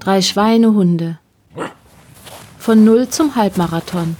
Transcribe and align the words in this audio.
Drei 0.00 0.20
Schweinehunde. 0.20 1.18
Von 2.58 2.84
Null 2.84 3.08
zum 3.08 3.34
Halbmarathon. 3.36 4.16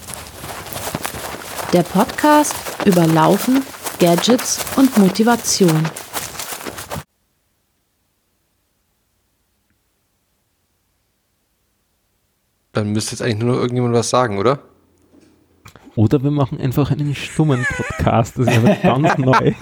Der 1.73 1.83
Podcast 1.83 2.55
über 2.87 3.07
Laufen, 3.07 3.63
Gadgets 3.99 4.65
und 4.77 4.97
Motivation. 4.97 5.89
Dann 12.73 12.93
müsste 12.93 13.13
jetzt 13.13 13.23
eigentlich 13.23 13.39
nur 13.39 13.55
noch 13.55 13.61
irgendjemand 13.61 13.95
was 13.95 14.09
sagen, 14.09 14.39
oder? 14.39 14.61
Oder 15.95 16.23
wir 16.23 16.31
machen 16.31 16.59
einfach 16.59 16.91
einen 16.91 17.15
stummen 17.15 17.67
Podcast, 17.77 18.39
das 18.39 18.47
ist 18.47 18.57
aber 18.57 18.75
ganz 18.77 19.19
neu. 19.19 19.53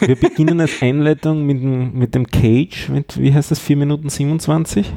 Wir 0.00 0.16
beginnen 0.16 0.60
als 0.60 0.82
Einleitung 0.82 1.44
mit 1.46 1.60
dem, 1.60 1.92
mit 1.98 2.14
dem 2.14 2.26
Cage, 2.26 2.88
mit, 2.88 3.18
wie 3.18 3.32
heißt 3.32 3.50
das, 3.50 3.58
4 3.58 3.76
Minuten 3.76 4.08
27? 4.08 4.92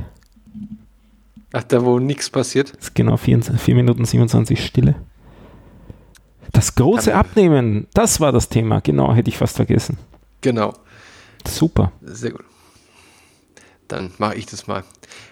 Ach, 1.51 1.63
da 1.63 1.83
wo 1.83 1.99
nichts 1.99 2.29
passiert? 2.29 2.73
Das 2.75 2.85
ist 2.85 2.95
genau 2.95 3.17
4, 3.17 3.41
4 3.41 3.75
Minuten 3.75 4.05
27 4.05 4.63
Stille. 4.63 4.95
Das 6.51 6.75
große 6.75 7.13
Abnehmen, 7.13 7.87
das 7.93 8.19
war 8.19 8.31
das 8.31 8.49
Thema, 8.49 8.81
genau, 8.81 9.13
hätte 9.13 9.29
ich 9.29 9.37
fast 9.37 9.55
vergessen. 9.55 9.97
Genau. 10.41 10.73
Super. 11.47 11.91
Sehr 12.01 12.31
gut. 12.31 12.45
Dann 13.87 14.11
mache 14.17 14.35
ich 14.35 14.45
das 14.45 14.67
mal. 14.67 14.83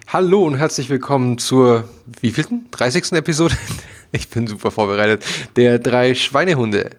Hallo 0.08 0.44
und 0.44 0.56
herzlich 0.56 0.90
willkommen 0.90 1.38
zur 1.38 1.88
wievielten? 2.22 2.68
30. 2.72 3.14
Episode? 3.14 3.56
Ich 4.14 4.30
bin 4.30 4.48
super 4.48 4.72
vorbereitet. 4.72 5.26
Der 5.58 5.80
drei 5.80 6.16
Schweinehunde. 6.16 6.92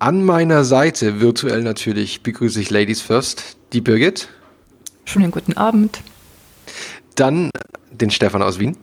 An 0.00 0.24
meiner 0.24 0.64
Seite, 0.64 1.20
virtuell 1.20 1.62
natürlich, 1.62 2.22
begrüße 2.22 2.60
ich 2.60 2.70
Ladies 2.70 3.00
First, 3.00 3.56
die 3.72 3.80
Birgit. 3.80 4.28
Schönen 5.04 5.30
guten 5.30 5.56
Abend. 5.56 6.00
Dann 7.14 7.50
den 7.92 8.10
Stefan 8.10 8.42
aus 8.42 8.58
Wien. 8.58 8.76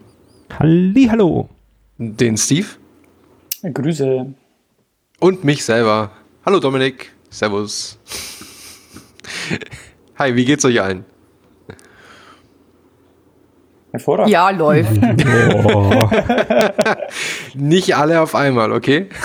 Halli, 0.57 1.07
hallo. 1.09 1.49
Den 1.97 2.37
Steve. 2.37 2.67
Grüße. 3.61 4.33
Und 5.19 5.43
mich 5.43 5.65
selber. 5.65 6.11
Hallo 6.45 6.59
Dominik. 6.59 7.11
Servus. 7.29 7.97
Hi, 10.17 10.35
wie 10.35 10.45
geht's 10.45 10.63
euch 10.63 10.81
allen? 10.81 11.05
Hervorragend. 13.91 14.31
Ja, 14.31 14.49
läuft. 14.49 14.97
Oh. 15.65 16.09
Nicht 17.53 17.95
alle 17.97 18.21
auf 18.21 18.33
einmal, 18.33 18.71
okay? 18.71 19.09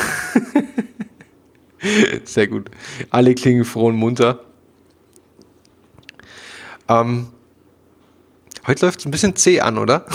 Sehr 2.25 2.47
gut. 2.49 2.71
Alle 3.11 3.35
klingen 3.35 3.65
froh 3.65 3.87
und 3.89 3.97
munter. 3.97 4.41
Ähm, 6.89 7.29
heute 8.67 8.87
läuft 8.87 9.01
es 9.01 9.07
ein 9.07 9.11
bisschen 9.11 9.35
zäh 9.37 9.61
an, 9.61 9.79
oder? 9.79 10.07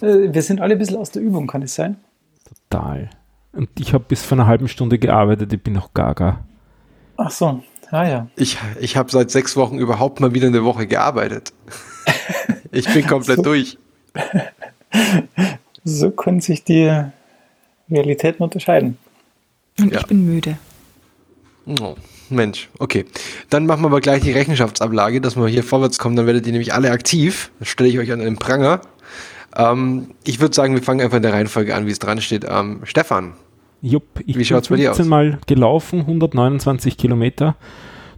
Äh, 0.00 0.32
Wir 0.32 0.42
sind 0.42 0.60
alle 0.60 0.74
ein 0.74 0.78
bisschen 0.78 0.96
aus 0.96 1.10
der 1.10 1.22
Übung, 1.22 1.46
kann 1.46 1.62
es 1.62 1.74
sein? 1.74 1.96
Total. 2.70 3.10
Und 3.52 3.68
ich 3.78 3.92
habe 3.92 4.04
bis 4.08 4.22
vor 4.24 4.38
einer 4.38 4.46
halben 4.46 4.68
Stunde 4.68 4.98
gearbeitet, 4.98 5.52
ich 5.52 5.62
bin 5.62 5.74
noch 5.74 5.92
gaga. 5.92 6.44
Ach 7.18 7.30
so, 7.30 7.62
ah 7.90 8.08
ja. 8.08 8.26
Ich, 8.36 8.56
ich 8.80 8.96
habe 8.96 9.10
seit 9.10 9.30
sechs 9.30 9.56
Wochen 9.56 9.78
überhaupt 9.78 10.20
mal 10.20 10.32
wieder 10.32 10.46
eine 10.46 10.64
Woche 10.64 10.86
gearbeitet. 10.86 11.52
Ich 12.74 12.90
bin 12.90 13.06
komplett 13.06 13.36
So. 13.36 13.42
durch. 13.42 13.76
So 15.84 16.10
können 16.10 16.40
sich 16.40 16.64
die 16.64 16.90
Realitäten 17.90 18.42
unterscheiden. 18.42 18.96
Und 19.78 19.92
Ja. 19.92 20.00
ich 20.00 20.06
bin 20.06 20.24
müde. 20.24 20.56
Oh, 21.66 21.94
Mensch, 22.28 22.68
okay. 22.78 23.04
Dann 23.50 23.66
machen 23.66 23.82
wir 23.82 23.86
aber 23.86 24.00
gleich 24.00 24.22
die 24.22 24.32
Rechenschaftsablage, 24.32 25.20
dass 25.20 25.36
wir 25.36 25.46
hier 25.46 25.62
vorwärts 25.62 25.98
kommen. 25.98 26.16
Dann 26.16 26.26
werdet 26.26 26.46
ihr 26.46 26.52
nämlich 26.52 26.74
alle 26.74 26.90
aktiv. 26.90 27.50
Das 27.58 27.68
stelle 27.68 27.88
ich 27.88 27.98
euch 27.98 28.12
an 28.12 28.18
den 28.18 28.36
Pranger. 28.36 28.80
Ähm, 29.56 30.10
ich 30.24 30.40
würde 30.40 30.54
sagen, 30.54 30.74
wir 30.74 30.82
fangen 30.82 31.00
einfach 31.00 31.18
in 31.18 31.22
der 31.22 31.32
Reihenfolge 31.32 31.74
an, 31.74 31.86
wie 31.86 31.90
es 31.90 31.98
dran 31.98 32.20
steht. 32.20 32.46
Ähm, 32.48 32.80
Stefan, 32.84 33.34
Jupp, 33.82 34.04
ich 34.20 34.36
Wie 34.36 34.44
bin 34.44 34.44
dir 34.44 34.90
aus? 34.90 34.96
15 34.96 35.08
Mal 35.08 35.38
gelaufen, 35.46 36.00
129 36.00 36.96
Kilometer. 36.96 37.56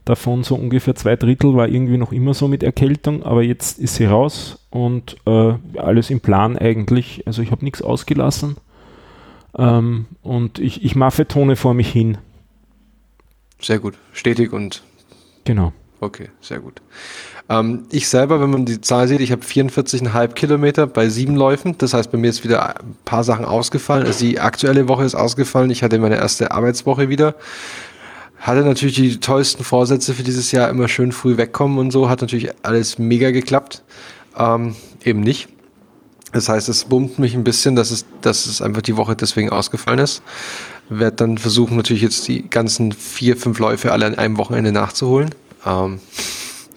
Davon 0.05 0.45
so 0.45 0.55
ungefähr 0.55 0.95
zwei 0.95 1.17
Drittel 1.17 1.57
war 1.57 1.67
irgendwie 1.67 1.97
noch 1.97 2.13
immer 2.13 2.35
so 2.35 2.47
mit 2.47 2.63
Erkältung, 2.63 3.23
aber 3.23 3.43
jetzt 3.43 3.79
ist 3.79 3.95
sie 3.95 4.05
raus 4.05 4.59
und 4.69 5.17
äh, 5.27 5.55
alles 5.79 6.11
im 6.11 6.21
Plan 6.21 6.59
eigentlich. 6.59 7.27
Also 7.27 7.41
ich 7.41 7.51
habe 7.51 7.65
nichts 7.65 7.81
ausgelassen. 7.81 8.57
Ähm, 9.57 10.05
und 10.23 10.59
ich, 10.59 10.85
ich 10.85 10.95
maffetone 10.95 11.57
vor 11.57 11.73
mich 11.73 11.91
hin. 11.91 12.19
Sehr 13.65 13.79
gut. 13.79 13.95
Stetig 14.13 14.53
und 14.53 14.83
Genau. 15.45 15.73
Okay, 16.01 16.29
sehr 16.41 16.59
gut. 16.59 16.81
Ähm, 17.49 17.85
ich 17.91 18.09
selber, 18.09 18.41
wenn 18.41 18.51
man 18.51 18.65
die 18.65 18.81
Zahl 18.81 19.07
sieht, 19.09 19.21
ich 19.21 19.33
habe 19.33 19.43
44,5 19.43 20.29
Kilometer 20.33 20.87
bei 20.87 21.09
sieben 21.09 21.37
Läufen. 21.37 21.77
Das 21.79 21.95
heißt, 21.95 22.11
bei 22.11 22.19
mir 22.19 22.31
ist 22.31 22.45
wieder 22.45 22.81
ein 22.81 22.97
paar 23.05 23.25
Sachen 23.25 23.45
ausgefallen. 23.45 24.07
Also 24.07 24.25
die 24.25 24.41
aktuelle 24.41 24.89
Woche 24.89 25.05
ist 25.05 25.15
ausgefallen. 25.15 25.71
Ich 25.71 25.83
hatte 25.83 25.99
meine 25.99 26.17
erste 26.17 26.51
Arbeitswoche 26.51 27.09
wieder. 27.09 27.35
Hatte 28.39 28.63
natürlich 28.63 28.97
die 28.97 29.21
tollsten 29.21 29.65
Vorsätze 29.65 30.13
für 30.15 30.23
dieses 30.23 30.53
Jahr, 30.53 30.69
immer 30.69 30.89
schön 30.89 31.13
früh 31.13 31.37
wegkommen 31.37 31.79
und 31.79 31.91
so. 31.91 32.09
Hat 32.09 32.21
natürlich 32.21 32.51
alles 32.63 32.99
mega 32.99 33.31
geklappt. 33.31 33.83
Ähm, 34.39 34.77
eben 35.03 35.21
nicht. 35.21 35.49
Das 36.33 36.49
heißt, 36.49 36.69
es 36.69 36.87
bummt 36.87 37.19
mich 37.19 37.35
ein 37.35 37.45
bisschen, 37.45 37.77
dass 37.77 37.91
es, 37.91 38.05
dass 38.21 38.47
es 38.47 38.61
einfach 38.61 38.83
die 38.83 38.97
Woche 38.97 39.15
deswegen 39.15 39.51
ausgefallen 39.51 40.01
ist. 40.01 40.23
Werde 40.99 41.17
dann 41.17 41.39
versuchen, 41.39 41.77
natürlich 41.77 42.03
jetzt 42.03 42.27
die 42.29 42.49
ganzen 42.49 42.93
vier, 42.93 43.37
fünf 43.37 43.59
Läufe 43.59 43.93
alle 43.93 44.07
an 44.07 44.15
einem 44.15 44.37
Wochenende 44.39 44.73
nachzuholen. 44.73 45.31
Ähm, 45.67 46.01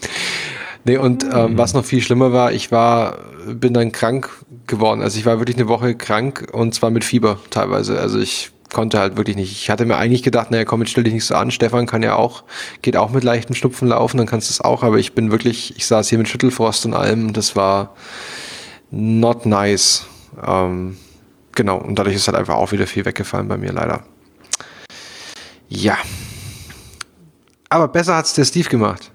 nee, 0.83 0.97
und 0.97 1.25
ähm, 1.31 1.57
was 1.57 1.73
noch 1.73 1.85
viel 1.85 2.01
schlimmer 2.01 2.31
war, 2.31 2.51
ich 2.51 2.71
war, 2.71 3.17
bin 3.47 3.73
dann 3.73 3.91
krank 3.91 4.29
geworden. 4.67 5.01
Also 5.01 5.17
ich 5.17 5.25
war 5.25 5.39
wirklich 5.39 5.57
eine 5.57 5.67
Woche 5.67 5.95
krank 5.95 6.49
und 6.51 6.73
zwar 6.75 6.89
mit 6.89 7.03
Fieber 7.03 7.39
teilweise. 7.49 7.99
Also 7.99 8.19
ich 8.19 8.51
konnte 8.71 8.99
halt 8.99 9.17
wirklich 9.17 9.35
nicht. 9.35 9.51
Ich 9.51 9.69
hatte 9.69 9.85
mir 9.85 9.97
eigentlich 9.97 10.23
gedacht, 10.23 10.51
naja, 10.51 10.65
komm, 10.65 10.81
jetzt 10.81 10.91
stell 10.91 11.03
dich 11.03 11.13
nicht 11.13 11.25
so 11.25 11.35
an. 11.35 11.51
Stefan 11.51 11.85
kann 11.85 12.03
ja 12.03 12.15
auch, 12.15 12.43
geht 12.81 12.97
auch 12.97 13.11
mit 13.11 13.23
leichten 13.23 13.55
Schnupfen 13.55 13.87
laufen, 13.87 14.17
dann 14.17 14.27
kannst 14.27 14.49
du 14.49 14.53
es 14.53 14.61
auch. 14.61 14.83
Aber 14.83 14.97
ich 14.97 15.13
bin 15.13 15.31
wirklich, 15.31 15.75
ich 15.77 15.85
saß 15.85 16.09
hier 16.09 16.17
mit 16.17 16.27
Schüttelfrost 16.27 16.85
und 16.85 16.93
allem. 16.93 17.33
Das 17.33 17.55
war 17.55 17.95
not 18.91 19.45
nice. 19.45 20.05
Ähm, 20.45 20.97
genau, 21.57 21.77
und 21.77 21.99
dadurch 21.99 22.15
ist 22.15 22.27
halt 22.27 22.37
einfach 22.37 22.55
auch 22.55 22.71
wieder 22.71 22.87
viel 22.87 23.03
weggefallen 23.03 23.49
bei 23.49 23.57
mir 23.57 23.73
leider. 23.73 24.03
Ja. 25.67 25.97
Aber 27.67 27.89
besser 27.89 28.15
hat's 28.15 28.33
der 28.33 28.45
Steve 28.45 28.69
gemacht. 28.69 29.11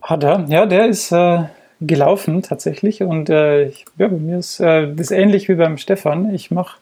Hat 0.00 0.24
er? 0.24 0.46
Ja, 0.48 0.64
der 0.64 0.86
ist 0.86 1.12
äh, 1.12 1.44
gelaufen 1.80 2.42
tatsächlich. 2.42 3.02
Und 3.02 3.28
äh, 3.28 3.66
ich, 3.66 3.84
ja, 3.98 4.08
bei 4.08 4.16
mir 4.16 4.38
ist 4.38 4.60
äh, 4.60 4.88
das 4.90 5.10
ist 5.10 5.10
ähnlich 5.10 5.48
wie 5.50 5.54
beim 5.56 5.76
Stefan. 5.76 6.34
Ich 6.34 6.50
mache 6.50 6.78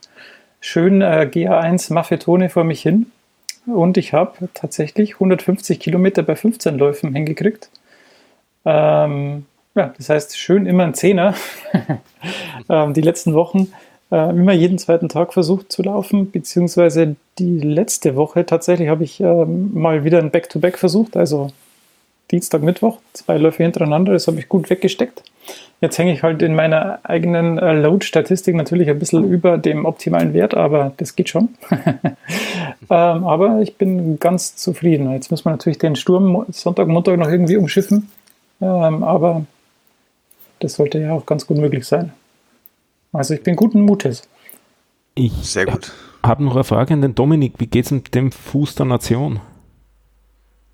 schön 0.61 1.01
äh, 1.01 1.29
GA1 1.29 1.91
Maffetone 1.91 2.49
vor 2.49 2.63
mich 2.63 2.81
hin. 2.81 3.11
Und 3.65 3.97
ich 3.97 4.13
habe 4.13 4.49
tatsächlich 4.53 5.15
150 5.15 5.79
Kilometer 5.79 6.23
bei 6.23 6.35
15 6.35 6.77
Läufen 6.77 7.13
hingekriegt. 7.13 7.69
Ähm, 8.65 9.45
ja, 9.75 9.93
das 9.97 10.09
heißt, 10.09 10.37
schön 10.37 10.65
immer 10.65 10.83
ein 10.83 10.93
Zehner. 10.93 11.33
ähm, 12.69 12.93
die 12.93 13.01
letzten 13.01 13.33
Wochen 13.33 13.71
äh, 14.11 14.29
immer 14.29 14.53
jeden 14.53 14.77
zweiten 14.77 15.09
Tag 15.09 15.33
versucht 15.33 15.71
zu 15.71 15.83
laufen, 15.83 16.31
beziehungsweise 16.31 17.15
die 17.39 17.59
letzte 17.59 18.15
Woche 18.15 18.45
tatsächlich 18.45 18.89
habe 18.89 19.03
ich 19.03 19.21
ähm, 19.21 19.71
mal 19.73 20.03
wieder 20.03 20.19
ein 20.19 20.31
Back-to-Back 20.31 20.77
versucht, 20.77 21.15
also 21.15 21.51
Dienstag, 22.29 22.61
Mittwoch, 22.61 22.99
zwei 23.13 23.37
Läufe 23.37 23.63
hintereinander, 23.63 24.13
das 24.13 24.27
habe 24.27 24.39
ich 24.39 24.47
gut 24.47 24.69
weggesteckt. 24.69 25.23
Jetzt 25.81 25.97
hänge 25.97 26.13
ich 26.13 26.23
halt 26.23 26.41
in 26.43 26.55
meiner 26.55 26.99
eigenen 27.03 27.57
äh, 27.57 27.73
Load-Statistik 27.73 28.55
natürlich 28.55 28.89
ein 28.89 28.99
bisschen 28.99 29.29
über 29.29 29.57
dem 29.57 29.85
optimalen 29.85 30.33
Wert, 30.33 30.53
aber 30.53 30.93
das 30.97 31.15
geht 31.15 31.29
schon. 31.29 31.49
ähm, 31.71 32.17
aber 32.89 33.61
ich 33.61 33.77
bin 33.77 34.19
ganz 34.19 34.55
zufrieden. 34.55 35.11
Jetzt 35.11 35.31
muss 35.31 35.43
man 35.43 35.55
natürlich 35.55 35.79
den 35.79 35.95
Sturm 35.95 36.45
Sonntag, 36.49 36.87
Montag 36.87 37.17
noch 37.17 37.29
irgendwie 37.29 37.57
umschiffen, 37.57 38.09
ähm, 38.61 39.03
aber 39.03 39.45
das 40.61 40.75
sollte 40.75 40.99
ja 40.99 41.11
auch 41.11 41.25
ganz 41.25 41.45
gut 41.45 41.57
möglich 41.57 41.85
sein. 41.85 42.13
Also 43.11 43.33
ich 43.33 43.43
bin 43.43 43.55
guten 43.55 43.81
Mutes. 43.81 44.23
Ich 45.15 45.33
Sehr 45.43 45.65
gut. 45.65 45.91
habe 46.23 46.43
noch 46.43 46.55
eine 46.55 46.63
Frage 46.63 46.93
an 46.93 47.01
den 47.01 47.15
Dominik. 47.15 47.55
Wie 47.57 47.67
geht's 47.67 47.91
mit 47.91 48.15
dem 48.15 48.31
Fuß 48.31 48.75
der 48.75 48.85
Nation? 48.85 49.41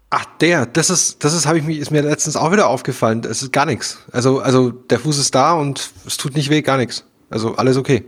Ach, 0.09 0.25
der, 0.39 0.65
das 0.65 0.89
ist, 0.89 1.23
das 1.23 1.33
ist, 1.33 1.47
habe 1.47 1.57
ich 1.57 1.63
mich, 1.65 1.79
ist 1.79 1.91
mir 1.91 2.01
letztens 2.01 2.37
auch 2.37 2.51
wieder 2.51 2.67
aufgefallen. 2.69 3.23
Es 3.29 3.41
ist 3.41 3.51
gar 3.51 3.65
nichts. 3.65 3.97
Also, 4.11 4.39
also 4.39 4.71
der 4.71 4.99
Fuß 4.99 5.17
ist 5.17 5.35
da 5.35 5.53
und 5.53 5.89
es 6.05 6.17
tut 6.17 6.35
nicht 6.35 6.49
weh, 6.49 6.61
gar 6.61 6.77
nichts. 6.77 7.05
Also 7.29 7.55
alles 7.55 7.75
okay. 7.77 8.05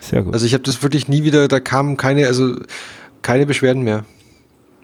Sehr 0.00 0.22
gut. 0.22 0.34
Also 0.34 0.46
ich 0.46 0.52
habe 0.52 0.62
das 0.62 0.82
wirklich 0.82 1.08
nie 1.08 1.24
wieder, 1.24 1.48
da 1.48 1.58
kamen 1.58 1.96
keine, 1.96 2.26
also 2.26 2.56
keine 3.22 3.46
Beschwerden 3.46 3.82
mehr. 3.82 4.04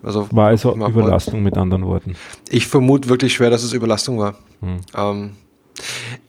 Also 0.02 0.26
war 0.32 0.48
also 0.48 0.74
mal 0.74 0.90
Überlastung 0.90 1.44
mit 1.44 1.56
anderen 1.56 1.86
Worten. 1.86 2.16
Ich 2.50 2.66
vermute 2.66 3.08
wirklich 3.08 3.34
schwer, 3.34 3.50
dass 3.50 3.62
es 3.62 3.72
Überlastung 3.72 4.18
war. 4.18 4.34
Hm. 4.60 4.80
Ähm, 4.96 5.30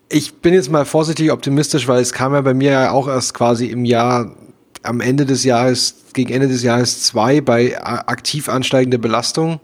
ich 0.09 0.35
bin 0.35 0.53
jetzt 0.53 0.71
mal 0.71 0.85
vorsichtig 0.85 1.31
optimistisch, 1.31 1.87
weil 1.87 2.01
es 2.01 2.13
kam 2.13 2.33
ja 2.33 2.41
bei 2.41 2.53
mir 2.53 2.71
ja 2.71 2.91
auch 2.91 3.07
erst 3.07 3.33
quasi 3.33 3.67
im 3.67 3.85
Jahr, 3.85 4.35
am 4.83 5.01
Ende 5.01 5.25
des 5.25 5.43
Jahres, 5.43 5.95
gegen 6.13 6.31
Ende 6.31 6.47
des 6.47 6.61
Jahres 6.61 7.03
zwei 7.03 7.41
bei 7.41 7.81
aktiv 7.83 8.49
ansteigender 8.49 8.99
Belastung. 8.99 9.59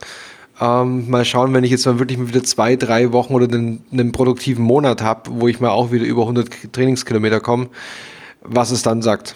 Ähm, 0.60 1.10
mal 1.10 1.24
schauen, 1.24 1.54
wenn 1.54 1.64
ich 1.64 1.72
jetzt 1.72 1.86
mal 1.86 2.00
wirklich 2.00 2.18
mal 2.18 2.28
wieder 2.28 2.44
zwei, 2.44 2.76
drei 2.76 3.12
Wochen 3.14 3.34
oder 3.34 3.48
einen, 3.48 3.84
einen 3.92 4.12
produktiven 4.12 4.64
Monat 4.64 5.02
habe, 5.02 5.30
wo 5.34 5.48
ich 5.48 5.60
mal 5.60 5.70
auch 5.70 5.92
wieder 5.92 6.06
über 6.06 6.24
100 6.24 6.74
Trainingskilometer 6.74 7.40
komme, 7.40 7.70
was 8.42 8.72
es 8.72 8.82
dann 8.82 9.02
sagt. 9.02 9.36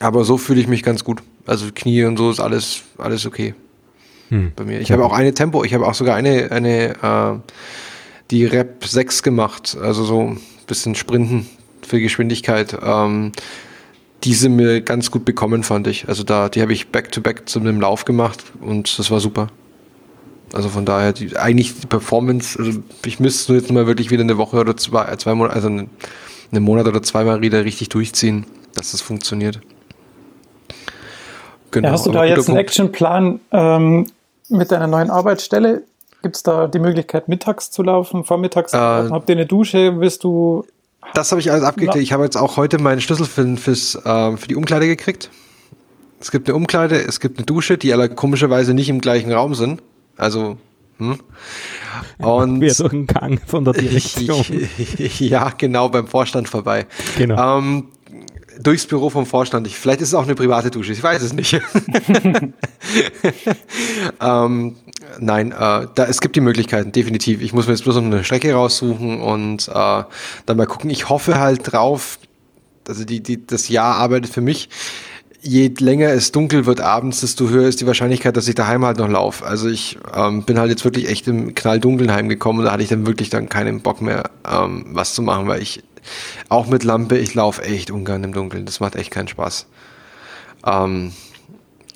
Aber 0.00 0.24
so 0.24 0.36
fühle 0.36 0.60
ich 0.60 0.68
mich 0.68 0.82
ganz 0.82 1.02
gut. 1.02 1.22
Also 1.46 1.66
Knie 1.74 2.04
und 2.04 2.16
so 2.16 2.30
ist 2.30 2.40
alles, 2.40 2.82
alles 2.98 3.26
okay 3.26 3.54
hm. 4.28 4.52
bei 4.54 4.64
mir. 4.64 4.80
Ich 4.80 4.92
habe 4.92 5.04
auch 5.04 5.12
eine 5.12 5.34
Tempo, 5.34 5.64
ich 5.64 5.74
habe 5.74 5.86
auch 5.86 5.94
sogar 5.94 6.16
eine, 6.16 6.50
eine 6.50 6.90
äh, 7.02 7.52
die 8.34 8.44
Rep 8.46 8.84
6 8.84 9.22
gemacht, 9.22 9.78
also 9.80 10.02
so 10.02 10.20
ein 10.20 10.40
bisschen 10.66 10.96
Sprinten 10.96 11.46
für 11.82 12.00
Geschwindigkeit. 12.00 12.76
Ähm, 12.82 13.30
die 14.24 14.34
sind 14.34 14.56
mir 14.56 14.80
ganz 14.80 15.12
gut 15.12 15.24
bekommen, 15.24 15.62
fand 15.62 15.86
ich. 15.86 16.08
Also 16.08 16.24
da, 16.24 16.48
die 16.48 16.60
habe 16.60 16.72
ich 16.72 16.88
back-to-back 16.88 17.42
-back 17.42 17.46
zu 17.46 17.60
einem 17.60 17.80
Lauf 17.80 18.04
gemacht 18.04 18.42
und 18.60 18.98
das 18.98 19.12
war 19.12 19.20
super. 19.20 19.46
Also 20.52 20.68
von 20.68 20.84
daher, 20.84 21.12
die, 21.12 21.36
eigentlich 21.36 21.78
die 21.78 21.86
Performance, 21.86 22.58
also 22.58 22.80
ich 23.06 23.20
müsste 23.20 23.54
jetzt 23.54 23.70
mal 23.70 23.86
wirklich 23.86 24.10
wieder 24.10 24.24
eine 24.24 24.36
Woche 24.36 24.56
oder 24.56 24.76
zwei, 24.76 25.14
zwei 25.14 25.36
Monate, 25.36 25.54
also 25.54 25.68
einen, 25.68 25.90
einen 26.50 26.64
Monat 26.64 26.88
oder 26.88 27.02
zweimal 27.02 27.40
wieder 27.40 27.64
richtig 27.64 27.88
durchziehen, 27.90 28.46
dass 28.74 28.90
das 28.90 29.00
funktioniert. 29.00 29.60
Genau, 31.70 31.86
ja, 31.86 31.92
hast 31.92 32.06
du 32.06 32.10
da 32.10 32.24
jetzt 32.24 32.48
einen 32.48 32.58
Actionplan 32.58 33.38
ähm, 33.52 34.06
mit 34.48 34.72
deiner 34.72 34.88
neuen 34.88 35.10
Arbeitsstelle? 35.10 35.84
Gibt 36.24 36.36
es 36.36 36.42
da 36.42 36.68
die 36.68 36.78
Möglichkeit, 36.78 37.28
mittags 37.28 37.70
zu 37.70 37.82
laufen, 37.82 38.24
vormittags 38.24 38.70
zu 38.70 38.78
laufen? 38.78 39.12
Habt 39.12 39.28
ihr 39.28 39.36
eine 39.36 39.44
Dusche? 39.44 40.00
Wirst 40.00 40.24
du. 40.24 40.64
Das 41.12 41.30
habe 41.30 41.40
ich 41.42 41.52
alles 41.52 41.64
abgeklärt. 41.64 42.02
Ich 42.02 42.14
habe 42.14 42.24
jetzt 42.24 42.36
auch 42.36 42.56
heute 42.56 42.78
meinen 42.78 43.02
Schlüssel 43.02 43.26
für, 43.26 43.58
fürs, 43.58 43.94
äh, 43.94 44.36
für 44.38 44.48
die 44.48 44.56
Umkleide 44.56 44.86
gekriegt. 44.86 45.28
Es 46.20 46.30
gibt 46.30 46.48
eine 46.48 46.56
Umkleide, 46.56 46.96
es 46.96 47.20
gibt 47.20 47.36
eine 47.36 47.44
Dusche, 47.44 47.76
die 47.76 47.92
aber 47.92 48.08
komischerweise 48.08 48.72
nicht 48.72 48.88
im 48.88 49.02
gleichen 49.02 49.30
Raum 49.32 49.54
sind. 49.54 49.82
Also, 50.16 50.56
hm. 50.96 51.18
Und 52.16 52.62
wir 52.62 52.72
durch 52.72 52.92
einen 52.94 53.06
Gang 53.06 53.42
von 53.46 53.66
der 53.66 53.74
Direktion. 53.74 54.46
ja, 55.18 55.50
genau, 55.50 55.90
beim 55.90 56.06
Vorstand 56.06 56.48
vorbei. 56.48 56.86
Genau. 57.18 57.58
Ähm, 57.58 57.88
durchs 58.60 58.86
Büro 58.86 59.10
vom 59.10 59.26
Vorstand. 59.26 59.66
Ich, 59.66 59.76
vielleicht 59.76 60.00
ist 60.00 60.08
es 60.08 60.14
auch 60.14 60.24
eine 60.24 60.34
private 60.34 60.70
Dusche, 60.70 60.92
ich 60.92 61.02
weiß 61.02 61.22
es 61.22 61.32
nicht. 61.32 61.54
ähm, 64.20 64.76
nein, 65.18 65.52
äh, 65.52 65.86
da, 65.94 66.04
es 66.08 66.20
gibt 66.20 66.36
die 66.36 66.40
Möglichkeiten, 66.40 66.92
definitiv. 66.92 67.42
Ich 67.42 67.52
muss 67.52 67.66
mir 67.66 67.72
jetzt 67.72 67.84
bloß 67.84 67.96
noch 67.96 68.04
eine 68.04 68.24
Strecke 68.24 68.52
raussuchen 68.54 69.20
und 69.20 69.68
äh, 69.68 70.02
dann 70.46 70.56
mal 70.56 70.66
gucken. 70.66 70.90
Ich 70.90 71.08
hoffe 71.08 71.38
halt 71.38 71.72
drauf, 71.72 72.18
also 72.88 73.04
die, 73.04 73.22
die, 73.22 73.46
das 73.46 73.68
Jahr 73.68 73.96
arbeitet 73.96 74.32
für 74.32 74.40
mich 74.40 74.68
je 75.44 75.70
länger 75.78 76.08
es 76.08 76.32
dunkel 76.32 76.66
wird 76.66 76.80
abends, 76.80 77.20
desto 77.20 77.48
höher 77.48 77.68
ist 77.68 77.80
die 77.80 77.86
Wahrscheinlichkeit, 77.86 78.36
dass 78.36 78.48
ich 78.48 78.54
daheim 78.54 78.84
halt 78.84 78.98
noch 78.98 79.08
laufe. 79.08 79.44
Also 79.44 79.68
ich 79.68 79.98
ähm, 80.14 80.42
bin 80.44 80.58
halt 80.58 80.70
jetzt 80.70 80.84
wirklich 80.84 81.08
echt 81.08 81.28
im 81.28 81.54
knalldunkeln 81.54 82.10
heimgekommen 82.12 82.60
und 82.60 82.66
da 82.66 82.72
hatte 82.72 82.82
ich 82.82 82.88
dann 82.88 83.06
wirklich 83.06 83.28
dann 83.28 83.48
keinen 83.48 83.82
Bock 83.82 84.00
mehr, 84.00 84.30
ähm, 84.50 84.86
was 84.88 85.14
zu 85.14 85.22
machen, 85.22 85.46
weil 85.46 85.62
ich 85.62 85.82
auch 86.48 86.66
mit 86.66 86.84
Lampe, 86.84 87.18
ich 87.18 87.34
laufe 87.34 87.62
echt 87.62 87.90
ungern 87.90 88.24
im 88.24 88.32
Dunkeln. 88.32 88.64
Das 88.66 88.80
macht 88.80 88.96
echt 88.96 89.10
keinen 89.10 89.28
Spaß. 89.28 89.66
Ähm, 90.66 91.12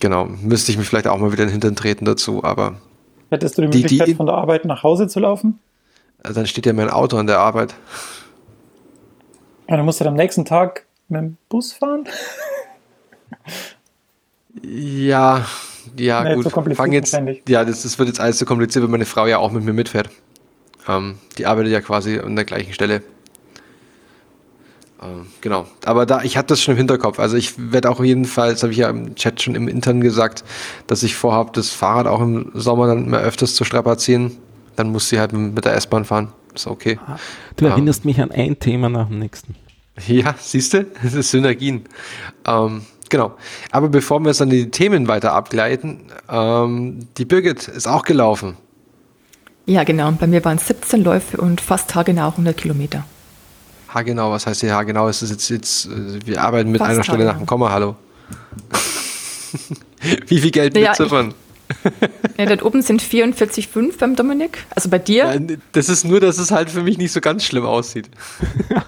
genau, 0.01 0.27
müsste 0.27 0.73
ich 0.73 0.79
mich 0.79 0.89
vielleicht 0.89 1.07
auch 1.07 1.19
mal 1.19 1.33
wieder 1.33 1.43
in 1.43 1.49
den 1.49 1.53
Hintern 1.53 1.77
treten 1.77 2.05
dazu, 2.05 2.45
aber. 2.45 2.81
Hättest 3.31 3.59
du 3.59 3.63
die 3.63 3.69
Möglichkeit, 3.69 4.09
die, 4.09 4.13
die, 4.13 4.17
von 4.17 4.27
der 4.27 4.37
Arbeit 4.37 4.65
nach 4.65 4.83
Hause 4.83 5.09
zu 5.09 5.21
laufen? 5.21 5.59
Also 6.23 6.41
dann 6.41 6.47
steht 6.47 6.67
ja 6.67 6.73
mein 6.73 6.91
Auto 6.91 7.17
an 7.17 7.27
der 7.27 7.39
Arbeit. 7.39 7.75
Und 9.67 9.77
dann 9.77 9.85
musst 9.85 10.01
du 10.01 10.07
am 10.07 10.15
nächsten 10.15 10.45
Tag 10.45 10.87
mit 11.09 11.21
dem 11.21 11.37
Bus 11.49 11.73
fahren? 11.73 12.09
Ja, 14.63 15.47
ja, 15.97 16.25
nee, 16.25 16.35
gut. 16.35 16.51
Fang 16.75 16.93
jetzt, 16.93 17.19
ja, 17.49 17.65
das, 17.65 17.83
das, 17.83 17.99
wird 17.99 18.09
jetzt 18.09 18.21
alles 18.21 18.37
zu 18.39 18.45
so 18.45 18.49
kompliziert, 18.49 18.83
wenn 18.83 18.91
meine 18.91 19.05
Frau 19.05 19.27
ja 19.27 19.39
auch 19.39 19.53
mit 19.53 19.65
mir 19.65 19.73
mitfährt. 19.73 20.11
Ähm, 20.89 21.19
die 21.37 21.47
arbeitet 21.47 21.73
ja 21.73 21.81
quasi 21.81 22.19
an 22.19 22.35
der 22.35 22.45
gleichen 22.45 22.73
Stelle. 22.73 23.03
Ähm, 25.03 25.27
genau. 25.41 25.67
Aber 25.85 26.07
da, 26.07 26.23
ich 26.23 26.37
hatte 26.37 26.49
das 26.49 26.63
schon 26.63 26.73
im 26.73 26.79
Hinterkopf. 26.79 27.19
Also 27.19 27.37
ich 27.37 27.55
werde 27.57 27.91
auch 27.91 28.03
jedenfalls, 28.03 28.63
habe 28.63 28.73
ich 28.73 28.79
ja 28.79 28.91
im 28.91 29.15
Chat 29.15 29.43
schon 29.43 29.55
im 29.55 29.69
Intern 29.69 30.01
gesagt, 30.01 30.45
dass 30.87 31.03
ich 31.03 31.15
vorhabe, 31.15 31.51
das 31.53 31.71
Fahrrad 31.71 32.07
auch 32.07 32.21
im 32.21 32.51
Sommer 32.55 32.87
dann 32.87 33.09
mehr 33.09 33.21
öfters 33.21 33.55
zu 33.55 33.65
strapazieren. 33.65 34.37
Dann 34.77 34.91
muss 34.91 35.09
sie 35.09 35.19
halt 35.19 35.33
mit 35.33 35.65
der 35.65 35.75
S-Bahn 35.75 36.05
fahren. 36.05 36.33
Ist 36.55 36.67
okay. 36.67 36.99
Ah, 37.07 37.17
du 37.57 37.67
erinnerst 37.67 38.05
ähm, 38.05 38.11
mich 38.11 38.21
an 38.21 38.31
ein 38.31 38.59
Thema 38.59 38.89
nach 38.89 39.09
dem 39.09 39.19
nächsten. 39.19 39.55
Ja, 40.07 40.37
siehst 40.39 40.75
du? 40.75 40.87
Das 41.03 41.13
ist 41.15 41.33
Synergien. 41.33 41.83
Ähm, 42.47 42.83
Genau. 43.09 43.33
Aber 43.71 43.89
bevor 43.89 44.21
wir 44.21 44.29
jetzt 44.29 44.41
dann 44.41 44.51
die 44.51 44.71
Themen 44.71 45.09
weiter 45.09 45.33
abgleiten, 45.33 46.01
ähm, 46.29 47.09
die 47.17 47.25
Birgit 47.25 47.69
ist 47.69 47.89
auch 47.89 48.03
gelaufen. 48.03 48.57
Ja, 49.67 49.85
genau. 49.85 50.11
Bei 50.13 50.27
mir 50.27 50.45
waren 50.45 50.57
es 50.57 50.67
17 50.67 51.05
Läufe 51.05 51.37
und 51.39 51.61
fast 51.61 51.95
haargenau 51.95 52.29
100 52.29 52.57
Kilometer. 52.57 53.05
Haargenau, 53.89 54.31
was 54.31 54.47
heißt 54.47 54.61
hier 54.61 54.75
haargenau? 54.75 55.09
Ist 55.09 55.23
jetzt, 55.23 55.49
jetzt, 55.49 55.87
äh, 55.87 56.27
wir 56.27 56.43
arbeiten 56.43 56.71
mit 56.71 56.79
fast 56.79 56.93
einer 56.93 57.05
Stelle 57.05 57.25
nach 57.25 57.39
dem 57.39 57.47
Komma, 57.47 57.71
hallo. 57.71 57.97
Wie 60.27 60.41
viel 60.41 60.51
Geld 60.51 60.75
naja, 60.75 60.91
beziffern? 60.91 61.35
ja, 62.37 62.47
dort 62.47 62.63
oben 62.63 62.83
sind 62.83 63.03
44,5 63.03 63.99
beim 63.99 64.15
Dominik. 64.17 64.65
Also 64.75 64.89
bei 64.89 64.99
dir? 64.99 65.25
Ja, 65.35 65.41
das 65.73 65.89
ist 65.89 66.05
nur, 66.05 66.21
dass 66.21 66.39
es 66.39 66.51
halt 66.51 66.71
für 66.71 66.83
mich 66.83 66.99
nicht 66.99 67.13
so 67.13 67.21
ganz 67.21 67.45
schlimm 67.45 67.65
aussieht. 67.65 68.11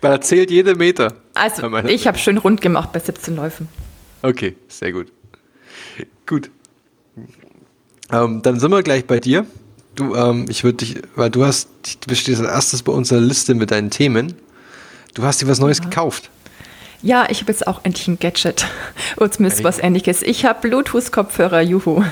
Weil 0.00 0.12
er 0.12 0.20
zählt 0.20 0.50
jede 0.50 0.74
Meter. 0.74 1.14
Also, 1.34 1.76
ich 1.86 2.08
habe 2.08 2.18
schön 2.18 2.38
rund 2.38 2.60
gemacht 2.60 2.92
bei 2.92 2.98
17 2.98 3.36
Läufen. 3.36 3.68
Okay, 4.22 4.56
sehr 4.66 4.92
gut. 4.92 5.12
Gut. 6.26 6.50
Ähm, 8.10 8.42
dann 8.42 8.58
sind 8.58 8.70
wir 8.72 8.82
gleich 8.82 9.06
bei 9.06 9.20
dir. 9.20 9.46
Du, 9.94 10.14
ähm, 10.14 10.46
ich 10.48 10.64
würde 10.64 10.78
dich, 10.78 11.02
weil 11.16 11.30
du 11.30 11.44
hast, 11.44 11.68
du 12.06 12.14
stehst 12.14 12.40
als 12.40 12.50
erstes 12.50 12.82
bei 12.82 12.92
unserer 12.92 13.20
Liste 13.20 13.54
mit 13.54 13.70
deinen 13.70 13.90
Themen. 13.90 14.34
Du 15.14 15.22
hast 15.22 15.42
dir 15.42 15.48
was 15.48 15.58
Neues 15.58 15.78
ja. 15.78 15.84
gekauft. 15.84 16.30
Ja, 17.02 17.26
ich 17.28 17.40
habe 17.40 17.52
jetzt 17.52 17.66
auch 17.66 17.80
endlich 17.82 18.08
ein 18.08 18.18
Gadget. 18.18 18.66
Oder 19.16 19.30
zumindest 19.30 19.60
okay. 19.60 19.68
was 19.68 19.78
ähnliches. 19.78 20.22
Ich 20.22 20.44
habe 20.44 20.66
Bluetooth-Kopfhörer, 20.68 21.60
juhu. 21.60 22.04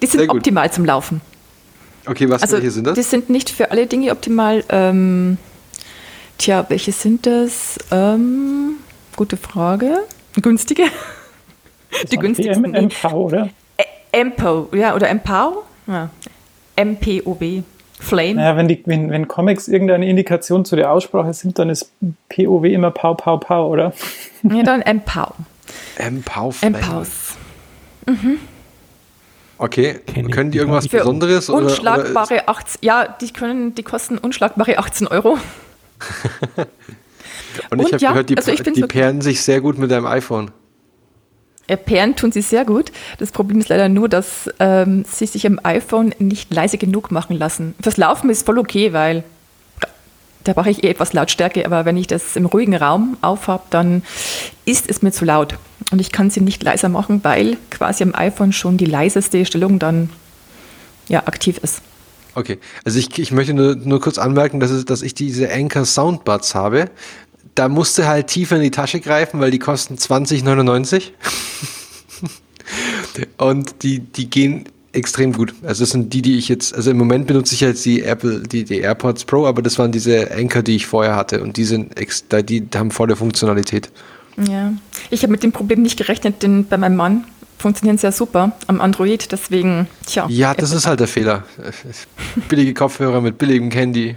Die 0.00 0.06
sind 0.06 0.30
optimal 0.30 0.70
zum 0.72 0.84
Laufen. 0.84 1.20
Okay, 2.06 2.28
was 2.28 2.42
also, 2.42 2.60
sind 2.70 2.86
das? 2.86 2.94
Die 2.94 3.02
sind 3.02 3.30
nicht 3.30 3.50
für 3.50 3.70
alle 3.70 3.86
Dinge 3.86 4.12
optimal. 4.12 4.64
Ähm, 4.68 5.38
Tja, 6.42 6.66
welche 6.68 6.90
sind 6.90 7.24
das? 7.24 7.78
Ähm, 7.92 8.74
gute 9.14 9.36
Frage. 9.36 10.02
Günstige? 10.40 10.84
Die 12.10 12.16
günstigsten. 12.16 12.72
MPO, 12.72 13.26
oder? 13.26 13.48
MPO, 14.12 14.70
ja, 14.74 14.96
oder 14.96 15.14
MPO? 15.14 15.62
Ja. 15.86 16.10
MPOB. 16.76 17.64
Flame. 18.02 18.34
Naja, 18.34 18.56
wenn, 18.56 18.68
die, 18.68 18.82
wenn, 18.84 19.10
wenn 19.10 19.28
Comics 19.28 19.68
irgendeine 19.68 20.08
Indikation 20.08 20.64
zu 20.64 20.74
der 20.74 20.90
Aussprache 20.90 21.32
sind, 21.32 21.58
dann 21.58 21.70
ist 21.70 21.92
POW 22.28 22.64
immer 22.64 22.90
Pau, 22.90 23.14
Pau, 23.14 23.36
Pau, 23.36 23.68
oder? 23.68 23.92
Ja, 24.42 24.62
dann 24.64 24.80
MPOW. 24.80 25.34
MPOW. 25.98 26.62
MPOWs. 26.62 27.36
Mhm. 28.06 28.38
Okay, 29.58 30.00
können 30.32 30.50
die 30.50 30.58
irgendwas 30.58 30.88
Besonderes? 30.88 31.48
Unschlagbare 31.48 32.34
oder, 32.34 32.42
oder 32.42 32.48
18, 32.48 32.78
ja, 32.82 33.06
die 33.06 33.32
können, 33.32 33.76
die 33.76 33.84
kosten 33.84 34.18
unschlagbare 34.18 34.78
18 34.78 35.06
Euro. 35.06 35.38
Und, 37.70 37.80
ich 37.80 37.92
habe 37.92 38.02
ja, 38.02 38.10
gehört, 38.10 38.30
die, 38.30 38.36
also 38.36 38.52
die 38.52 38.80
so 38.80 38.88
pairen 38.88 39.20
sich 39.20 39.42
sehr 39.42 39.60
gut 39.60 39.78
mit 39.78 39.90
deinem 39.90 40.06
iPhone. 40.06 40.50
Pairen 41.66 42.16
tun 42.16 42.32
sie 42.32 42.42
sehr 42.42 42.64
gut. 42.64 42.92
Das 43.18 43.30
Problem 43.30 43.60
ist 43.60 43.68
leider 43.68 43.88
nur, 43.88 44.08
dass 44.08 44.50
ähm, 44.58 45.04
sie 45.10 45.26
sich 45.26 45.46
am 45.46 45.60
iPhone 45.62 46.14
nicht 46.18 46.52
leise 46.52 46.78
genug 46.78 47.10
machen 47.10 47.38
lassen. 47.38 47.74
Fürs 47.80 47.96
Laufen 47.96 48.30
ist 48.30 48.44
voll 48.44 48.58
okay, 48.58 48.92
weil 48.92 49.24
da 50.44 50.52
brauche 50.52 50.70
ich 50.70 50.82
eh 50.82 50.88
etwas 50.88 51.12
Lautstärke, 51.12 51.64
aber 51.64 51.84
wenn 51.84 51.96
ich 51.96 52.06
das 52.06 52.36
im 52.36 52.46
ruhigen 52.46 52.74
Raum 52.74 53.16
aufhabe, 53.22 53.64
dann 53.70 54.02
ist 54.64 54.88
es 54.90 55.02
mir 55.02 55.12
zu 55.12 55.24
laut. 55.24 55.56
Und 55.90 56.00
ich 56.00 56.10
kann 56.10 56.30
sie 56.30 56.40
nicht 56.40 56.62
leiser 56.62 56.88
machen, 56.88 57.20
weil 57.22 57.56
quasi 57.70 58.02
am 58.02 58.14
iPhone 58.14 58.52
schon 58.52 58.76
die 58.76 58.86
leiseste 58.86 59.44
Stellung 59.44 59.78
dann 59.78 60.10
ja, 61.08 61.20
aktiv 61.26 61.58
ist. 61.58 61.82
Okay, 62.34 62.58
also 62.84 62.98
ich, 62.98 63.18
ich 63.18 63.30
möchte 63.30 63.52
nur, 63.52 63.74
nur 63.74 64.00
kurz 64.00 64.16
anmerken, 64.16 64.58
dass, 64.58 64.70
es, 64.70 64.86
dass 64.86 65.02
ich 65.02 65.14
diese 65.14 65.52
Anchor 65.52 65.84
Soundbuds 65.84 66.54
habe. 66.54 66.86
Da 67.54 67.68
musste 67.68 68.06
halt 68.06 68.28
tiefer 68.28 68.56
in 68.56 68.62
die 68.62 68.70
Tasche 68.70 69.00
greifen, 69.00 69.40
weil 69.40 69.50
die 69.50 69.58
kosten 69.58 69.96
20,99. 69.96 71.10
Und 73.36 73.82
die, 73.82 74.00
die 74.00 74.30
gehen 74.30 74.64
extrem 74.92 75.32
gut. 75.32 75.54
Also 75.62 75.82
das 75.82 75.90
sind 75.90 76.12
die, 76.12 76.22
die 76.22 76.38
ich 76.38 76.48
jetzt, 76.48 76.74
also 76.74 76.90
im 76.90 76.98
Moment 76.98 77.26
benutze 77.26 77.54
ich 77.54 77.60
jetzt 77.60 77.84
die 77.84 78.02
Apple, 78.02 78.40
die, 78.40 78.64
die 78.64 78.80
AirPods 78.80 79.24
Pro, 79.24 79.46
aber 79.46 79.62
das 79.62 79.78
waren 79.78 79.92
diese 79.92 80.30
Anchor, 80.30 80.62
die 80.62 80.76
ich 80.76 80.86
vorher 80.86 81.16
hatte 81.16 81.42
und 81.42 81.56
die 81.56 81.64
sind 81.64 81.94
die 82.48 82.68
haben 82.74 82.90
volle 82.90 83.16
Funktionalität. 83.16 83.90
Ja, 84.48 84.72
ich 85.10 85.22
habe 85.22 85.32
mit 85.32 85.42
dem 85.42 85.52
Problem 85.52 85.82
nicht 85.82 85.96
gerechnet, 85.96 86.42
denn 86.42 86.66
bei 86.66 86.76
meinem 86.76 86.96
Mann 86.96 87.24
funktionieren 87.58 87.98
sehr 87.98 88.12
super 88.12 88.52
am 88.66 88.80
Android, 88.80 89.30
deswegen, 89.30 89.86
tja. 90.06 90.26
Ja, 90.28 90.54
das 90.54 90.72
ist 90.72 90.86
halt 90.86 91.00
der 91.00 91.08
Fehler. 91.08 91.44
Billige 92.48 92.74
Kopfhörer 92.74 93.20
mit 93.20 93.38
billigem 93.38 93.70
Candy. 93.70 94.16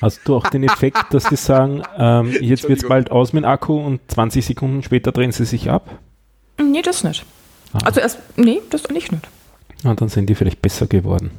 Hast 0.00 0.20
du 0.24 0.36
auch 0.36 0.46
den 0.48 0.64
Effekt, 0.64 0.98
dass 1.10 1.24
sie 1.24 1.36
sagen, 1.36 1.82
ähm, 1.98 2.34
jetzt 2.40 2.68
wird 2.68 2.82
es 2.82 2.88
bald 2.88 3.10
aus 3.10 3.32
mit 3.32 3.44
dem 3.44 3.50
Akku 3.50 3.78
und 3.78 4.00
20 4.08 4.44
Sekunden 4.44 4.82
später 4.82 5.12
drehen 5.12 5.32
sie 5.32 5.44
sich 5.44 5.70
ab? 5.70 5.98
Nee, 6.60 6.82
das 6.82 7.02
nicht. 7.04 7.24
Ah. 7.72 7.78
Also 7.84 8.00
erst, 8.00 8.18
nee, 8.36 8.60
das 8.70 8.88
nicht 8.90 9.12
nicht. 9.12 9.28
Ah, 9.84 9.94
dann 9.94 10.08
sind 10.08 10.28
die 10.28 10.34
vielleicht 10.34 10.62
besser 10.62 10.86
geworden. 10.86 11.30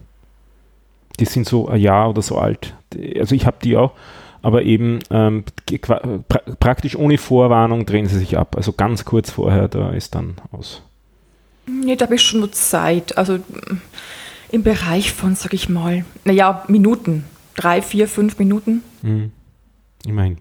Die 1.19 1.25
sind 1.25 1.47
so 1.47 1.67
ein 1.67 1.79
Jahr 1.79 2.09
oder 2.09 2.21
so 2.21 2.37
alt. 2.37 2.75
Also 3.19 3.35
ich 3.35 3.45
habe 3.45 3.57
die 3.63 3.75
auch, 3.75 3.93
aber 4.41 4.63
eben 4.63 4.99
ähm, 5.09 5.43
pra 5.81 6.01
praktisch 6.59 6.95
ohne 6.95 7.17
Vorwarnung 7.17 7.85
drehen 7.85 8.07
sie 8.07 8.19
sich 8.19 8.37
ab. 8.37 8.55
Also 8.55 8.73
ganz 8.73 9.05
kurz 9.05 9.31
vorher, 9.31 9.67
da 9.67 9.91
ist 9.91 10.15
dann 10.15 10.35
aus. 10.51 10.81
Nee, 11.65 11.95
da 11.95 12.05
habe 12.05 12.15
ich 12.15 12.21
schon 12.21 12.39
nur 12.39 12.51
Zeit. 12.51 13.17
Also 13.17 13.39
im 14.51 14.63
Bereich 14.63 15.11
von, 15.11 15.35
sag 15.35 15.53
ich 15.53 15.69
mal, 15.69 16.05
naja, 16.23 16.63
Minuten. 16.67 17.25
Drei, 17.57 17.81
vier, 17.81 18.07
fünf 18.07 18.39
Minuten. 18.39 18.83
Mhm. 19.01 19.31
Immerhin. 20.05 20.37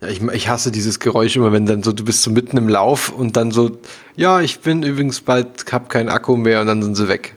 Ja, 0.00 0.08
ich, 0.08 0.22
ich 0.22 0.48
hasse 0.48 0.70
dieses 0.70 1.00
Geräusch 1.00 1.36
immer, 1.36 1.52
wenn 1.52 1.66
dann 1.66 1.82
so, 1.82 1.92
du 1.92 2.04
bist 2.04 2.22
so 2.22 2.30
mitten 2.30 2.56
im 2.56 2.68
Lauf 2.68 3.10
und 3.10 3.36
dann 3.36 3.50
so, 3.50 3.76
ja, 4.16 4.40
ich 4.40 4.60
bin 4.60 4.84
übrigens 4.84 5.20
bald, 5.20 5.70
hab 5.72 5.88
keinen 5.88 6.08
Akku 6.08 6.36
mehr 6.36 6.60
und 6.60 6.68
dann 6.68 6.82
sind 6.82 6.94
sie 6.94 7.08
weg. 7.08 7.34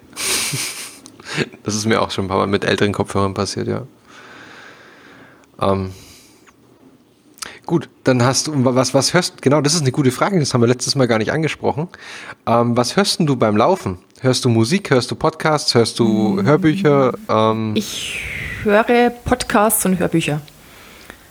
das 1.63 1.75
ist 1.75 1.87
mir 1.87 1.99
auch 2.01 2.11
schon 2.11 2.25
ein 2.25 2.27
paar 2.27 2.37
Mal 2.37 2.47
mit 2.47 2.63
älteren 2.63 2.93
Kopfhörern 2.93 3.33
passiert, 3.33 3.67
ja. 3.67 3.87
Ähm, 5.59 5.91
gut, 7.67 7.89
dann 8.03 8.23
hast 8.23 8.47
du, 8.47 8.53
was, 8.65 8.95
was 8.95 9.13
hörst, 9.13 9.41
genau, 9.43 9.61
das 9.61 9.75
ist 9.75 9.81
eine 9.81 9.91
gute 9.91 10.09
Frage, 10.11 10.39
das 10.39 10.53
haben 10.55 10.61
wir 10.61 10.67
letztes 10.67 10.95
Mal 10.95 11.07
gar 11.07 11.19
nicht 11.19 11.31
angesprochen. 11.31 11.87
Ähm, 12.47 12.75
was 12.75 12.95
hörst 12.95 13.19
denn 13.19 13.27
du 13.27 13.35
beim 13.35 13.55
Laufen? 13.55 13.99
Hörst 14.21 14.43
du 14.45 14.49
Musik, 14.49 14.89
hörst 14.89 15.11
du 15.11 15.15
Podcasts, 15.15 15.75
hörst 15.75 15.99
du 15.99 16.41
Hörbücher? 16.41 17.13
Ähm, 17.29 17.73
Ich 17.75 18.19
höre 18.63 19.11
Podcasts 19.11 19.85
und 19.85 19.99
Hörbücher. 19.99 20.41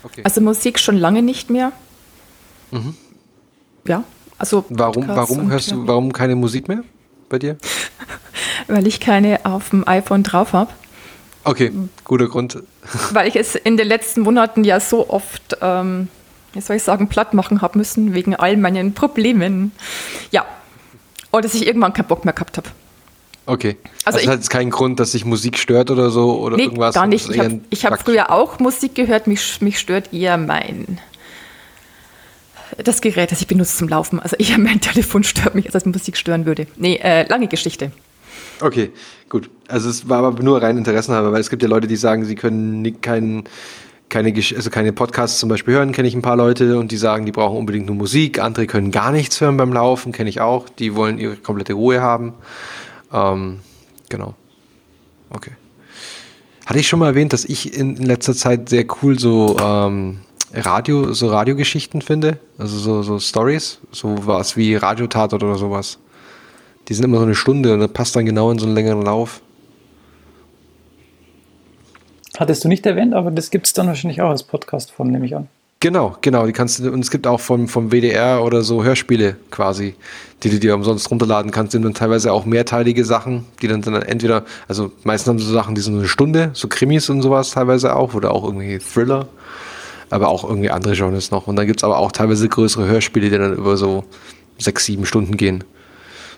okay. 0.05 0.21
Also 0.25 0.40
Musik 0.40 0.78
schon 0.78 0.97
lange 0.97 1.23
nicht 1.23 1.50
mehr. 1.50 1.73
Ja, 3.87 4.05
also 4.38 4.64
warum, 4.69 5.07
Podcasts 5.07 5.31
warum 5.31 5.45
und 5.47 5.50
hörst 5.50 5.71
du, 5.71 5.75
Hörbücher. 5.75 5.88
warum 5.88 6.12
keine 6.12 6.37
Musik 6.37 6.69
mehr 6.69 6.83
bei 7.28 7.38
dir? 7.38 7.57
Weil 8.69 8.87
ich 8.87 9.00
keine 9.00 9.40
auf 9.45 9.71
dem 9.71 9.87
iPhone 9.88 10.23
drauf 10.23 10.52
habe. 10.52 10.71
Okay, 11.45 11.73
guter 12.05 12.26
Grund. 12.26 12.59
Weil 13.12 13.28
ich 13.28 13.37
es 13.37 13.55
in 13.55 13.76
den 13.76 13.87
letzten 13.87 14.23
Monaten 14.23 14.64
ja 14.64 14.81
so 14.81 15.09
oft, 15.09 15.57
ähm, 15.62 16.09
wie 16.57 16.61
soll 16.61 16.77
ich 16.77 16.83
sagen, 16.83 17.09
platt 17.09 17.35
machen 17.35 17.63
habe 17.63 17.79
müssen, 17.79 18.15
wegen 18.15 18.35
all 18.35 18.57
meinen 18.57 18.95
Problemen. 18.95 19.73
Ja. 20.31 20.45
Und 21.31 21.45
dass 21.45 21.55
ich 21.55 21.67
irgendwann 21.67 21.93
keinen 21.93 22.07
Bock 22.07 22.25
mehr 22.25 22.35
gehabt 22.35 22.57
habe. 22.57 22.69
Okay. 23.47 23.77
Also 24.05 24.17
Also, 24.17 24.19
das 24.19 24.27
hat 24.29 24.39
jetzt 24.41 24.51
keinen 24.51 24.71
Grund, 24.71 24.99
dass 24.99 25.13
sich 25.13 25.25
Musik 25.25 25.59
stört 25.59 25.91
oder 25.91 26.11
so 26.11 26.41
oder 26.41 26.57
Nee, 26.57 26.65
irgendwas. 26.65 26.95
gar 26.95 27.07
nicht. 27.07 27.29
Ich 27.71 27.85
habe 27.85 27.95
hab 27.95 28.03
früher 28.03 28.31
auch 28.31 28.59
Musik 28.59 28.95
gehört. 28.95 29.27
Mich, 29.27 29.61
mich 29.61 29.79
stört 29.79 30.13
eher 30.13 30.37
mein 30.37 30.99
das 32.83 33.01
Gerät, 33.01 33.33
das 33.33 33.41
ich 33.41 33.47
benutze 33.47 33.77
zum 33.77 33.89
Laufen. 33.89 34.21
Also 34.21 34.37
eher 34.37 34.59
mein 34.59 34.81
Telefon 34.81 35.25
stört 35.25 35.55
mich, 35.55 35.67
als 35.67 35.73
dass 35.73 35.87
Musik 35.87 36.17
stören 36.17 36.47
würde. 36.47 36.67
Nee, 36.77 36.97
äh, 36.97 37.27
lange 37.29 37.47
Geschichte. 37.49 37.93
Okay, 38.61 38.91
gut. 39.29 39.51
Also 39.69 39.91
es 39.91 40.09
war 40.09 40.25
aber 40.25 40.43
nur 40.43 40.63
rein 40.63 40.79
Interessenhalber, 40.79 41.33
weil 41.33 41.41
es 41.41 41.51
gibt 41.51 41.63
ja 41.63 41.69
Leute, 41.69 41.87
die 41.87 41.97
sagen, 41.97 42.25
sie 42.25 42.35
können 42.35 42.83
nie, 42.83 42.93
kein, 42.93 43.45
keine, 44.09 44.33
also 44.33 44.71
keine 44.71 44.93
Podcasts 44.93 45.39
zum 45.39 45.49
Beispiel 45.49 45.75
hören, 45.75 45.93
kenne 45.93 46.09
ich 46.09 46.15
ein 46.15 46.23
paar 46.23 46.37
Leute 46.37 46.79
und 46.79 46.93
die 46.93 46.97
sagen, 46.97 47.27
die 47.27 47.33
brauchen 47.33 47.57
unbedingt 47.57 47.87
nur 47.87 47.97
Musik. 47.97 48.39
Andere 48.39 48.67
können 48.67 48.91
gar 48.91 49.11
nichts 49.11 49.41
hören 49.41 49.57
beim 49.57 49.73
Laufen, 49.73 50.13
kenne 50.13 50.31
ich 50.31 50.41
auch. 50.41 50.69
Die 50.69 50.95
wollen 50.95 51.19
ihre 51.19 51.37
komplette 51.37 51.75
Ruhe 51.75 52.01
haben. 52.01 52.35
Ähm, 53.13 53.61
genau. 54.09 54.35
Okay. 55.31 55.53
Hatte 56.67 56.79
ich 56.79 56.89
schon 56.89 56.99
mal 56.99 57.09
erwähnt, 57.09 57.33
dass 57.33 57.45
ich 57.45 57.77
in, 57.77 57.97
letzter 57.97 58.35
Zeit 58.35 58.69
sehr 58.69 58.85
cool 59.03 59.19
so 59.19 59.57
ähm, 59.61 60.21
Radio, 60.53 61.13
so 61.13 61.29
Radiogeschichten 61.29 62.03
finde, 62.03 62.39
also 62.59 62.79
so, 62.79 63.03
so 63.03 63.19
Stories, 63.19 63.79
so 63.93 64.27
was 64.27 64.57
wie 64.57 64.75
Radiotatort 64.75 65.43
oder 65.43 65.57
sowas. 65.57 65.99
Die 66.89 66.95
sind 66.95 67.05
immer 67.05 67.19
so 67.19 67.25
eine 67.25 67.35
Stunde 67.35 67.75
und 67.75 67.81
das 67.81 67.93
passt 67.93 68.17
dann 68.17 68.27
genau 68.27 68.51
in 68.51 68.59
so 68.59 68.67
einen 68.67 68.75
längeren 68.75 69.03
Lauf. 69.03 69.43
Hattest 72.38 72.64
du 72.64 72.69
nicht 72.69 72.85
erwähnt, 72.87 73.14
aber 73.14 73.31
das 73.31 73.50
gibt 73.50 73.66
es 73.66 73.73
dann 73.73 73.87
wahrscheinlich 73.87 74.21
auch 74.21 74.31
als 74.31 74.43
Podcast-Form, 74.43 75.09
nehme 75.09 75.26
ich 75.26 75.35
an. 75.35 75.49
Genau, 75.81 76.16
genau. 76.23 76.47
Die 76.47 76.52
kannst 76.52 76.78
du, 76.78 76.90
und 76.90 77.00
es 77.00 77.11
gibt 77.11 77.26
auch 77.26 77.40
vom, 77.40 77.69
vom 77.69 77.90
WDR 77.90 78.43
oder 78.43 78.62
so 78.62 78.83
Hörspiele 78.83 79.37
quasi, 79.50 79.95
die 80.43 80.49
du 80.49 80.59
dir 80.59 80.75
umsonst 80.75 81.11
runterladen 81.11 81.50
kannst. 81.50 81.73
Sind 81.73 81.83
dann 81.83 81.93
teilweise 81.95 82.33
auch 82.33 82.47
mehrteilige 82.47 83.05
Sachen, 83.05 83.45
die 83.61 83.69
dann, 83.69 83.83
dann 83.83 83.95
entweder, 84.02 84.45
also 84.69 84.90
meistens 85.05 85.28
haben 85.28 85.38
sie 85.38 85.45
so 85.45 85.52
Sachen, 85.52 85.75
die 85.75 85.83
sind 85.83 85.95
so 85.95 86.00
eine 86.00 86.09
Stunde, 86.09 86.50
so 86.55 86.69
Krimis 86.69 87.11
und 87.11 87.21
sowas 87.21 87.50
teilweise 87.50 87.95
auch, 87.95 88.14
oder 88.14 88.33
auch 88.33 88.45
irgendwie 88.45 88.78
Thriller, 88.78 89.28
aber 90.09 90.28
auch 90.28 90.45
irgendwie 90.45 90.71
andere 90.71 90.95
Genres 90.95 91.31
noch. 91.31 91.47
Und 91.47 91.57
dann 91.57 91.66
gibt's 91.66 91.85
aber 91.85 91.99
auch 91.99 92.11
teilweise 92.11 92.49
größere 92.49 92.87
Hörspiele, 92.88 93.28
die 93.28 93.37
dann 93.37 93.55
über 93.55 93.76
so 93.76 94.05
sechs, 94.59 94.87
sieben 94.87 95.05
Stunden 95.05 95.37
gehen. 95.37 95.62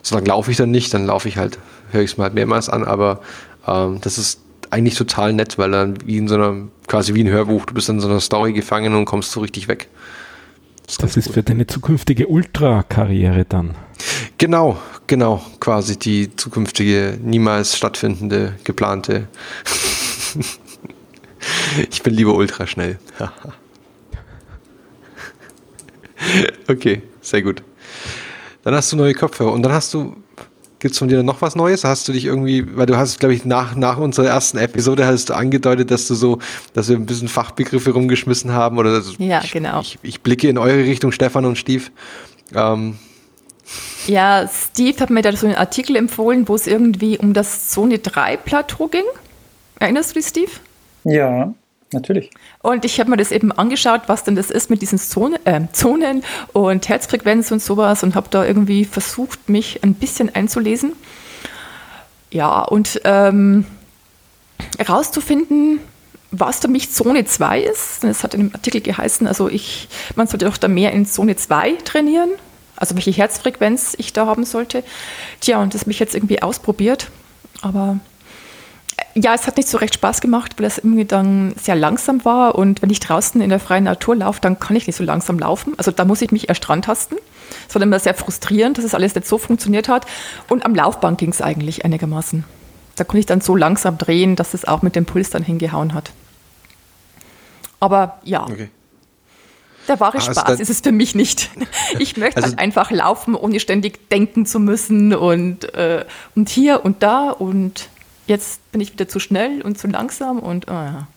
So 0.01 0.15
lange 0.15 0.27
laufe 0.27 0.51
ich 0.51 0.57
dann 0.57 0.71
nicht, 0.71 0.93
dann 0.93 1.05
laufe 1.05 1.29
ich 1.29 1.37
halt, 1.37 1.59
höre 1.91 2.01
ich 2.01 2.11
es 2.11 2.17
mal 2.17 2.25
halt 2.25 2.33
mehrmals 2.33 2.67
an, 2.67 2.83
aber 2.83 3.21
ähm, 3.65 3.99
das 4.01 4.17
ist 4.17 4.41
eigentlich 4.69 4.95
total 4.95 5.33
nett, 5.33 5.57
weil 5.57 5.71
dann 5.71 5.97
wie 6.05 6.17
in 6.17 6.27
so 6.27 6.35
einer, 6.35 6.67
quasi 6.87 7.13
wie 7.13 7.23
ein 7.23 7.29
Hörbuch, 7.29 7.65
du 7.65 7.73
bist 7.73 7.89
in 7.89 7.99
so 7.99 8.07
einer 8.07 8.19
Story 8.19 8.53
gefangen 8.53 8.95
und 8.95 9.05
kommst 9.05 9.31
so 9.31 9.39
richtig 9.39 9.67
weg. 9.67 9.89
Das 10.97 11.17
ist 11.17 11.25
gut. 11.25 11.33
für 11.35 11.43
deine 11.43 11.67
zukünftige 11.67 12.27
Ultra-Karriere 12.27 13.45
dann. 13.45 13.75
Genau, 14.37 14.79
genau, 15.07 15.43
quasi 15.59 15.99
die 15.99 16.35
zukünftige, 16.35 17.19
niemals 17.21 17.77
stattfindende, 17.77 18.55
geplante. 18.63 19.27
ich 21.89 22.01
bin 22.01 22.13
lieber 22.13 22.33
ultra 22.33 22.65
schnell. 22.65 22.97
okay, 26.67 27.03
sehr 27.21 27.41
gut. 27.41 27.61
Dann 28.63 28.73
hast 28.73 28.91
du 28.91 28.97
neue 28.97 29.13
Kopfhörer 29.13 29.51
und 29.51 29.61
dann 29.61 29.71
hast 29.71 29.93
du, 29.93 30.15
gibt's 30.79 30.97
von 30.97 31.07
dir 31.07 31.21
noch 31.23 31.41
was 31.41 31.55
Neues? 31.55 31.83
Hast 31.83 32.07
du 32.07 32.13
dich 32.13 32.25
irgendwie, 32.25 32.75
weil 32.75 32.85
du 32.85 32.97
hast, 32.97 33.19
glaube 33.19 33.33
ich, 33.33 33.45
nach, 33.45 33.75
nach 33.75 33.97
unserer 33.97 34.27
ersten 34.27 34.57
Episode 34.57 35.05
hast 35.05 35.29
du 35.29 35.33
angedeutet, 35.33 35.91
dass 35.91 36.07
du 36.07 36.15
so, 36.15 36.39
dass 36.73 36.89
wir 36.89 36.95
ein 36.95 37.05
bisschen 37.05 37.27
Fachbegriffe 37.27 37.91
rumgeschmissen 37.91 38.51
haben 38.53 38.77
oder 38.77 38.91
dass, 38.93 39.13
Ja, 39.17 39.41
ich, 39.43 39.51
genau. 39.51 39.81
Ich, 39.81 39.99
ich 40.01 40.21
blicke 40.21 40.47
in 40.47 40.57
eure 40.57 40.83
Richtung, 40.83 41.11
Stefan 41.11 41.45
und 41.45 41.57
Stief. 41.57 41.91
Ähm, 42.55 42.97
Ja, 44.07 44.47
Steve 44.47 44.99
hat 44.99 45.09
mir 45.09 45.21
da 45.21 45.35
so 45.35 45.45
einen 45.45 45.55
Artikel 45.55 45.95
empfohlen, 45.95 46.47
wo 46.47 46.55
es 46.55 46.65
irgendwie 46.65 47.17
um 47.17 47.33
das 47.33 47.69
Zone 47.69 47.99
3 47.99 48.37
Plateau 48.37 48.87
ging. 48.87 49.03
Erinnerst 49.79 50.11
du 50.11 50.19
dich, 50.19 50.27
Steve? 50.27 50.51
Ja, 51.03 51.53
natürlich. 51.93 52.31
Und 52.61 52.85
ich 52.85 52.99
habe 52.99 53.09
mir 53.09 53.17
das 53.17 53.31
eben 53.31 53.51
angeschaut, 53.51 54.01
was 54.07 54.23
denn 54.23 54.35
das 54.35 54.51
ist 54.51 54.69
mit 54.69 54.81
diesen 54.81 54.99
Zone, 54.99 55.39
äh, 55.45 55.61
Zonen 55.73 56.23
und 56.53 56.87
Herzfrequenz 56.87 57.51
und 57.51 57.61
sowas 57.61 58.03
und 58.03 58.15
habe 58.15 58.27
da 58.29 58.45
irgendwie 58.45 58.85
versucht, 58.85 59.49
mich 59.49 59.83
ein 59.83 59.93
bisschen 59.93 60.33
einzulesen. 60.33 60.93
Ja, 62.31 62.61
und 62.61 63.01
ähm, 63.05 63.65
herauszufinden, 64.77 65.79
was 66.31 66.59
für 66.59 66.67
mich 66.67 66.91
Zone 66.91 67.25
2 67.25 67.61
ist. 67.61 68.03
Es 68.03 68.23
hat 68.23 68.33
in 68.33 68.41
dem 68.41 68.53
Artikel 68.53 68.81
geheißen, 68.81 69.27
also 69.27 69.49
ich, 69.49 69.87
man 70.15 70.27
sollte 70.27 70.45
doch 70.45 70.57
da 70.57 70.67
mehr 70.67 70.91
in 70.91 71.05
Zone 71.05 71.35
2 71.35 71.73
trainieren, 71.83 72.29
also 72.75 72.95
welche 72.95 73.11
Herzfrequenz 73.11 73.95
ich 73.97 74.13
da 74.13 74.25
haben 74.25 74.45
sollte. 74.45 74.83
Tja, 75.41 75.61
und 75.61 75.73
das 75.73 75.85
mich 75.85 75.99
jetzt 75.99 76.15
irgendwie 76.15 76.41
ausprobiert, 76.41 77.09
aber 77.61 77.99
ja, 79.23 79.33
es 79.33 79.47
hat 79.47 79.57
nicht 79.57 79.67
so 79.69 79.77
recht 79.77 79.95
Spaß 79.95 80.21
gemacht, 80.21 80.53
weil 80.57 80.65
es 80.65 80.77
irgendwie 80.77 81.05
dann 81.05 81.53
sehr 81.61 81.75
langsam 81.75 82.23
war. 82.25 82.55
Und 82.55 82.81
wenn 82.81 82.89
ich 82.89 82.99
draußen 82.99 83.41
in 83.41 83.49
der 83.49 83.59
freien 83.59 83.83
Natur 83.85 84.15
laufe, 84.15 84.39
dann 84.41 84.59
kann 84.59 84.75
ich 84.75 84.87
nicht 84.87 84.95
so 84.95 85.03
langsam 85.03 85.39
laufen. 85.39 85.73
Also 85.77 85.91
da 85.91 86.05
muss 86.05 86.21
ich 86.21 86.31
mich 86.31 86.49
erst 86.49 86.67
rantasten. 86.69 87.17
Es 87.67 87.75
war 87.75 87.81
immer 87.81 87.99
sehr 87.99 88.13
frustrierend, 88.13 88.77
dass 88.77 88.85
es 88.85 88.93
alles 88.93 89.15
nicht 89.15 89.27
so 89.27 89.37
funktioniert 89.37 89.89
hat. 89.89 90.05
Und 90.47 90.65
am 90.65 90.75
Laufband 90.75 91.17
ging 91.17 91.29
es 91.31 91.41
eigentlich 91.41 91.85
einigermaßen. 91.85 92.43
Da 92.95 93.03
konnte 93.03 93.19
ich 93.19 93.25
dann 93.25 93.41
so 93.41 93.55
langsam 93.55 93.97
drehen, 93.97 94.35
dass 94.35 94.53
es 94.53 94.65
auch 94.65 94.81
mit 94.81 94.95
dem 94.95 95.05
Puls 95.05 95.29
dann 95.29 95.43
hingehauen 95.43 95.93
hat. 95.93 96.11
Aber 97.79 98.19
ja, 98.23 98.43
okay. 98.43 98.69
der 99.87 99.99
wahre 99.99 100.17
Ah, 100.17 100.27
also 100.27 100.39
Spaß 100.41 100.59
ist 100.59 100.69
es 100.69 100.81
für 100.81 100.91
mich 100.91 101.15
nicht. 101.15 101.49
Ich 101.99 102.17
möchte 102.17 102.37
Also- 102.37 102.49
halt 102.49 102.59
einfach 102.59 102.91
laufen, 102.91 103.35
ohne 103.35 103.59
ständig 103.59 104.09
denken 104.09 104.45
zu 104.45 104.59
müssen 104.59 105.13
und, 105.15 105.73
äh, 105.73 106.05
und 106.35 106.49
hier 106.49 106.83
und 106.85 107.01
da 107.03 107.29
und 107.31 107.89
jetzt 108.29 108.71
bin 108.71 108.79
ich 108.79 108.93
wieder 108.93 109.07
zu 109.07 109.19
schnell 109.19 109.61
und 109.61 109.77
zu 109.77 109.87
langsam 109.87 110.39
und 110.39 110.67
oh 110.69 110.73
ja. 110.73 111.07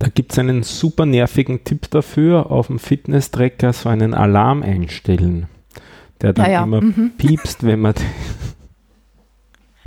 Da 0.00 0.08
gibt 0.08 0.32
es 0.32 0.38
einen 0.38 0.64
super 0.64 1.06
nervigen 1.06 1.64
Tipp 1.64 1.90
dafür, 1.90 2.50
auf 2.50 2.66
dem 2.66 2.78
Fitness-Tracker 2.78 3.72
so 3.72 3.88
einen 3.88 4.12
Alarm 4.12 4.62
einstellen, 4.62 5.46
der 6.20 6.32
dann 6.32 6.46
Ja, 6.46 6.52
ja, 6.52 6.62
immer 6.64 6.80
mhm. 6.80 7.12
piepst, 7.16 7.64
wenn 7.64 7.80
man... 7.80 7.94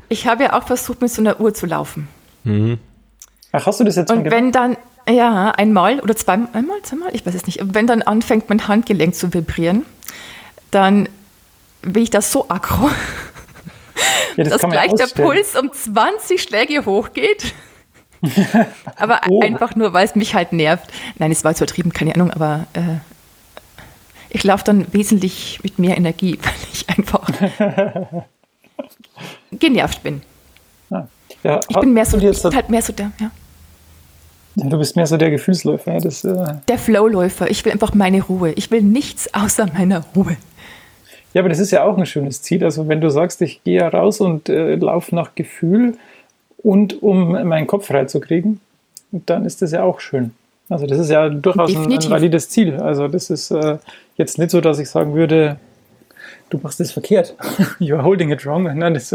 Ich 0.09 0.25
habe 0.25 0.43
ja 0.43 0.53
auch 0.53 0.65
versucht, 0.65 1.01
mit 1.01 1.11
so 1.11 1.21
einer 1.21 1.41
Uhr 1.41 1.53
zu 1.53 1.65
laufen. 1.65 2.07
Mhm. 2.45 2.77
Ach, 3.51 3.65
hast 3.65 3.81
du 3.81 3.83
das 3.83 3.97
jetzt 3.97 4.09
schon 4.09 4.19
Und 4.19 4.31
wenn 4.31 4.53
dann, 4.53 4.77
ja, 5.09 5.51
einmal 5.51 5.99
oder 5.99 6.15
zweimal, 6.15 6.47
einmal, 6.53 6.81
zweimal, 6.83 7.09
ich 7.13 7.25
weiß 7.25 7.35
es 7.35 7.45
nicht, 7.45 7.59
wenn 7.61 7.87
dann 7.87 8.01
anfängt, 8.03 8.47
mein 8.47 8.69
Handgelenk 8.69 9.15
zu 9.15 9.33
vibrieren, 9.33 9.85
dann 10.71 11.09
bin 11.81 12.03
ich 12.03 12.09
das 12.09 12.31
so 12.31 12.49
aggro, 12.49 12.89
Ja, 14.35 14.43
das 14.43 14.61
dass 14.61 14.69
gleich 14.71 14.93
der. 14.93 15.07
Puls 15.07 15.55
um 15.55 15.71
20 15.71 16.41
Schläge 16.41 16.85
hochgeht. 16.85 17.53
aber 18.95 19.21
Oh. 19.29 19.41
einfach 19.41 19.75
nur, 19.75 19.93
weil 19.93 20.05
es 20.05 20.15
mich 20.15 20.33
halt 20.33 20.51
nervt. 20.53 20.89
Nein, 21.19 21.31
es 21.31 21.43
war 21.43 21.51
jetzt 21.51 21.59
übertrieben, 21.61 21.93
keine 21.93 22.15
Ahnung, 22.15 22.31
aber 22.31 22.65
äh, 22.73 22.97
Ich 24.29 24.43
laufe 24.43 24.63
dann 24.63 24.91
wesentlich 24.93 25.59
mit 25.63 25.77
mehr 25.79 25.97
Energie, 25.97 26.39
weil 26.41 26.53
ich 26.73 26.89
einfach 26.89 27.27
genervt 29.51 30.03
bin. 30.03 30.21
Ja. 30.89 31.07
Ja, 31.43 31.59
Ich 31.69 31.79
bin 31.79 31.93
mehr 31.93 32.05
so, 32.05 32.17
ich 32.17 32.41
bin 32.41 32.55
halt 32.55 32.69
mehr 32.69 32.81
so 32.81 32.93
der, 32.93 33.11
ja, 33.19 33.29
du 34.55 34.77
bist 34.79 34.95
mehr 34.95 35.05
so 35.05 35.17
der 35.17 35.29
Gefühlsläufer. 35.29 35.99
Das, 35.99 36.23
äh, 36.23 36.55
der 36.67 36.79
Flowläufer. 36.79 37.49
Ich 37.51 37.63
will 37.63 37.71
einfach 37.73 37.93
meine 37.93 38.23
Ruhe. 38.23 38.51
Ich 38.53 38.71
will 38.71 38.81
nichts 38.81 39.31
außer 39.33 39.67
meiner 39.73 40.03
Ruhe. 40.15 40.35
Ja, 41.37 41.41
aber 41.43 41.49
das 41.49 41.59
ist 41.59 41.69
ja 41.69 41.83
auch 41.83 41.95
ein 41.99 42.05
schönes 42.07 42.41
Ziel. 42.41 42.63
Also 42.63 42.87
wenn 42.87 42.99
du 42.99 43.11
sagst, 43.11 43.43
ich 43.43 43.63
gehe 43.63 43.79
ja 43.81 43.87
raus 43.89 44.19
und 44.21 44.49
äh, 44.49 44.73
laufe 44.75 45.13
nach 45.13 45.35
Gefühl 45.35 45.93
und 46.63 47.03
um 47.03 47.31
meinen 47.47 47.67
Kopf 47.67 47.85
freizukriegen, 47.87 48.59
dann 49.11 49.45
ist 49.45 49.61
das 49.61 49.71
ja 49.71 49.83
auch 49.83 49.99
schön. 49.99 50.31
Also 50.67 50.87
das 50.87 50.97
ist 50.97 51.11
ja 51.11 51.29
durchaus 51.29 51.75
ein, 51.75 51.91
ein 51.93 52.09
valides 52.09 52.49
Ziel. 52.49 52.77
Also 52.77 53.07
das 53.07 53.29
ist 53.29 53.51
äh, 53.51 53.77
jetzt 54.15 54.39
nicht 54.39 54.49
so, 54.49 54.61
dass 54.61 54.79
ich 54.79 54.89
sagen 54.89 55.13
würde, 55.13 55.57
du 56.49 56.57
machst 56.57 56.79
das 56.79 56.91
verkehrt. 56.91 57.35
You're 57.79 58.01
holding 58.01 58.31
it 58.31 58.43
wrong. 58.43 58.63
Nein, 58.63 58.95
das, 58.95 59.11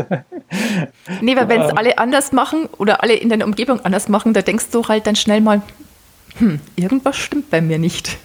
Nee, 1.20 1.34
weil 1.36 1.48
wenn 1.48 1.60
es 1.62 1.70
Ähm. 1.72 1.78
alle 1.78 1.98
anders 1.98 2.30
machen 2.30 2.68
oder 2.78 3.02
alle 3.02 3.14
in 3.14 3.30
deiner 3.30 3.46
Umgebung 3.46 3.80
anders 3.80 4.08
machen, 4.08 4.32
da 4.32 4.42
denkst 4.42 4.66
du 4.70 4.86
halt 4.86 5.08
dann 5.08 5.16
schnell 5.16 5.40
mal, 5.40 5.60
hm, 6.38 6.60
irgendwas 6.76 7.16
stimmt 7.16 7.50
bei 7.50 7.60
mir 7.60 7.78
nicht. 7.80 8.16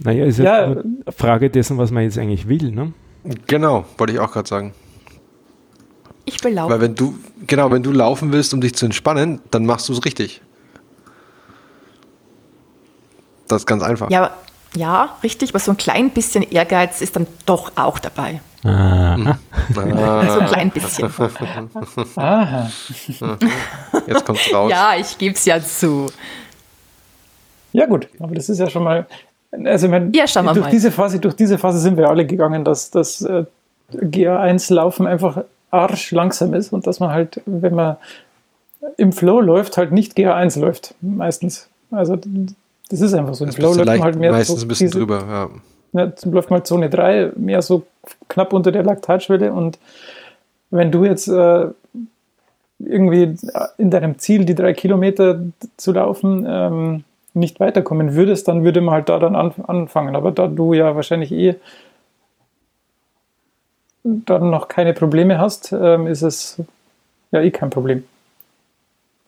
Naja, 0.00 0.24
ist 0.26 0.38
ja, 0.38 0.44
Ja. 0.44 0.64
eine 0.72 0.84
Frage 1.16 1.48
dessen, 1.48 1.78
was 1.78 1.92
man 1.92 2.02
jetzt 2.02 2.18
eigentlich 2.18 2.48
will. 2.48 2.72
Ne? 2.72 2.92
Genau, 3.46 3.84
wollte 3.98 4.12
ich 4.12 4.20
auch 4.20 4.32
gerade 4.32 4.48
sagen. 4.48 4.74
Ich 6.24 6.42
will 6.42 6.54
laufen. 6.54 6.72
Weil 6.72 6.80
wenn 6.80 6.94
du, 6.94 7.18
genau, 7.46 7.70
wenn 7.70 7.82
du 7.82 7.92
laufen 7.92 8.32
willst, 8.32 8.52
um 8.52 8.60
dich 8.60 8.74
zu 8.74 8.86
entspannen, 8.86 9.40
dann 9.50 9.64
machst 9.64 9.88
du 9.88 9.92
es 9.92 10.04
richtig. 10.04 10.42
Das 13.48 13.62
ist 13.62 13.66
ganz 13.66 13.82
einfach. 13.82 14.10
Ja, 14.10 14.34
ja, 14.74 15.16
richtig, 15.22 15.50
aber 15.50 15.60
so 15.60 15.70
ein 15.70 15.76
klein 15.76 16.10
bisschen 16.10 16.42
Ehrgeiz 16.42 17.00
ist 17.00 17.16
dann 17.16 17.26
doch 17.46 17.72
auch 17.76 17.98
dabei. 17.98 18.40
Aha. 18.64 19.38
So 19.74 19.80
ein 19.80 20.46
klein 20.46 20.70
bisschen. 20.70 21.10
aha. 22.16 22.70
Jetzt 24.06 24.24
kommt's 24.24 24.52
raus. 24.52 24.70
Ja, 24.70 24.94
ich 24.96 25.18
gebe 25.18 25.34
es 25.34 25.44
ja 25.44 25.60
zu. 25.60 26.06
Ja 27.72 27.86
gut, 27.86 28.08
aber 28.20 28.34
das 28.34 28.48
ist 28.48 28.58
ja 28.58 28.70
schon 28.70 28.84
mal. 28.84 29.06
Also 29.64 29.86
ich 29.86 29.90
mein, 29.90 30.12
Ja, 30.12 30.24
durch 30.26 30.44
mal. 30.56 30.70
diese 30.70 30.90
Phase, 30.90 31.18
durch 31.18 31.34
diese 31.34 31.58
Phase 31.58 31.78
sind 31.78 31.96
wir 31.96 32.08
alle 32.08 32.26
gegangen, 32.26 32.64
dass 32.64 32.90
das 32.90 33.22
äh, 33.22 33.44
GA1-Laufen 33.92 35.06
einfach 35.06 35.44
arsch 35.70 36.10
langsam 36.12 36.54
ist 36.54 36.72
und 36.72 36.86
dass 36.86 37.00
man 37.00 37.10
halt, 37.10 37.40
wenn 37.46 37.74
man 37.74 37.96
im 38.96 39.12
Flow 39.12 39.40
läuft, 39.40 39.76
halt 39.76 39.92
nicht 39.92 40.16
GA1 40.16 40.58
läuft, 40.60 40.94
meistens. 41.00 41.68
Also 41.90 42.16
das 42.88 43.00
ist 43.00 43.14
einfach 43.14 43.34
so. 43.34 43.44
Im 43.44 43.48
Das 43.48 43.56
Flow 43.56 43.72
läuft 43.74 43.86
man 43.86 44.02
halt 44.02 44.16
mehr 44.18 44.32
meistens 44.32 44.60
so 44.60 44.64
ein 44.66 44.68
bisschen 44.68 44.86
diese- 44.88 44.98
drüber. 44.98 45.24
Ja. 45.28 45.48
Ne, 45.92 46.12
dann 46.20 46.32
läuft 46.32 46.50
mal 46.50 46.62
Zone 46.64 46.90
3, 46.90 47.32
mehr 47.36 47.62
so 47.62 47.84
knapp 48.28 48.52
unter 48.52 48.70
der 48.72 48.82
Laktatschwelle. 48.82 49.52
Und 49.52 49.78
wenn 50.70 50.90
du 50.92 51.04
jetzt 51.04 51.28
äh, 51.28 51.66
irgendwie 52.78 53.34
in 53.78 53.90
deinem 53.90 54.18
Ziel, 54.18 54.44
die 54.44 54.54
drei 54.54 54.72
Kilometer 54.74 55.40
zu 55.76 55.92
laufen, 55.92 56.44
ähm, 56.48 57.04
nicht 57.36 57.60
weiterkommen 57.60 58.14
würdest, 58.14 58.48
dann 58.48 58.64
würde 58.64 58.80
man 58.80 58.94
halt 58.94 59.08
da 59.08 59.18
dann 59.18 59.36
an, 59.36 59.52
anfangen. 59.66 60.16
Aber 60.16 60.32
da 60.32 60.46
du 60.48 60.72
ja 60.72 60.96
wahrscheinlich 60.96 61.30
eh 61.32 61.56
dann 64.02 64.50
noch 64.50 64.68
keine 64.68 64.94
Probleme 64.94 65.38
hast, 65.38 65.72
ähm, 65.72 66.06
ist 66.06 66.22
es 66.22 66.62
ja 67.32 67.40
eh 67.40 67.50
kein 67.50 67.70
Problem. 67.70 68.04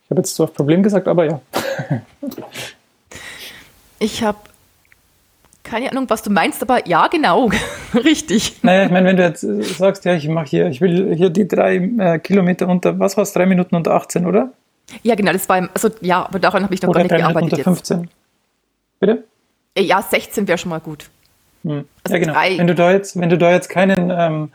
Ich 0.05 0.11
habe 0.11 0.21
jetzt 0.21 0.35
zwar 0.35 0.47
Problem 0.47 0.83
gesagt, 0.83 1.09
aber 1.09 1.25
ja. 1.27 1.41
Ich 4.01 4.23
habe 4.23 4.39
keine 5.65 5.91
Ahnung, 5.91 6.09
was 6.09 6.23
du 6.23 6.31
meinst, 6.31 6.63
aber 6.63 6.89
ja, 6.89 7.09
genau. 7.09 7.51
Richtig. 7.95 8.63
Naja, 8.63 8.87
ich 8.87 8.91
meine, 8.91 9.09
wenn 9.09 9.17
du 9.17 9.23
jetzt 9.23 9.43
äh, 9.43 9.63
sagst, 9.63 10.05
ja, 10.05 10.15
ich 10.15 10.27
mache 10.29 10.47
hier, 10.47 10.69
ich 10.69 10.81
will 10.81 11.15
hier 11.15 11.31
die 11.31 11.47
drei 11.47 11.77
äh, 11.77 12.19
Kilometer 12.19 12.69
unter, 12.69 12.99
was 12.99 13.17
war 13.17 13.23
es, 13.23 13.33
drei 13.33 13.45
Minuten 13.45 13.77
unter 13.77 13.95
18, 13.95 14.25
oder? 14.25 14.53
Ja, 15.03 15.15
genau, 15.15 15.33
das 15.33 15.49
war, 15.49 15.59
im- 15.59 15.69
also 15.75 15.91
ja, 16.01 16.25
aber 16.27 16.39
daran 16.39 16.63
habe 16.65 16.75
ich 16.75 16.83
noch 16.83 16.89
Oder 16.91 17.01
gar 17.01 17.03
nicht 17.05 17.13
Minuten 17.13 17.33
gearbeitet 17.35 17.53
unter 17.53 17.57
jetzt. 17.57 17.89
15. 17.89 18.11
Bitte? 19.01 19.25
Äh, 19.75 19.83
Ja, 19.83 20.03
16 20.03 20.49
wäre 20.49 20.59
schon 20.59 20.71
mal 20.71 20.81
gut. 20.81 21.09
Hm. 21.65 21.85
Also 22.05 22.17
ja, 22.17 22.21
genau. 22.21 22.33
drei. 22.35 22.59
Wenn 22.59 22.67
du 22.67 22.75
da 22.75 22.93
jetzt, 22.93 23.19
wenn 23.21 23.29
du 23.29 23.37
da 23.39 23.51
jetzt 23.53 23.69
keinen, 23.69 24.11
ähm, 24.11 24.53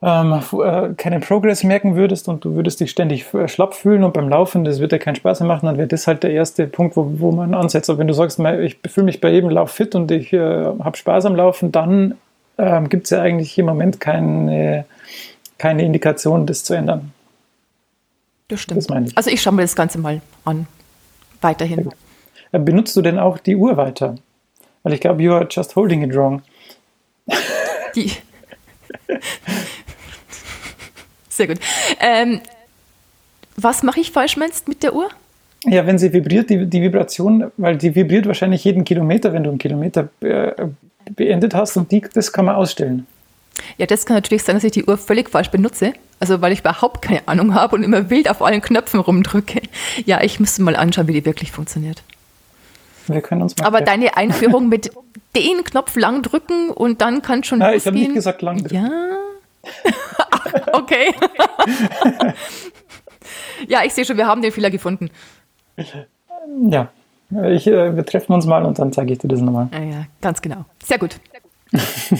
ähm, 0.00 0.40
äh, 0.62 0.94
keinen 0.94 1.20
Progress 1.20 1.64
merken 1.64 1.96
würdest 1.96 2.28
und 2.28 2.44
du 2.44 2.54
würdest 2.54 2.78
dich 2.78 2.90
ständig 2.90 3.32
äh, 3.34 3.48
schlapp 3.48 3.74
fühlen 3.74 4.04
und 4.04 4.12
beim 4.14 4.28
Laufen, 4.28 4.64
das 4.64 4.78
wird 4.78 4.92
dir 4.92 4.98
keinen 5.00 5.16
Spaß 5.16 5.40
mehr 5.40 5.48
machen, 5.48 5.66
dann 5.66 5.76
wäre 5.76 5.88
das 5.88 6.06
halt 6.06 6.22
der 6.22 6.30
erste 6.30 6.66
Punkt, 6.68 6.96
wo, 6.96 7.14
wo 7.18 7.32
man 7.32 7.52
ansetzt. 7.54 7.90
Aber 7.90 7.98
wenn 7.98 8.06
du 8.06 8.14
sagst, 8.14 8.38
ich 8.38 8.78
fühle 8.88 9.06
mich 9.06 9.20
bei 9.20 9.30
jedem 9.30 9.50
Lauf 9.50 9.72
fit 9.72 9.94
und 9.96 10.10
ich 10.12 10.32
äh, 10.32 10.38
habe 10.64 10.96
Spaß 10.96 11.26
am 11.26 11.34
Laufen, 11.34 11.72
dann 11.72 12.14
ähm, 12.58 12.88
gibt 12.88 13.04
es 13.04 13.10
ja 13.10 13.20
eigentlich 13.22 13.58
im 13.58 13.66
Moment 13.66 13.98
keine, 13.98 14.84
keine 15.58 15.84
Indikation, 15.84 16.46
das 16.46 16.62
zu 16.62 16.74
ändern. 16.74 17.12
Das 18.48 18.60
stimmt. 18.60 18.78
Das 18.78 18.88
meine 18.88 19.06
ich. 19.06 19.16
Also 19.16 19.30
ich 19.30 19.40
schaue 19.40 19.54
mir 19.54 19.62
das 19.62 19.76
Ganze 19.76 19.98
mal 19.98 20.20
an. 20.44 20.66
Weiterhin. 21.40 21.90
Äh, 22.52 22.58
Benutzt 22.58 22.96
du 22.96 23.02
denn 23.02 23.18
auch 23.18 23.38
die 23.38 23.56
Uhr 23.56 23.76
weiter? 23.76 24.16
Weil 24.82 24.94
ich 24.94 25.00
glaube, 25.00 25.22
you 25.22 25.32
are 25.32 25.46
just 25.50 25.76
holding 25.76 26.02
it 26.02 26.14
wrong. 26.14 26.42
Die. 27.94 28.12
Sehr 31.28 31.46
gut. 31.46 31.58
Ähm, 32.00 32.40
was 33.56 33.82
mache 33.82 34.00
ich 34.00 34.10
falsch, 34.10 34.36
meinst 34.36 34.66
mit 34.66 34.82
der 34.82 34.94
Uhr? 34.94 35.08
Ja, 35.64 35.86
wenn 35.86 35.98
sie 35.98 36.12
vibriert, 36.12 36.50
die, 36.50 36.66
die 36.66 36.82
Vibration, 36.82 37.50
weil 37.56 37.76
die 37.76 37.94
vibriert 37.94 38.26
wahrscheinlich 38.26 38.64
jeden 38.64 38.84
Kilometer, 38.84 39.32
wenn 39.32 39.44
du 39.44 39.50
einen 39.50 39.58
Kilometer 39.58 40.08
äh, 40.20 40.52
beendet 41.10 41.54
hast 41.54 41.76
und 41.76 41.90
die, 41.90 42.00
das 42.00 42.32
kann 42.32 42.46
man 42.46 42.54
ausstellen. 42.56 43.06
Ja, 43.76 43.86
das 43.86 44.06
kann 44.06 44.16
natürlich 44.16 44.42
sein, 44.42 44.56
dass 44.56 44.64
ich 44.64 44.72
die 44.72 44.84
Uhr 44.84 44.96
völlig 44.98 45.30
falsch 45.30 45.50
benutze. 45.50 45.92
Also 46.20 46.40
weil 46.40 46.52
ich 46.52 46.60
überhaupt 46.60 47.02
keine 47.02 47.26
Ahnung 47.28 47.54
habe 47.54 47.76
und 47.76 47.82
immer 47.82 48.10
wild 48.10 48.28
auf 48.28 48.42
allen 48.42 48.60
Knöpfen 48.60 49.00
rumdrücke. 49.00 49.60
Ja, 50.04 50.20
ich 50.22 50.40
müsste 50.40 50.62
mal 50.62 50.74
anschauen, 50.74 51.06
wie 51.06 51.12
die 51.12 51.24
wirklich 51.24 51.52
funktioniert. 51.52 52.02
Wir 53.06 53.20
können 53.20 53.42
uns 53.42 53.56
mal 53.56 53.66
Aber 53.66 53.78
treffen. 53.78 54.00
deine 54.00 54.16
Einführung 54.16 54.68
mit 54.70 54.90
den 55.36 55.64
Knopf 55.64 55.96
lang 55.96 56.22
drücken 56.22 56.70
und 56.70 57.00
dann 57.00 57.22
kann 57.22 57.44
schon 57.44 57.60
Nein, 57.60 57.76
ich 57.76 57.86
habe 57.86 57.96
nicht 57.96 58.14
gesagt 58.14 58.42
lang 58.42 58.58
drücken. 58.58 58.74
Ja. 58.74 58.90
okay. 60.72 61.14
ja, 63.68 63.82
ich 63.84 63.94
sehe 63.94 64.04
schon, 64.04 64.16
wir 64.16 64.26
haben 64.26 64.42
den 64.42 64.52
Fehler 64.52 64.70
gefunden. 64.70 65.10
Ja. 66.68 66.88
Ich, 67.30 67.66
äh, 67.66 67.94
wir 67.94 68.06
treffen 68.06 68.32
uns 68.32 68.46
mal 68.46 68.64
und 68.64 68.78
dann 68.78 68.92
zeige 68.92 69.12
ich 69.12 69.18
dir 69.18 69.28
das 69.28 69.40
nochmal. 69.40 69.68
Ja, 69.72 69.80
ja, 69.80 70.06
ganz 70.22 70.40
genau. 70.40 70.64
Sehr 70.82 70.98
gut. 70.98 71.20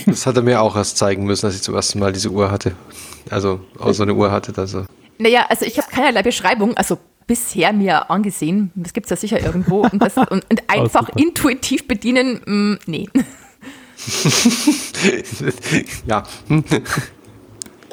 Das 0.07 0.27
hat 0.27 0.37
er 0.37 0.43
mir 0.43 0.61
auch 0.61 0.77
erst 0.77 0.99
zeigen 0.99 1.25
müssen, 1.25 1.47
als 1.47 1.57
ich 1.57 1.63
zum 1.63 1.75
ersten 1.75 1.99
Mal 1.99 2.13
diese 2.13 2.31
Uhr 2.31 2.51
hatte. 2.51 2.73
Also 3.31 3.61
auch 3.79 3.93
so 3.93 4.03
eine 4.03 4.15
Uhr 4.15 4.31
hatte. 4.31 4.53
Also. 4.57 4.85
Naja, 5.19 5.47
also 5.49 5.65
ich 5.65 5.79
habe 5.79 5.89
keinerlei 5.91 6.23
Beschreibung, 6.23 6.77
also 6.77 6.99
bisher 7.27 7.73
mir 7.73 8.11
angesehen. 8.11 8.71
Das 8.75 8.93
gibt 8.93 9.07
es 9.07 9.11
ja 9.11 9.17
sicher 9.17 9.41
irgendwo. 9.43 9.83
Und, 9.83 10.01
das, 10.03 10.17
und, 10.17 10.45
und 10.51 10.63
einfach 10.69 11.07
super. 11.09 11.19
intuitiv 11.19 11.89
bedienen, 11.89 12.41
mh, 12.45 12.79
nee. 12.87 13.09
ja. 16.07 16.23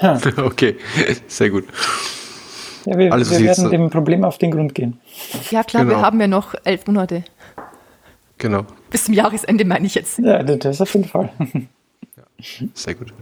Ja, 0.01 0.19
okay, 0.43 0.75
sehr 1.27 1.49
gut. 1.49 1.65
ja 2.85 2.97
wir, 2.97 3.13
Also 3.13 3.31
wir 3.31 3.39
werden 3.45 3.71
dem 3.71 3.89
Problem 3.89 4.23
auf 4.23 4.37
den 4.37 4.51
Grund 4.51 4.75
gehen. 4.75 4.99
Ja 5.51 5.63
klar, 5.63 5.85
Genau. 5.85 5.97
wir 5.97 6.05
haben 6.05 6.19
ja 6.19 6.27
noch 6.27 6.53
elf 6.63 6.85
Monate. 6.87 7.23
Genau, 8.37 8.65
Bis 8.89 9.05
zum 9.05 9.13
Jahresende 9.13 9.65
meine 9.65 9.85
ich 9.85 9.95
jetzt. 9.95 10.19
Ja, 10.19 10.43
das 10.43 10.81
auf 10.81 10.93
jeden 10.93 11.07
Fall. 11.07 11.29
sehr 12.73 12.95
gut. 12.95 13.13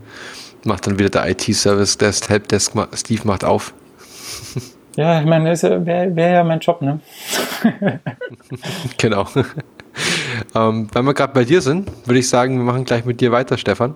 Macht 0.64 0.88
dann 0.88 0.98
wieder 0.98 1.10
der 1.10 1.30
IT-Service, 1.30 1.98
der 1.98 2.12
Helpdesk, 2.12 2.74
Steve 2.94 3.22
macht 3.26 3.44
auf. 3.44 3.74
Ja, 4.96 5.20
ich 5.20 5.26
meine, 5.26 5.50
das 5.50 5.64
wäre 5.64 6.16
wär 6.16 6.30
ja 6.30 6.44
mein 6.44 6.60
Job, 6.60 6.80
ne? 6.84 7.00
Genau. 9.00 9.28
ähm, 10.54 10.88
wenn 10.92 11.06
wir 11.06 11.16
gerade 11.16 11.34
bei 11.34 11.46
dir 11.46 11.62
sind, 11.62 11.90
würde 12.06 12.20
ich 12.20 12.30
sagen, 12.30 12.58
wir 12.58 12.64
machen 12.64 12.86
gleich 12.86 13.04
mit 13.04 13.20
dir 13.20 13.32
weiter, 13.32 13.58
Stefan. 13.58 13.96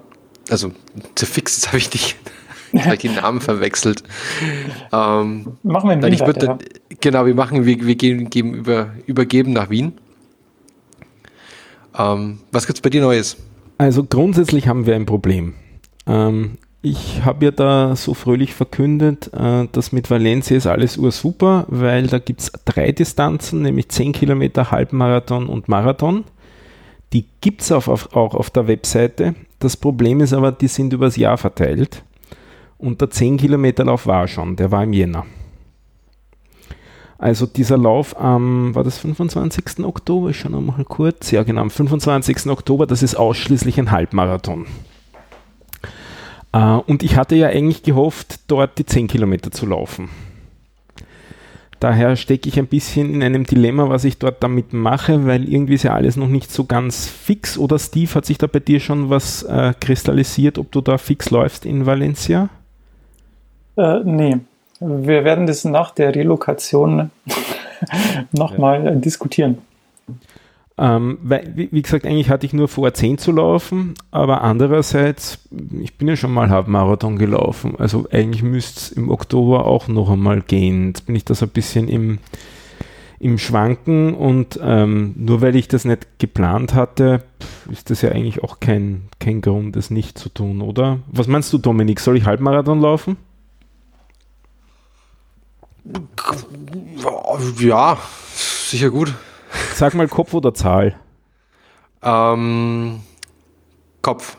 Also, 0.49 0.71
zu 1.13 1.27
fix, 1.27 1.57
jetzt 1.57 1.67
habe 1.67 1.77
ich 1.77 1.91
dich 1.91 2.15
ich 2.71 2.99
die 2.99 3.09
Namen 3.09 3.41
verwechselt. 3.41 4.03
Ähm, 4.91 5.57
Machen 5.63 5.89
wir 5.89 5.93
in 5.93 6.03
Wien 6.03 6.13
ich 6.13 6.25
würde, 6.25 6.47
weiter, 6.47 6.57
genau, 6.99 7.25
wir 7.25 7.35
machen, 7.35 7.65
wir, 7.65 7.85
wir 7.85 7.95
gehen, 7.95 8.29
geben 8.29 8.53
über, 8.53 8.89
übergeben 9.05 9.53
nach 9.53 9.69
Wien. 9.69 9.93
Ähm, 11.97 12.39
was 12.51 12.67
gibt's 12.67 12.81
bei 12.81 12.89
dir 12.89 13.01
Neues? 13.01 13.37
Also 13.77 14.03
grundsätzlich 14.03 14.67
haben 14.67 14.85
wir 14.85 14.95
ein 14.95 15.05
Problem. 15.05 15.53
Ähm, 16.05 16.57
ich 16.81 17.23
habe 17.25 17.45
ja 17.45 17.51
da 17.51 17.95
so 17.95 18.13
fröhlich 18.13 18.53
verkündet, 18.53 19.31
äh, 19.33 19.67
dass 19.71 19.91
mit 19.91 20.09
Valencia 20.09 20.55
ist 20.55 20.67
alles 20.67 20.97
ursuper, 20.97 21.65
weil 21.67 22.07
da 22.07 22.19
gibt 22.19 22.41
es 22.41 22.51
drei 22.65 22.91
Distanzen, 22.91 23.61
nämlich 23.61 23.89
10 23.89 24.13
Kilometer, 24.13 24.71
Halbmarathon 24.71 25.47
und 25.47 25.67
Marathon. 25.67 26.23
Die 27.13 27.25
gibt 27.41 27.61
es 27.61 27.71
auch 27.71 27.87
auf 27.87 28.49
der 28.49 28.67
Webseite. 28.67 29.35
Das 29.59 29.77
Problem 29.77 30.19
ist 30.21 30.33
aber, 30.33 30.51
die 30.51 30.67
sind 30.67 30.93
übers 30.93 31.15
Jahr 31.15 31.37
verteilt. 31.37 32.03
Und 32.77 33.01
der 33.01 33.09
10 33.09 33.37
Kilometer 33.37 33.85
Lauf 33.85 34.05
war 34.05 34.27
schon, 34.27 34.55
der 34.55 34.71
war 34.71 34.83
im 34.83 34.93
Jänner. 34.93 35.25
Also 37.19 37.47
dieser 37.47 37.77
Lauf 37.77 38.19
am, 38.19 38.75
war 38.75 38.83
das 38.83 38.99
25. 38.99 39.83
Oktober? 39.83 40.29
Ich 40.29 40.39
schaue 40.39 40.51
nochmal 40.51 40.85
kurz. 40.85 41.31
Ja, 41.31 41.43
genau, 41.43 41.61
am 41.61 41.71
25. 41.71 42.47
Oktober, 42.47 42.85
das 42.85 43.01
ist 43.01 43.15
ausschließlich 43.15 43.79
ein 43.79 43.91
Halbmarathon. 43.91 44.67
Äh, 46.53 46.59
und 46.59 47.01
ich 47.03 47.17
hatte 47.17 47.35
ja 47.35 47.47
eigentlich 47.47 47.81
gehofft, 47.83 48.41
dort 48.47 48.77
die 48.77 48.85
10 48.85 49.07
Kilometer 49.07 49.51
zu 49.51 49.65
laufen. 49.65 50.09
Daher 51.79 52.15
stecke 52.15 52.49
ich 52.49 52.57
ein 52.57 52.67
bisschen 52.67 53.13
in 53.13 53.21
einem 53.21 53.45
Dilemma, 53.45 53.89
was 53.89 54.03
ich 54.03 54.17
dort 54.17 54.41
damit 54.41 54.73
mache, 54.73 55.27
weil 55.27 55.47
irgendwie 55.47 55.75
ist 55.75 55.83
ja 55.83 55.93
alles 55.93 56.17
noch 56.17 56.27
nicht 56.27 56.51
so 56.51 56.65
ganz 56.65 57.07
fix. 57.07 57.57
Oder 57.57 57.77
Steve, 57.77 58.13
hat 58.15 58.25
sich 58.25 58.39
da 58.39 58.47
bei 58.47 58.59
dir 58.59 58.79
schon 58.79 59.11
was 59.11 59.43
äh, 59.43 59.73
kristallisiert, 59.79 60.57
ob 60.57 60.71
du 60.71 60.81
da 60.81 60.97
fix 60.97 61.29
läufst 61.29 61.65
in 61.65 61.85
Valencia? 61.85 62.49
Äh, 63.75 63.99
nee, 64.03 64.39
wir 64.79 65.23
werden 65.23 65.47
das 65.47 65.65
nach 65.65 65.91
der 65.91 66.15
Relokation 66.15 67.11
nochmal 68.31 68.85
ja. 68.85 68.91
diskutieren. 68.91 69.59
Ähm, 70.79 71.17
weil, 71.23 71.53
wie, 71.55 71.69
wie, 71.71 71.81
gesagt, 71.81 72.05
eigentlich 72.05 72.29
hatte 72.29 72.45
ich 72.45 72.53
nur 72.53 72.67
vor, 72.67 72.93
10 72.93 73.17
zu 73.17 73.31
laufen, 73.31 73.95
aber 74.11 74.43
andererseits, 74.43 75.39
ich 75.81 75.97
bin 75.97 76.07
ja 76.07 76.15
schon 76.15 76.31
mal 76.31 76.49
Halbmarathon 76.51 77.17
gelaufen, 77.17 77.73
also 77.79 78.07
eigentlich 78.11 78.43
müsste 78.43 78.79
es 78.79 78.91
im 78.91 79.09
Oktober 79.09 79.65
auch 79.65 79.87
noch 79.87 80.11
einmal 80.11 80.41
gehen. 80.41 80.89
Jetzt 80.89 81.07
bin 81.07 81.15
ich 81.15 81.25
da 81.25 81.33
so 81.33 81.47
ein 81.47 81.51
bisschen 81.51 81.87
im, 81.87 82.19
im 83.19 83.39
Schwanken 83.39 84.13
und 84.13 84.59
ähm, 84.61 85.15
nur 85.17 85.41
weil 85.41 85.55
ich 85.55 85.67
das 85.67 85.83
nicht 85.83 86.19
geplant 86.19 86.75
hatte, 86.75 87.23
ist 87.71 87.89
das 87.89 88.03
ja 88.03 88.11
eigentlich 88.11 88.43
auch 88.43 88.59
kein, 88.59 89.09
kein 89.19 89.41
Grund, 89.41 89.75
das 89.75 89.89
nicht 89.89 90.19
zu 90.19 90.29
tun, 90.29 90.61
oder? 90.61 90.99
Was 91.07 91.25
meinst 91.25 91.51
du, 91.53 91.57
Dominik? 91.57 91.99
Soll 91.99 92.17
ich 92.17 92.25
Halbmarathon 92.25 92.81
laufen? 92.81 93.17
Ja, 97.59 97.97
sicher 98.25 98.89
gut. 98.89 99.13
Sag 99.73 99.93
mal 99.93 100.07
Kopf 100.07 100.33
oder 100.33 100.53
Zahl? 100.53 100.95
Ähm, 102.01 103.01
Kopf. 104.01 104.37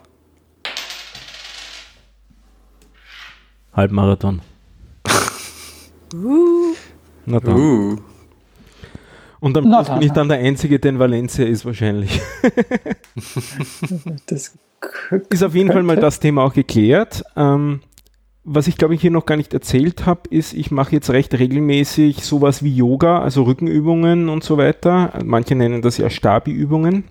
Halbmarathon. 3.73 4.41
uh. 6.15 6.75
Na 7.27 7.41
dann. 7.41 7.57
Uh. 7.57 7.97
Und 9.41 9.57
am 9.57 9.65
Schluss 9.65 9.89
bin 9.89 10.03
ich 10.03 10.13
dann 10.13 10.29
der 10.29 10.39
Einzige, 10.39 10.81
der 10.81 10.91
in 10.91 10.99
Valencia 10.99 11.47
ist 11.47 11.65
wahrscheinlich. 11.65 12.21
das 14.27 14.59
ist 15.31 15.43
auf 15.45 15.55
jeden 15.55 15.71
Fall 15.71 15.85
mal 15.85 15.97
das 15.97 16.19
Thema 16.19 16.43
auch 16.43 16.53
geklärt. 16.53 17.23
Ähm, 17.37 17.81
was 18.51 18.67
ich 18.67 18.79
glaube 18.79 18.95
ich 18.95 19.03
hier 19.03 19.11
noch 19.11 19.27
gar 19.27 19.37
nicht 19.37 19.53
erzählt 19.53 20.07
habe, 20.07 20.23
ist, 20.31 20.55
ich 20.55 20.71
mache 20.71 20.93
jetzt 20.93 21.11
recht 21.11 21.39
regelmäßig 21.39 22.25
sowas 22.25 22.63
wie 22.63 22.75
Yoga, 22.75 23.21
also 23.21 23.43
Rückenübungen 23.43 24.31
und 24.31 24.43
so 24.43 24.57
weiter. 24.57 25.13
Manche 25.23 25.55
nennen 25.55 25.83
das 25.83 25.99
ja 25.99 26.09
Stabi-Übungen. 26.09 27.05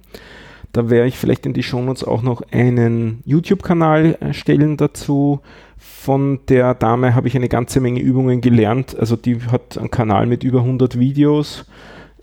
Da 0.74 0.90
werde 0.90 1.08
ich 1.08 1.18
vielleicht 1.18 1.46
in 1.46 1.54
die 1.54 1.64
Shownotes 1.64 2.04
auch 2.04 2.24
noch 2.24 2.42
einen 2.52 3.22
YouTube-Kanal 3.26 4.18
stellen 4.32 4.78
dazu. 4.78 5.42
Von 5.78 6.40
der 6.50 6.74
Dame 6.74 7.14
habe 7.14 7.28
ich 7.28 7.36
eine 7.36 7.50
ganze 7.50 7.82
Menge 7.82 8.00
Übungen 8.00 8.42
gelernt. 8.42 8.98
Also 8.98 9.16
die 9.16 9.40
hat 9.52 9.78
einen 9.78 9.92
Kanal 9.92 10.26
mit 10.26 10.44
über 10.44 10.60
100 10.60 11.00
Videos. 11.00 11.66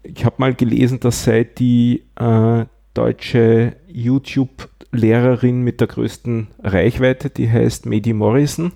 Ich 0.02 0.24
habe 0.24 0.36
mal 0.38 0.54
gelesen, 0.54 0.98
dass 1.00 1.24
sei 1.24 1.44
die 1.44 2.02
äh, 2.16 2.64
deutsche 2.94 3.76
YouTube-Lehrerin 3.86 5.62
mit 5.62 5.80
der 5.80 5.86
größten 5.86 6.48
Reichweite, 6.62 7.30
die 7.30 7.48
heißt 7.48 7.86
Medi 7.86 8.12
Morrison. 8.12 8.72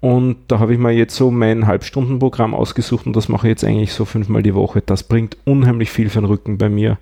Und 0.00 0.36
da 0.48 0.58
habe 0.58 0.72
ich 0.72 0.78
mir 0.78 0.92
jetzt 0.92 1.14
so 1.14 1.30
mein 1.30 1.66
Halbstundenprogramm 1.66 2.54
ausgesucht 2.54 3.06
und 3.06 3.14
das 3.14 3.28
mache 3.28 3.46
ich 3.46 3.50
jetzt 3.50 3.64
eigentlich 3.64 3.92
so 3.92 4.06
fünfmal 4.06 4.42
die 4.42 4.54
Woche. 4.54 4.82
Das 4.84 5.02
bringt 5.02 5.36
unheimlich 5.44 5.90
viel 5.90 6.08
für 6.08 6.20
den 6.20 6.26
Rücken 6.26 6.56
bei 6.56 6.70
mir. 6.70 6.98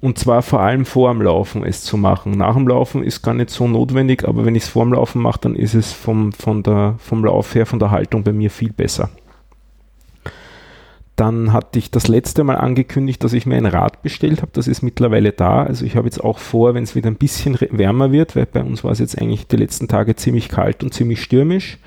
Und 0.00 0.18
zwar 0.18 0.42
vor 0.42 0.60
allem 0.60 0.84
vor 0.84 1.12
dem 1.12 1.22
Laufen 1.22 1.64
es 1.64 1.82
zu 1.82 1.96
machen. 1.96 2.32
Nach 2.32 2.54
dem 2.54 2.68
Laufen 2.68 3.02
ist 3.02 3.22
gar 3.22 3.34
nicht 3.34 3.50
so 3.50 3.66
notwendig, 3.66 4.26
aber 4.28 4.44
wenn 4.44 4.54
ich 4.54 4.62
es 4.62 4.68
vor 4.68 4.84
dem 4.84 4.92
Laufen 4.92 5.20
mache, 5.20 5.40
dann 5.40 5.56
ist 5.56 5.74
es 5.74 5.92
vom, 5.92 6.32
von 6.32 6.62
der, 6.62 6.94
vom 6.98 7.24
Lauf 7.24 7.56
her, 7.56 7.66
von 7.66 7.80
der 7.80 7.90
Haltung 7.90 8.22
bei 8.22 8.32
mir 8.32 8.50
viel 8.50 8.72
besser. 8.72 9.10
Dann 11.16 11.52
hatte 11.52 11.80
ich 11.80 11.90
das 11.90 12.06
letzte 12.06 12.44
Mal 12.44 12.54
angekündigt, 12.54 13.24
dass 13.24 13.32
ich 13.32 13.44
mir 13.44 13.56
ein 13.56 13.66
Rad 13.66 14.02
bestellt 14.02 14.40
habe. 14.40 14.52
Das 14.54 14.68
ist 14.68 14.82
mittlerweile 14.82 15.32
da. 15.32 15.64
Also 15.64 15.84
ich 15.84 15.96
habe 15.96 16.06
jetzt 16.06 16.22
auch 16.22 16.38
vor, 16.38 16.74
wenn 16.74 16.84
es 16.84 16.94
wieder 16.94 17.10
ein 17.10 17.16
bisschen 17.16 17.58
wärmer 17.58 18.12
wird, 18.12 18.36
weil 18.36 18.46
bei 18.46 18.62
uns 18.62 18.84
war 18.84 18.92
es 18.92 19.00
jetzt 19.00 19.20
eigentlich 19.20 19.48
die 19.48 19.56
letzten 19.56 19.88
Tage 19.88 20.14
ziemlich 20.14 20.48
kalt 20.48 20.84
und 20.84 20.94
ziemlich 20.94 21.20
stürmisch, 21.20 21.78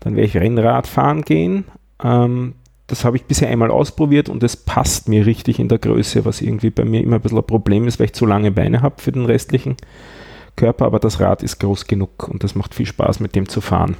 dann 0.00 0.16
werde 0.16 0.26
ich 0.26 0.36
Rennrad 0.36 0.86
fahren 0.86 1.22
gehen. 1.22 1.64
Ähm, 2.02 2.54
das 2.86 3.04
habe 3.04 3.16
ich 3.16 3.24
bisher 3.24 3.48
einmal 3.48 3.70
ausprobiert 3.70 4.28
und 4.28 4.42
es 4.42 4.56
passt 4.56 5.08
mir 5.08 5.26
richtig 5.26 5.58
in 5.58 5.68
der 5.68 5.78
Größe, 5.78 6.24
was 6.24 6.40
irgendwie 6.40 6.70
bei 6.70 6.84
mir 6.84 7.02
immer 7.02 7.16
ein 7.16 7.22
bisschen 7.22 7.38
ein 7.38 7.46
Problem 7.46 7.86
ist, 7.86 7.98
weil 7.98 8.06
ich 8.06 8.12
zu 8.12 8.26
lange 8.26 8.52
Beine 8.52 8.80
habe 8.82 9.02
für 9.02 9.10
den 9.10 9.24
restlichen 9.24 9.76
Körper, 10.54 10.86
aber 10.86 11.00
das 11.00 11.20
Rad 11.20 11.42
ist 11.42 11.58
groß 11.58 11.86
genug 11.86 12.28
und 12.28 12.44
das 12.44 12.54
macht 12.54 12.74
viel 12.74 12.86
Spaß, 12.86 13.20
mit 13.20 13.34
dem 13.34 13.48
zu 13.48 13.60
fahren. 13.60 13.96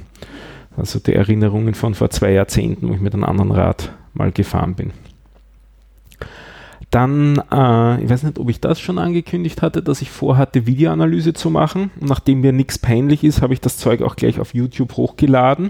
Also 0.75 0.99
die 0.99 1.13
Erinnerungen 1.13 1.73
von 1.73 1.95
vor 1.95 2.09
zwei 2.09 2.31
Jahrzehnten, 2.31 2.87
wo 2.87 2.93
ich 2.93 3.01
mit 3.01 3.13
einem 3.13 3.23
anderen 3.23 3.51
Rad 3.51 3.91
mal 4.13 4.31
gefahren 4.31 4.75
bin. 4.75 4.91
Dann, 6.97 7.43
äh, 7.51 8.03
ich 8.03 8.09
weiß 8.09 8.23
nicht, 8.23 8.39
ob 8.39 8.49
ich 8.49 8.59
das 8.59 8.79
schon 8.79 8.97
angekündigt 8.97 9.61
hatte, 9.61 9.83
dass 9.83 10.01
ich 10.01 10.09
vorhatte, 10.09 10.65
Videoanalyse 10.65 11.33
zu 11.33 11.51
machen. 11.51 11.91
Und 12.01 12.09
nachdem 12.09 12.41
mir 12.41 12.53
nichts 12.53 12.79
peinlich 12.79 13.23
ist, 13.23 13.43
habe 13.43 13.53
ich 13.53 13.61
das 13.61 13.77
Zeug 13.77 14.01
auch 14.01 14.15
gleich 14.15 14.39
auf 14.39 14.55
YouTube 14.55 14.97
hochgeladen. 14.97 15.69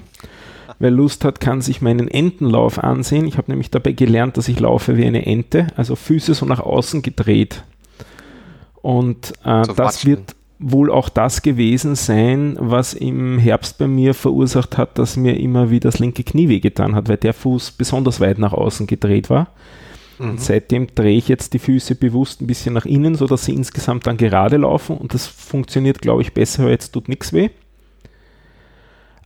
Wer 0.79 0.89
Lust 0.89 1.25
hat, 1.25 1.41
kann 1.41 1.59
sich 1.59 1.81
meinen 1.81 2.07
Entenlauf 2.07 2.81
ansehen. 2.81 3.27
Ich 3.27 3.37
habe 3.37 3.51
nämlich 3.51 3.69
dabei 3.71 3.91
gelernt, 3.91 4.37
dass 4.37 4.47
ich 4.47 4.61
laufe 4.61 4.95
wie 4.95 5.03
eine 5.03 5.25
Ente, 5.25 5.67
also 5.75 5.97
Füße 5.97 6.33
so 6.33 6.45
nach 6.45 6.61
außen 6.61 7.01
gedreht. 7.01 7.61
Und 8.81 9.33
äh, 9.43 9.63
das 9.75 10.05
wird 10.05 10.33
wohl 10.59 10.89
auch 10.89 11.09
das 11.09 11.41
gewesen 11.41 11.95
sein, 11.95 12.55
was 12.57 12.93
im 12.93 13.37
Herbst 13.37 13.77
bei 13.79 13.87
mir 13.89 14.13
verursacht 14.13 14.77
hat, 14.77 14.97
dass 14.97 15.17
mir 15.17 15.37
immer 15.37 15.71
wieder 15.71 15.89
das 15.89 15.99
linke 15.99 16.23
Knie 16.23 16.47
wehgetan 16.47 16.95
hat, 16.95 17.09
weil 17.09 17.17
der 17.17 17.33
Fuß 17.33 17.71
besonders 17.71 18.21
weit 18.21 18.39
nach 18.39 18.53
außen 18.53 18.87
gedreht 18.87 19.29
war. 19.29 19.47
Mhm. 20.19 20.29
Und 20.31 20.41
seitdem 20.41 20.87
drehe 20.93 21.17
ich 21.17 21.27
jetzt 21.27 21.53
die 21.53 21.59
Füße 21.59 21.95
bewusst 21.95 22.41
ein 22.41 22.47
bisschen 22.47 22.73
nach 22.73 22.85
innen, 22.85 23.15
sodass 23.15 23.45
sie 23.45 23.53
insgesamt 23.53 24.07
dann 24.07 24.17
gerade 24.17 24.57
laufen 24.57 24.97
und 24.97 25.13
das 25.13 25.27
funktioniert, 25.27 26.01
glaube 26.01 26.21
ich, 26.21 26.33
besser, 26.33 26.63
weil 26.63 26.71
jetzt 26.71 26.91
tut 26.91 27.09
nichts 27.09 27.33
weh. 27.33 27.49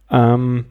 Ähm, 0.10 0.66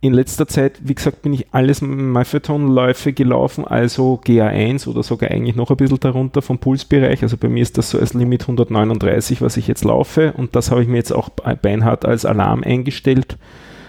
in 0.00 0.12
letzter 0.12 0.46
Zeit, 0.46 0.78
wie 0.82 0.94
gesagt, 0.94 1.22
bin 1.22 1.32
ich 1.32 1.46
alles 1.52 1.80
Marathonläufe 1.80 3.12
gelaufen, 3.12 3.64
also 3.64 4.20
GA1 4.24 4.86
oder 4.86 5.02
sogar 5.02 5.30
eigentlich 5.30 5.56
noch 5.56 5.70
ein 5.70 5.76
bisschen 5.76 5.98
darunter 5.98 6.42
vom 6.42 6.58
Pulsbereich. 6.58 7.22
Also 7.22 7.36
bei 7.36 7.48
mir 7.48 7.62
ist 7.62 7.76
das 7.76 7.90
so 7.90 7.98
als 7.98 8.14
Limit 8.14 8.42
139, 8.42 9.42
was 9.42 9.56
ich 9.56 9.66
jetzt 9.66 9.84
laufe 9.84 10.32
und 10.36 10.54
das 10.54 10.70
habe 10.70 10.82
ich 10.82 10.88
mir 10.88 10.98
jetzt 10.98 11.12
auch 11.12 11.30
beinhart 11.30 12.04
als 12.04 12.24
Alarm 12.24 12.62
eingestellt 12.62 13.36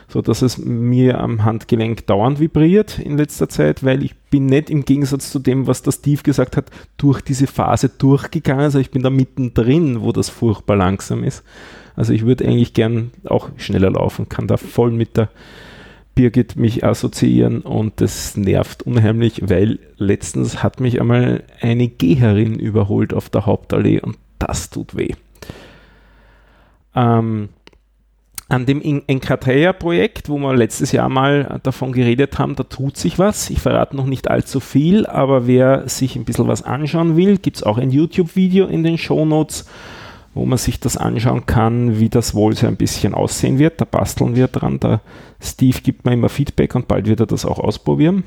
so 0.08 0.22
dass 0.22 0.42
es 0.42 0.58
mir 0.58 1.20
am 1.20 1.44
Handgelenk 1.44 2.08
dauernd 2.08 2.40
vibriert 2.40 2.98
in 3.00 3.18
letzter 3.18 3.50
Zeit, 3.50 3.84
weil 3.84 4.04
ich 4.04 4.16
bin 4.30 4.46
nicht 4.46 4.70
im 4.70 4.86
Gegensatz 4.86 5.32
zu 5.32 5.40
dem, 5.40 5.68
was 5.68 5.82
der 5.82 5.92
Steve 5.92 6.24
gesagt 6.24 6.56
hat, 6.56 6.72
durch 6.98 7.22
diese 7.22 7.48
Phase 7.48 7.90
durchgegangen. 7.90 8.64
Also 8.64 8.80
ich 8.80 8.92
bin 8.92 9.04
da 9.04 9.10
mittendrin, 9.10 10.02
wo 10.02 10.12
das 10.12 10.30
furchtbar 10.30 10.78
langsam 10.78 11.24
ist. 11.24 11.44
Also 11.96 12.14
ich 12.14 12.26
würde 12.26 12.46
eigentlich 12.46 12.74
gern 12.74 13.12
auch 13.26 13.50
schneller 13.58 13.92
laufen, 13.92 14.30
kann 14.30 14.48
da 14.48 14.58
voll 14.58 14.92
mit 14.92 15.18
der 15.18 15.30
Birgit 16.16 16.56
mich 16.56 16.84
assoziieren 16.84 17.62
und 17.62 18.02
das 18.02 18.38
nervt 18.38 18.84
unheimlich, 18.84 19.50
weil 19.50 19.80
letztens 19.98 20.64
hat 20.64 20.80
mich 20.80 21.00
einmal 21.00 21.44
eine 21.62 21.88
Geherin 21.88 22.58
überholt 22.58 23.14
auf 23.14 23.30
der 23.30 23.46
Hauptallee 23.46 24.00
und 24.02 24.18
das 24.40 24.70
tut 24.70 24.96
weh. 24.98 25.14
Ähm, 26.96 27.50
an 28.50 28.66
dem 28.66 28.82
Enkrateia-Projekt, 29.08 30.30
wo 30.30 30.38
wir 30.38 30.56
letztes 30.56 30.94
Jahr 30.94 31.10
mal 31.10 31.60
davon 31.64 31.92
geredet 31.92 32.40
haben, 32.40 32.56
da 32.56 32.64
tut 32.64 32.96
sich 32.96 33.20
was. 33.20 33.50
Ich 33.50 33.60
verrate 33.60 33.96
noch 33.96 34.06
nicht 34.06 34.30
allzu 34.30 34.62
viel, 34.62 35.06
aber 35.06 35.48
wer 35.48 35.90
sich 35.90 36.16
ein 36.16 36.24
bisschen 36.24 36.48
was 36.48 36.64
anschauen 36.64 37.18
will, 37.18 37.38
gibt 37.38 37.58
es 37.58 37.64
auch 37.64 37.78
ein 37.78 37.92
YouTube-Video 37.92 38.68
in 38.68 38.84
den 38.84 38.98
Show 38.98 39.26
Notes, 39.26 39.66
wo 40.34 40.46
man 40.46 40.58
sich 40.58 40.80
das 40.80 40.96
anschauen 40.96 41.46
kann, 41.46 42.00
wie 42.00 42.08
das 42.08 42.36
wohl 42.36 42.56
so 42.56 42.68
ein 42.68 42.78
bisschen 42.78 43.14
aussehen 43.14 43.60
wird. 43.60 43.82
Da 43.82 43.86
basteln 43.86 44.36
wir 44.36 44.48
dran. 44.48 44.80
Der 44.80 45.02
Steve 45.42 45.80
gibt 45.82 46.06
mir 46.06 46.14
immer 46.14 46.30
Feedback 46.30 46.74
und 46.76 46.88
bald 46.88 47.08
wird 47.08 47.20
er 47.20 47.26
das 47.26 47.46
auch 47.46 47.60
ausprobieren. 47.60 48.24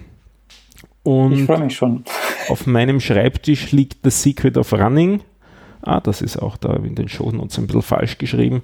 Und 1.03 1.33
ich 1.33 1.45
freue 1.45 1.61
mich 1.61 1.77
schon. 1.77 2.05
Auf 2.51 2.67
meinem 2.67 3.01
Schreibtisch 3.01 3.73
liegt 3.73 3.99
The 4.05 4.11
Secret 4.11 4.59
of 4.59 4.73
Running. 4.75 5.23
Ah, 5.83 6.01
das 6.01 6.21
ist 6.21 6.37
auch 6.37 6.59
da 6.59 6.75
in 6.75 6.95
den 6.95 7.09
Show 7.09 7.31
Notes 7.31 7.57
ein 7.57 7.67
bisschen 7.67 7.81
falsch 7.81 8.19
geschrieben. 8.19 8.61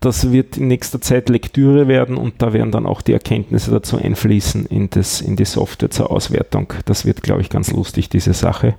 Das 0.00 0.30
wird 0.30 0.56
in 0.56 0.68
nächster 0.68 1.00
Zeit 1.00 1.28
Lektüre 1.28 1.88
werden 1.88 2.16
und 2.16 2.40
da 2.40 2.52
werden 2.52 2.70
dann 2.70 2.86
auch 2.86 3.02
die 3.02 3.12
Erkenntnisse 3.12 3.72
dazu 3.72 3.96
einfließen 3.96 4.66
in, 4.66 4.90
das, 4.90 5.20
in 5.20 5.34
die 5.34 5.44
Software 5.44 5.90
zur 5.90 6.10
Auswertung. 6.10 6.72
Das 6.84 7.04
wird, 7.04 7.22
glaube 7.22 7.40
ich, 7.40 7.50
ganz 7.50 7.72
lustig, 7.72 8.08
diese 8.08 8.32
Sache. 8.32 8.76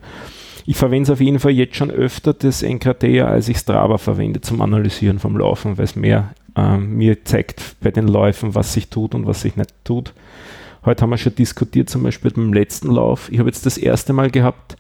Ich 0.66 0.78
verwende 0.78 1.04
es 1.04 1.10
auf 1.10 1.20
jeden 1.20 1.40
Fall 1.40 1.52
jetzt 1.52 1.76
schon 1.76 1.92
öfter, 1.92 2.34
das 2.34 2.64
Enkratea, 2.64 3.28
als 3.28 3.50
ich 3.50 3.58
Strava 3.58 3.98
verwende 3.98 4.40
zum 4.40 4.62
Analysieren 4.62 5.20
vom 5.20 5.38
Laufen, 5.38 5.78
weil 5.78 5.86
es 5.86 5.96
mehr 5.96 6.34
äh, 6.56 6.78
mir 6.78 7.26
zeigt 7.26 7.76
bei 7.82 7.92
den 7.92 8.08
Läufen, 8.08 8.56
was 8.56 8.74
sich 8.74 8.90
tut 8.90 9.16
und 9.16 9.26
was 9.26 9.42
sich 9.42 9.56
nicht 9.56 9.74
tut. 9.84 10.14
Heute 10.86 11.02
haben 11.02 11.10
wir 11.10 11.18
schon 11.18 11.36
diskutiert, 11.36 11.90
zum 11.90 12.04
Beispiel 12.04 12.32
beim 12.32 12.54
letzten 12.54 12.90
Lauf. 12.90 13.32
Ich 13.32 13.40
habe 13.40 13.50
jetzt 13.50 13.66
das 13.66 13.78
erste 13.78 14.14
Mal 14.14 14.30
gehabt, 14.32 14.78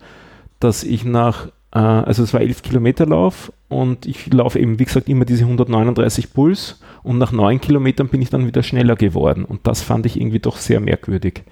dass 0.59 0.83
ich 0.83 1.03
nach, 1.03 1.49
äh, 1.71 1.79
also 1.79 2.23
es 2.23 2.33
war 2.33 2.41
11 2.41 2.61
Kilometer 2.61 3.05
Lauf 3.05 3.51
und 3.67 4.05
ich 4.05 4.31
laufe 4.33 4.59
eben, 4.59 4.79
wie 4.79 4.85
gesagt, 4.85 5.09
immer 5.09 5.25
diese 5.25 5.43
139 5.43 6.33
Puls 6.33 6.79
und 7.03 7.17
nach 7.17 7.31
9 7.31 7.61
Kilometern 7.61 8.09
bin 8.09 8.21
ich 8.21 8.29
dann 8.29 8.47
wieder 8.47 8.63
schneller 8.63 8.95
geworden 8.95 9.45
und 9.45 9.67
das 9.67 9.81
fand 9.81 10.05
ich 10.05 10.19
irgendwie 10.19 10.39
doch 10.39 10.57
sehr 10.57 10.79
merkwürdig. 10.79 11.43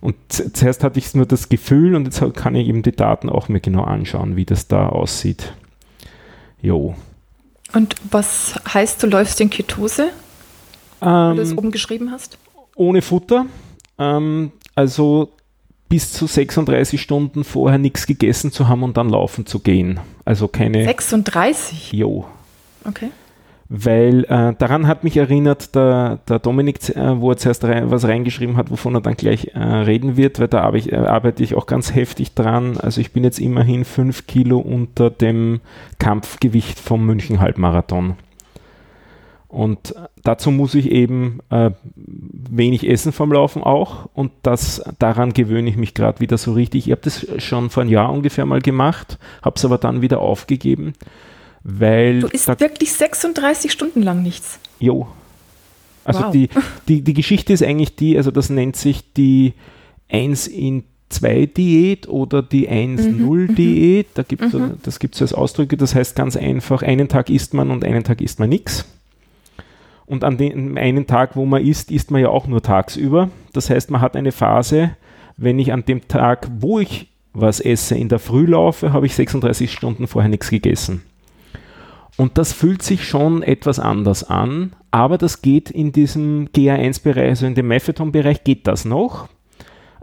Und 0.00 0.16
zuerst 0.30 0.84
hatte 0.84 0.98
ich 0.98 1.14
nur 1.14 1.26
das 1.26 1.48
Gefühl 1.48 1.94
und 1.94 2.04
jetzt 2.04 2.22
kann 2.36 2.54
ich 2.54 2.68
eben 2.68 2.82
die 2.82 2.92
Daten 2.92 3.28
auch 3.28 3.48
mir 3.48 3.60
genau 3.60 3.82
anschauen, 3.82 4.36
wie 4.36 4.44
das 4.44 4.68
da 4.68 4.88
aussieht. 4.88 5.52
Jo. 6.60 6.94
Und 7.72 7.96
was 8.10 8.60
heißt, 8.72 9.02
du 9.02 9.06
läufst 9.08 9.40
in 9.40 9.50
Ketose? 9.50 10.10
Ähm, 11.02 11.36
du 11.36 11.42
das 11.42 11.56
oben 11.56 11.70
geschrieben 11.70 12.10
hast? 12.10 12.38
Ohne 12.76 13.02
Futter. 13.02 13.46
Ähm, 13.98 14.52
also 14.74 15.32
bis 15.88 16.12
zu 16.12 16.26
36 16.26 17.00
Stunden 17.00 17.44
vorher 17.44 17.78
nichts 17.78 18.06
gegessen 18.06 18.52
zu 18.52 18.68
haben 18.68 18.82
und 18.82 18.96
dann 18.96 19.08
laufen 19.08 19.46
zu 19.46 19.60
gehen. 19.60 20.00
Also 20.24 20.48
keine. 20.48 20.84
36? 20.84 21.92
Jo. 21.92 22.24
Okay 22.84 23.10
weil 23.68 24.24
äh, 24.24 24.54
daran 24.56 24.86
hat 24.86 25.04
mich 25.04 25.16
erinnert 25.16 25.74
der, 25.74 26.20
der 26.28 26.38
Dominik, 26.38 26.88
äh, 26.90 27.20
wo 27.20 27.30
er 27.30 27.36
zuerst 27.36 27.64
rein, 27.64 27.90
was 27.90 28.04
reingeschrieben 28.04 28.56
hat, 28.56 28.70
wovon 28.70 28.94
er 28.94 29.00
dann 29.00 29.16
gleich 29.16 29.54
äh, 29.54 29.58
reden 29.58 30.16
wird, 30.16 30.38
weil 30.38 30.48
da 30.48 30.60
arbeite 30.60 30.88
ich, 30.88 30.92
äh, 30.92 30.96
arbeite 30.96 31.42
ich 31.42 31.54
auch 31.54 31.66
ganz 31.66 31.94
heftig 31.94 32.34
dran. 32.34 32.78
Also 32.78 33.00
ich 33.00 33.12
bin 33.12 33.24
jetzt 33.24 33.40
immerhin 33.40 33.84
fünf 33.84 34.26
Kilo 34.26 34.58
unter 34.58 35.10
dem 35.10 35.60
Kampfgewicht 35.98 36.78
vom 36.78 37.04
München 37.04 37.40
Halbmarathon. 37.40 38.14
Und 39.56 39.94
dazu 40.22 40.50
muss 40.50 40.74
ich 40.74 40.90
eben 40.90 41.38
äh, 41.48 41.70
wenig 41.94 42.86
essen 42.86 43.12
vom 43.12 43.32
Laufen 43.32 43.62
auch 43.62 44.10
und 44.12 44.30
das 44.42 44.82
daran 44.98 45.32
gewöhne 45.32 45.70
ich 45.70 45.78
mich 45.78 45.94
gerade 45.94 46.20
wieder 46.20 46.36
so 46.36 46.52
richtig. 46.52 46.86
Ich 46.86 46.92
habe 46.92 47.00
das 47.00 47.26
schon 47.42 47.70
vor 47.70 47.82
einem 47.82 47.90
Jahr 47.90 48.12
ungefähr 48.12 48.44
mal 48.44 48.60
gemacht, 48.60 49.18
habe 49.40 49.56
es 49.56 49.64
aber 49.64 49.78
dann 49.78 50.02
wieder 50.02 50.20
aufgegeben 50.20 50.92
weil. 51.66 52.20
Du 52.20 52.28
isst 52.28 52.48
wirklich 52.60 52.92
36 52.92 53.72
Stunden 53.72 54.02
lang 54.02 54.22
nichts. 54.22 54.58
Jo. 54.78 55.08
Also 56.04 56.24
wow. 56.24 56.30
die, 56.30 56.48
die, 56.86 57.02
die 57.02 57.14
Geschichte 57.14 57.52
ist 57.52 57.62
eigentlich 57.62 57.96
die, 57.96 58.16
also 58.16 58.30
das 58.30 58.48
nennt 58.48 58.76
sich 58.76 59.12
die 59.14 59.54
1 60.08 60.46
in 60.46 60.84
2 61.08 61.46
Diät 61.46 62.08
oder 62.08 62.42
die 62.42 62.70
1-0 62.70 63.00
mhm. 63.00 63.54
Diät. 63.56 64.06
Da 64.14 64.22
gibt's, 64.22 64.52
mhm. 64.52 64.74
Das 64.84 65.00
gibt 65.00 65.16
es 65.16 65.22
als 65.22 65.32
Ausdrücke. 65.32 65.76
Das 65.76 65.96
heißt 65.96 66.14
ganz 66.14 66.36
einfach, 66.36 66.82
einen 66.82 67.08
Tag 67.08 67.30
isst 67.30 67.54
man 67.54 67.72
und 67.72 67.84
einen 67.84 68.04
Tag 68.04 68.20
isst 68.20 68.38
man 68.38 68.48
nichts. 68.48 68.84
Und 70.06 70.24
an 70.24 70.36
dem 70.36 70.76
einen 70.76 71.06
Tag, 71.06 71.36
wo 71.36 71.44
man 71.44 71.62
isst, 71.62 71.90
isst 71.90 72.10
man 72.10 72.20
ja 72.20 72.28
auch 72.28 72.46
nur 72.46 72.62
tagsüber. 72.62 73.30
Das 73.52 73.70
heißt, 73.70 73.90
man 73.90 74.00
hat 74.00 74.16
eine 74.16 74.32
Phase, 74.32 74.92
wenn 75.36 75.58
ich 75.58 75.72
an 75.72 75.84
dem 75.84 76.06
Tag, 76.08 76.48
wo 76.60 76.78
ich 76.78 77.08
was 77.32 77.60
esse, 77.60 77.96
in 77.96 78.08
der 78.08 78.18
Früh 78.18 78.46
laufe, 78.46 78.92
habe 78.92 79.06
ich 79.06 79.14
36 79.14 79.70
Stunden 79.70 80.06
vorher 80.06 80.30
nichts 80.30 80.48
gegessen. 80.48 81.02
Und 82.16 82.38
das 82.38 82.52
fühlt 82.52 82.82
sich 82.82 83.06
schon 83.06 83.42
etwas 83.42 83.78
anders 83.78 84.24
an, 84.24 84.72
aber 84.90 85.18
das 85.18 85.42
geht 85.42 85.70
in 85.70 85.92
diesem 85.92 86.48
GA1-Bereich, 86.48 87.28
also 87.28 87.46
in 87.46 87.54
dem 87.54 87.68
Methadon-Bereich 87.68 88.42
geht 88.42 88.66
das 88.66 88.86
noch. 88.86 89.28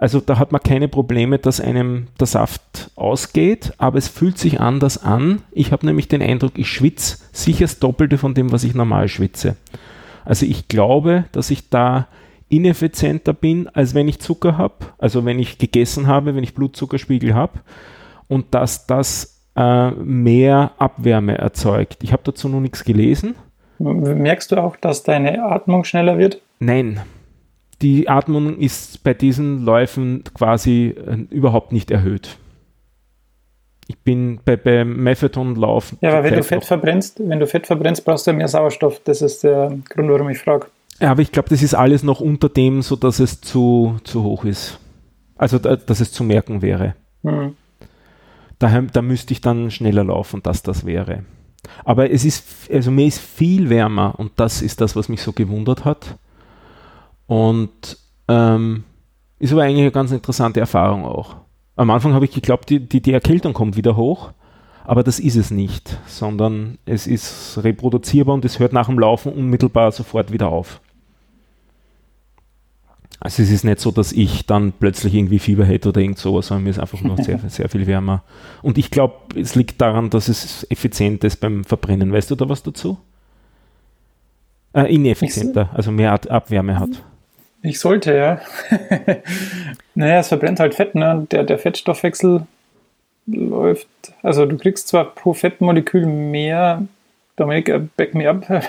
Also 0.04 0.20
da 0.20 0.38
hat 0.38 0.52
man 0.52 0.62
keine 0.62 0.90
Probleme, 0.90 1.40
dass 1.40 1.62
einem 1.62 2.08
der 2.20 2.28
Saft 2.28 2.92
ausgeht, 2.98 3.72
aber 3.78 3.98
es 3.98 4.10
fühlt 4.10 4.38
sich 4.38 4.60
anders 4.60 5.02
an. 5.02 5.44
Ich 5.54 5.72
habe 5.72 5.86
nämlich 5.86 6.10
den 6.10 6.22
Eindruck, 6.22 6.58
ich 6.58 6.68
schwitze 6.68 7.20
sicher 7.32 7.64
das 7.64 7.80
Doppelte 7.80 8.18
von 8.18 8.34
dem, 8.34 8.52
was 8.52 8.66
ich 8.66 8.76
normal 8.76 9.08
schwitze. 9.08 9.56
Also 10.26 10.46
ich 10.46 10.68
glaube, 10.68 11.24
dass 11.32 11.50
ich 11.52 11.70
da 11.70 12.10
ineffizienter 12.50 13.32
bin, 13.32 13.70
als 13.70 13.96
wenn 13.96 14.10
ich 14.10 14.20
Zucker 14.20 14.58
habe, 14.58 14.74
also 14.98 15.24
wenn 15.24 15.40
ich 15.40 15.58
gegessen 15.58 16.06
habe, 16.06 16.36
wenn 16.36 16.44
ich 16.44 16.54
Blutzuckerspiegel 16.54 17.34
habe 17.34 17.62
und 18.28 18.54
dass 18.54 18.86
das 18.86 19.42
äh, 19.56 19.92
mehr 19.92 20.72
Abwärme 20.80 21.38
erzeugt. 21.38 22.04
Ich 22.04 22.12
habe 22.12 22.24
dazu 22.26 22.50
noch 22.50 22.60
nichts 22.60 22.84
gelesen. 22.84 23.36
Merkst 23.80 24.52
du 24.52 24.58
auch, 24.58 24.76
dass 24.76 25.04
deine 25.04 25.46
Atmung 25.46 25.86
schneller 25.86 26.18
wird? 26.18 26.42
Nein. 26.60 27.00
Die 27.84 28.08
Atmung 28.08 28.58
ist 28.58 29.04
bei 29.04 29.14
diesen 29.14 29.66
Läufen 29.66 30.24
quasi 30.34 30.96
äh, 30.96 31.18
überhaupt 31.30 31.74
nicht 31.74 31.92
erhöht. 31.92 32.38
Ich 33.88 34.00
bin 34.00 34.40
bei, 34.46 34.56
beim 34.56 35.04
Methadon-Lauf. 35.04 35.94
Ja, 36.00 36.12
aber 36.12 36.24
wenn 36.24 36.36
du 36.36 36.44
Fett 36.44 36.64
verbrennst, 36.64 37.20
wenn 37.20 37.42
du 37.42 37.46
Fett 37.46 37.68
verbrennst, 37.68 38.06
brauchst 38.06 38.26
du 38.26 38.32
mehr 38.32 38.48
Sauerstoff. 38.48 39.02
Das 39.04 39.22
ist 39.22 39.44
der 39.44 39.78
Grund, 39.90 40.10
warum 40.10 40.30
ich 40.30 40.40
frage. 40.40 40.68
Ja, 41.02 41.12
aber 41.12 41.22
ich 41.22 41.34
glaube, 41.34 41.50
das 41.50 41.62
ist 41.62 41.74
alles 41.74 42.04
noch 42.04 42.22
unter 42.22 42.48
dem, 42.48 42.82
sodass 42.82 43.20
es 43.20 43.42
zu, 43.42 43.98
zu 44.06 44.24
hoch 44.24 44.46
ist. 44.46 44.80
Also, 45.36 45.60
dass 45.60 46.00
es 46.00 46.14
zu 46.14 46.24
merken 46.24 46.62
wäre. 46.62 46.96
Mhm. 47.24 47.58
Da, 48.60 48.82
da 48.82 49.02
müsste 49.02 49.34
ich 49.34 49.42
dann 49.42 49.72
schneller 49.72 50.06
laufen, 50.06 50.42
dass 50.42 50.64
das 50.64 50.86
wäre. 50.86 51.26
Aber 51.84 52.10
es 52.12 52.24
ist, 52.24 52.72
also 52.72 52.92
mir 52.92 53.08
ist 53.08 53.20
viel 53.20 53.70
wärmer 53.70 54.16
und 54.18 54.32
das 54.38 54.62
ist 54.62 54.80
das, 54.80 54.96
was 54.96 55.10
mich 55.10 55.22
so 55.22 55.34
gewundert 55.34 55.84
hat. 55.84 56.18
Und 57.28 57.98
ähm, 58.28 58.84
ist 59.40 59.52
aber 59.52 59.64
eigentlich 59.64 59.82
eine 59.82 59.92
ganz 59.92 60.12
interessante 60.12 60.60
Erfahrung 60.60 61.06
auch. 61.06 61.36
Am 61.76 61.90
Anfang 61.90 62.14
habe 62.14 62.26
ich 62.26 62.32
geglaubt, 62.32 62.70
die, 62.70 62.80
die, 62.80 63.02
die 63.02 63.14
Erkältung 63.14 63.54
kommt 63.54 63.76
wieder 63.76 63.96
hoch, 63.96 64.32
aber 64.86 65.04
das 65.04 65.20
ist 65.20 65.36
es 65.36 65.50
nicht, 65.50 65.98
sondern 66.08 66.78
es 66.86 67.08
ist 67.08 67.60
reproduzierbar 67.64 68.36
und 68.36 68.46
es 68.46 68.60
hört 68.60 68.74
nach 68.74 68.88
dem 68.88 69.00
Laufen 69.00 69.34
unmittelbar 69.34 69.92
sofort 69.92 70.32
wieder 70.32 70.50
auf. 70.50 70.82
Also 73.20 73.42
es 73.42 73.52
ist 73.52 73.64
nicht 73.64 73.80
so, 73.80 73.92
dass 73.92 74.12
ich 74.12 74.46
dann 74.46 74.74
plötzlich 74.74 75.14
irgendwie 75.14 75.40
Fieber 75.40 75.64
hätte 75.64 75.90
oder 75.90 76.02
irgend 76.02 76.18
sowas, 76.18 76.48
sondern 76.48 76.66
mir 76.66 76.72
ist 76.72 76.80
einfach 76.80 77.02
nur 77.02 77.16
sehr, 77.18 77.40
sehr 77.48 77.70
viel 77.70 77.88
wärmer. 77.88 78.24
Und 78.62 78.78
ich 78.78 78.92
glaube, 78.92 79.16
es 79.40 79.56
liegt 79.56 79.80
daran, 79.80 80.10
dass 80.10 80.28
es 80.28 80.68
effizient 80.70 81.24
ist 81.24 81.38
beim 81.38 81.64
Verbrennen. 81.64 82.12
Weißt 82.12 82.30
du 82.30 82.36
da 82.36 82.50
was 82.50 82.64
dazu? 82.64 82.98
Äh, 84.74 84.94
ineffizienter, 84.94 85.70
also 85.74 85.92
mehr 85.92 86.12
Abwärme 86.12 86.78
hat. 86.78 87.04
Ich 87.64 87.80
sollte, 87.80 88.14
ja. 88.14 88.42
naja, 89.96 90.20
es 90.20 90.28
verbrennt 90.28 90.60
halt 90.60 90.76
Fett, 90.76 90.96
ne? 90.96 91.26
Der, 91.32 91.44
der 91.44 91.58
Fettstoffwechsel 91.58 92.46
läuft, 93.26 93.88
also 94.22 94.46
du 94.46 94.58
kriegst 94.58 94.90
zwar 94.90 95.16
pro 95.16 95.34
Fettmolekül 95.34 96.06
mehr 96.06 96.86
Dominik, 97.38 97.70
äh, 97.70 97.80
back 97.98 98.14
me 98.14 98.30
up. 98.30 98.46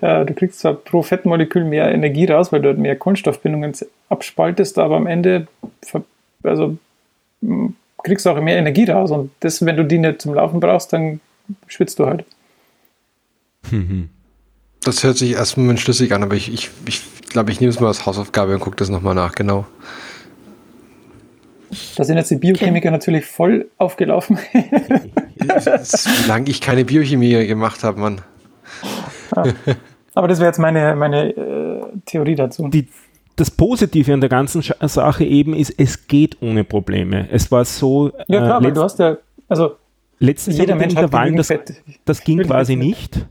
Äh, 0.00 0.24
du 0.24 0.34
kriegst 0.34 0.60
zwar 0.60 0.74
pro 0.74 1.02
Fettmolekül 1.02 1.64
mehr 1.64 1.92
Energie 1.92 2.26
raus, 2.26 2.52
weil 2.52 2.60
du 2.60 2.68
halt 2.68 2.78
mehr 2.78 2.96
Kohlenstoffbindungen 2.96 3.72
abspaltest, 4.08 4.78
aber 4.78 4.96
am 4.96 5.06
Ende 5.06 5.46
also, 6.42 6.78
kriegst 8.02 8.26
du 8.26 8.30
auch 8.30 8.40
mehr 8.40 8.58
Energie 8.58 8.84
raus. 8.84 9.10
Und 9.10 9.30
das, 9.40 9.64
wenn 9.64 9.76
du 9.76 9.84
die 9.84 9.98
nicht 9.98 10.22
zum 10.22 10.34
Laufen 10.34 10.60
brauchst, 10.60 10.92
dann 10.92 11.20
schwitzt 11.66 11.98
du 11.98 12.06
halt. 12.06 12.24
Das 14.82 15.04
hört 15.04 15.18
sich 15.18 15.32
erstmal 15.32 15.76
schlüssig 15.78 16.12
an, 16.12 16.22
aber 16.22 16.34
ich, 16.34 16.52
ich, 16.52 16.70
ich 16.86 17.02
glaube, 17.36 17.52
ich 17.52 17.60
nehme 17.60 17.68
es 17.68 17.80
mal 17.80 17.88
als 17.88 18.06
Hausaufgabe 18.06 18.54
und 18.54 18.60
gucke 18.60 18.76
das 18.76 18.88
nochmal 18.88 19.14
nach, 19.14 19.34
genau. 19.34 19.66
Da 21.96 22.04
sind 22.04 22.16
jetzt 22.16 22.30
die 22.30 22.36
Biochemiker 22.36 22.88
okay. 22.88 22.90
natürlich 22.90 23.26
voll 23.26 23.68
aufgelaufen. 23.76 24.38
Solange 25.82 26.48
ich 26.48 26.62
keine 26.62 26.86
Biochemie 26.86 27.46
gemacht 27.46 27.84
habe, 27.84 28.00
Mann. 28.00 28.22
Aber 30.14 30.28
das 30.28 30.38
wäre 30.38 30.48
jetzt 30.48 30.58
meine, 30.58 30.96
meine 30.96 31.28
äh, 31.28 31.82
Theorie 32.06 32.36
dazu. 32.36 32.68
Die, 32.68 32.88
das 33.36 33.50
Positive 33.50 34.14
an 34.14 34.22
der 34.22 34.30
ganzen 34.30 34.62
Sache 34.62 35.24
eben 35.24 35.52
ist, 35.52 35.74
es 35.76 36.06
geht 36.06 36.40
ohne 36.40 36.64
Probleme. 36.64 37.28
Es 37.30 37.52
war 37.52 37.66
so. 37.66 38.12
Ja, 38.28 38.40
klar, 38.40 38.64
äh, 38.64 38.72
du 38.72 38.82
hast 38.82 38.98
ja. 38.98 39.18
Also, 39.46 39.76
letztens 40.20 40.56
jeder 40.56 40.74
Mensch 40.74 40.94
Intervallen, 40.94 41.36
das, 41.36 41.52
das 42.06 42.24
ging 42.24 42.38
quasi 42.44 42.76
nicht. 42.76 43.26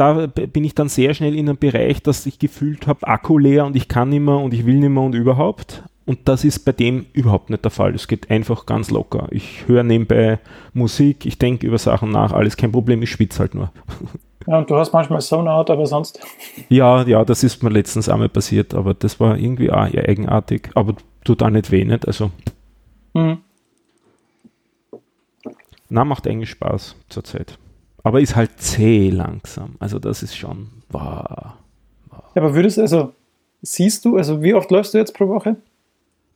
Da 0.00 0.28
bin 0.28 0.64
ich 0.64 0.74
dann 0.74 0.88
sehr 0.88 1.12
schnell 1.12 1.34
in 1.34 1.46
einem 1.46 1.58
Bereich, 1.58 2.02
dass 2.02 2.24
ich 2.24 2.38
gefühlt 2.38 2.86
habe, 2.86 3.06
Akku 3.06 3.36
leer 3.36 3.66
und 3.66 3.76
ich 3.76 3.86
kann 3.86 4.08
nicht 4.08 4.22
mehr 4.22 4.38
und 4.38 4.54
ich 4.54 4.64
will 4.64 4.76
nicht 4.76 4.88
mehr 4.88 5.02
und 5.02 5.14
überhaupt. 5.14 5.82
Und 6.06 6.20
das 6.26 6.42
ist 6.42 6.60
bei 6.60 6.72
dem 6.72 7.04
überhaupt 7.12 7.50
nicht 7.50 7.64
der 7.64 7.70
Fall. 7.70 7.94
Es 7.94 8.08
geht 8.08 8.30
einfach 8.30 8.64
ganz 8.64 8.90
locker. 8.90 9.28
Ich 9.30 9.68
höre 9.68 9.82
nebenbei 9.82 10.38
Musik, 10.72 11.26
ich 11.26 11.36
denke 11.36 11.66
über 11.66 11.76
Sachen 11.76 12.12
nach, 12.12 12.32
alles 12.32 12.56
kein 12.56 12.72
Problem, 12.72 13.02
ich 13.02 13.10
schwitze 13.10 13.40
halt 13.40 13.54
nur. 13.54 13.70
Ja, 14.46 14.56
und 14.56 14.70
du 14.70 14.76
hast 14.76 14.94
manchmal 14.94 15.20
Sound-Out, 15.20 15.68
aber 15.68 15.84
sonst. 15.86 16.18
Ja, 16.70 17.02
ja, 17.02 17.26
das 17.26 17.44
ist 17.44 17.62
mir 17.62 17.68
letztens 17.68 18.08
einmal 18.08 18.30
passiert, 18.30 18.72
aber 18.72 18.94
das 18.94 19.20
war 19.20 19.36
irgendwie 19.36 19.70
auch 19.70 19.86
eher 19.86 20.08
eigenartig, 20.08 20.70
aber 20.74 20.94
tut 21.24 21.42
auch 21.42 21.50
nicht 21.50 21.70
weh, 21.70 21.84
nicht? 21.84 22.06
Also. 22.06 22.30
Mhm. 23.12 23.36
Na, 25.90 26.06
macht 26.06 26.26
eigentlich 26.26 26.48
Spaß 26.48 26.96
zurzeit. 27.10 27.58
Aber 28.02 28.20
ist 28.20 28.36
halt 28.36 28.52
zäh 28.58 29.10
langsam. 29.10 29.76
Also, 29.78 29.98
das 29.98 30.22
ist 30.22 30.36
schon. 30.36 30.68
Wow, 30.90 31.54
wow. 32.10 32.22
Ja, 32.34 32.42
aber 32.42 32.54
würdest 32.54 32.78
du, 32.78 32.82
also, 32.82 33.12
siehst 33.62 34.04
du, 34.04 34.16
also, 34.16 34.42
wie 34.42 34.54
oft 34.54 34.70
läufst 34.70 34.94
du 34.94 34.98
jetzt 34.98 35.14
pro 35.14 35.28
Woche? 35.28 35.56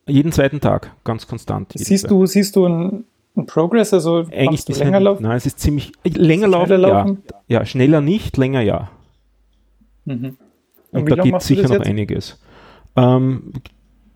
Jeden 0.07 0.33
zweiten 0.33 0.61
Tag, 0.61 0.93
ganz 1.05 1.27
konstant. 1.27 1.73
Siehst 1.75 2.11
du, 2.11 2.27
siehst 2.27 2.57
du 2.57 2.67
einen, 2.67 3.05
einen 3.37 3.47
Progress? 3.47 3.95
Also 3.95 4.27
Eigentlich 4.31 4.65
du 4.67 4.75
länger 4.75 5.01
laufen? 5.01 5.23
Nein, 5.23 5.37
es 5.37 5.47
ist 5.47 5.59
ziemlich 5.59 5.93
länger 6.05 6.47
laufen, 6.47 6.81
laufen? 6.81 7.23
Ja. 7.49 7.61
ja. 7.61 7.65
schneller 7.65 8.03
nicht, 8.03 8.37
länger 8.37 8.61
ja. 8.61 8.91
Mhm. 10.05 10.37
Und, 10.93 11.01
Und 11.01 11.11
da 11.11 11.23
gibt 11.23 11.39
es 11.39 11.47
sicher 11.47 11.69
noch 11.69 11.85
einiges. 11.85 12.39
Ähm, 12.97 13.55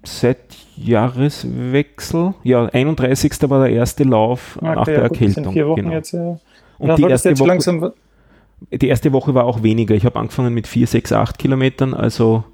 seit 0.04 0.38
Jahreswechsel. 0.76 2.34
Ja, 2.44 2.66
31. 2.66 3.32
war 3.48 3.66
der 3.66 3.74
erste 3.74 4.04
Lauf 4.04 4.58
Okay, 4.58 4.74
nach 4.74 4.84
der 4.84 4.94
ja, 4.94 5.08
gut, 5.08 5.20
Erkältung. 5.20 5.52
vier 5.52 5.68
Wochen 5.68 5.82
genau. 5.82 5.92
jetzt. 5.92 6.12
Ja. 6.12 6.38
Und 6.78 6.88
Dann 6.88 6.96
die 6.96 7.04
erste, 7.04 7.38
Woche, 7.38 7.92
die 8.70 8.88
erste 8.88 9.12
Woche 9.12 9.34
war 9.34 9.44
auch 9.44 9.62
weniger. 9.62 9.94
Ich 9.94 10.04
habe 10.04 10.18
angefangen 10.18 10.54
mit 10.54 10.66
4, 10.66 10.86
6, 10.86 11.12
8 11.12 11.38
Kilometern, 11.38 11.94
also 11.94 12.44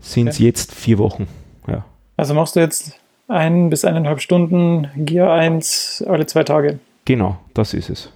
sind 0.00 0.28
es 0.28 0.36
Okay. 0.36 0.44
jetzt 0.44 0.74
vier 0.74 0.98
Wochen. 0.98 1.28
Ja. 1.66 1.84
Also 2.16 2.34
machst 2.34 2.56
du 2.56 2.60
jetzt 2.60 2.98
ein 3.28 3.70
bis 3.70 3.84
eineinhalb 3.84 4.20
Stunden 4.20 4.88
Gear 4.96 5.32
1 5.32 6.04
alle 6.08 6.26
zwei 6.26 6.44
Tage. 6.44 6.78
Genau, 7.04 7.36
das 7.54 7.74
ist 7.74 7.90
es. 7.90 8.10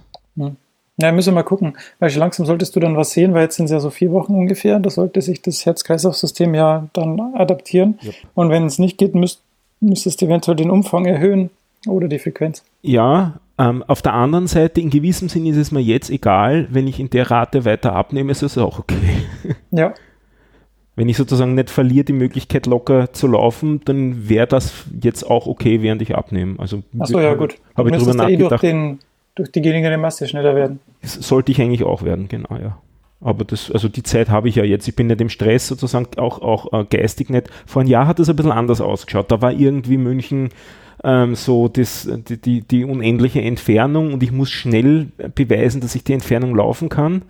Ja, 0.99 1.11
müssen 1.11 1.29
wir 1.29 1.35
mal 1.35 1.43
gucken. 1.43 1.77
Weil 1.99 2.11
langsam 2.15 2.45
solltest 2.45 2.75
du 2.75 2.79
dann 2.79 2.97
was 2.97 3.11
sehen, 3.11 3.33
weil 3.33 3.43
jetzt 3.43 3.55
sind 3.55 3.65
es 3.65 3.71
ja 3.71 3.79
so 3.79 3.89
vier 3.89 4.11
Wochen 4.11 4.33
ungefähr. 4.33 4.79
Da 4.79 4.89
sollte 4.89 5.21
sich 5.21 5.41
das 5.41 5.65
Herz-Kreislauf-System 5.65 6.55
ja 6.55 6.87
dann 6.93 7.19
adaptieren. 7.35 7.99
Yep. 8.03 8.15
Und 8.33 8.49
wenn 8.49 8.65
es 8.65 8.79
nicht 8.79 8.97
geht, 8.97 9.13
müsst, 9.13 9.41
müsstest 9.79 10.21
du 10.21 10.25
eventuell 10.25 10.55
den 10.57 10.71
Umfang 10.71 11.05
erhöhen 11.05 11.51
oder 11.87 12.07
die 12.07 12.19
Frequenz. 12.19 12.63
Ja, 12.81 13.39
ähm, 13.57 13.83
auf 13.83 14.01
der 14.01 14.13
anderen 14.13 14.47
Seite, 14.47 14.81
in 14.81 14.89
gewissem 14.89 15.29
Sinn 15.29 15.45
ist 15.47 15.57
es 15.57 15.71
mir 15.71 15.81
jetzt 15.81 16.09
egal, 16.09 16.67
wenn 16.69 16.87
ich 16.87 16.99
in 16.99 17.09
der 17.09 17.31
Rate 17.31 17.65
weiter 17.65 17.93
abnehme, 17.93 18.31
ist 18.31 18.43
es 18.43 18.57
auch 18.57 18.79
okay. 18.79 18.95
Ja, 19.71 19.93
Wenn 20.95 21.09
ich 21.09 21.17
sozusagen 21.17 21.55
nicht 21.55 21.69
verliere, 21.69 22.05
die 22.05 22.13
Möglichkeit 22.13 22.65
locker 22.65 23.13
zu 23.13 23.27
laufen, 23.27 23.81
dann 23.85 24.29
wäre 24.29 24.47
das 24.47 24.85
jetzt 25.01 25.23
auch 25.23 25.47
okay, 25.47 25.81
während 25.81 26.01
ich 26.01 26.15
abnehme. 26.15 26.59
Also 26.59 26.83
achso, 26.99 27.19
ja, 27.19 27.33
gut. 27.33 27.55
Habe 27.75 27.89
ich 27.89 27.97
drüber 27.97 28.13
müsstest 28.13 28.19
ja 28.19 28.29
eh 28.29 28.37
durch, 28.37 28.51
nachgedacht. 28.51 28.63
den, 28.63 28.99
durch 29.35 29.51
die 29.51 29.61
geringere 29.61 29.97
Masse 29.97 30.27
schneller 30.27 30.55
werden. 30.55 30.79
Das 31.01 31.13
sollte 31.13 31.51
ich 31.51 31.61
eigentlich 31.61 31.83
auch 31.83 32.03
werden, 32.03 32.27
genau, 32.27 32.57
ja. 32.61 32.77
Aber 33.19 33.45
das, 33.45 33.71
also 33.71 33.87
die 33.87 34.03
Zeit 34.03 34.29
habe 34.29 34.47
ich 34.47 34.55
ja 34.55 34.63
jetzt. 34.63 34.87
Ich 34.87 34.95
bin 34.95 35.07
nicht 35.07 35.19
im 35.19 35.29
Stress 35.29 35.67
sozusagen, 35.67 36.07
auch, 36.17 36.41
auch 36.41 36.71
äh, 36.73 36.85
geistig 36.85 37.31
nicht. 37.31 37.49
Vor 37.65 37.81
einem 37.81 37.89
Jahr 37.89 38.05
hat 38.05 38.19
es 38.19 38.29
ein 38.29 38.35
bisschen 38.35 38.51
anders 38.51 38.79
ausgeschaut. 38.79 39.31
Da 39.31 39.41
war 39.41 39.51
irgendwie 39.51 39.97
München 39.97 40.49
ähm, 41.07 41.35
so 41.35 41.69
das, 41.69 42.07
die, 42.27 42.37
die, 42.37 42.61
die 42.61 42.83
unendliche 42.83 43.41
Entfernung 43.41 44.13
und 44.13 44.21
ich 44.21 44.33
muss 44.33 44.49
schnell 44.49 45.05
beweisen, 45.33 45.79
dass 45.79 45.95
ich 45.95 46.03
die 46.03 46.11
Entfernung 46.11 46.53
laufen 46.53 46.89
kann. 46.89 47.21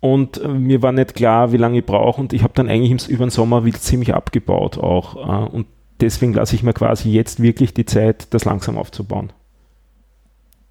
Und 0.00 0.42
äh, 0.42 0.48
mir 0.48 0.82
war 0.82 0.90
nicht 0.90 1.14
klar, 1.14 1.52
wie 1.52 1.58
lange 1.58 1.78
ich 1.78 1.86
brauche 1.86 2.20
und 2.20 2.32
ich 2.32 2.42
habe 2.42 2.54
dann 2.54 2.68
eigentlich 2.68 2.90
im, 2.90 3.14
über 3.14 3.24
den 3.24 3.30
Sommer 3.30 3.64
wieder 3.64 3.78
ziemlich 3.78 4.14
abgebaut 4.14 4.78
auch. 4.78 5.16
Äh, 5.16 5.48
und 5.48 5.66
deswegen 6.00 6.34
lasse 6.34 6.56
ich 6.56 6.64
mir 6.64 6.72
quasi 6.72 7.10
jetzt 7.10 7.40
wirklich 7.40 7.72
die 7.72 7.86
Zeit, 7.86 8.34
das 8.34 8.44
langsam 8.44 8.76
aufzubauen. 8.76 9.32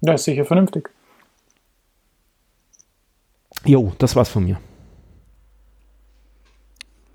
Das 0.02 0.20
ist 0.20 0.24
sicher 0.26 0.44
vernünftig. 0.44 0.90
Jo, 3.64 3.92
das 3.98 4.16
war's 4.16 4.28
von 4.28 4.44
mir. 4.44 4.60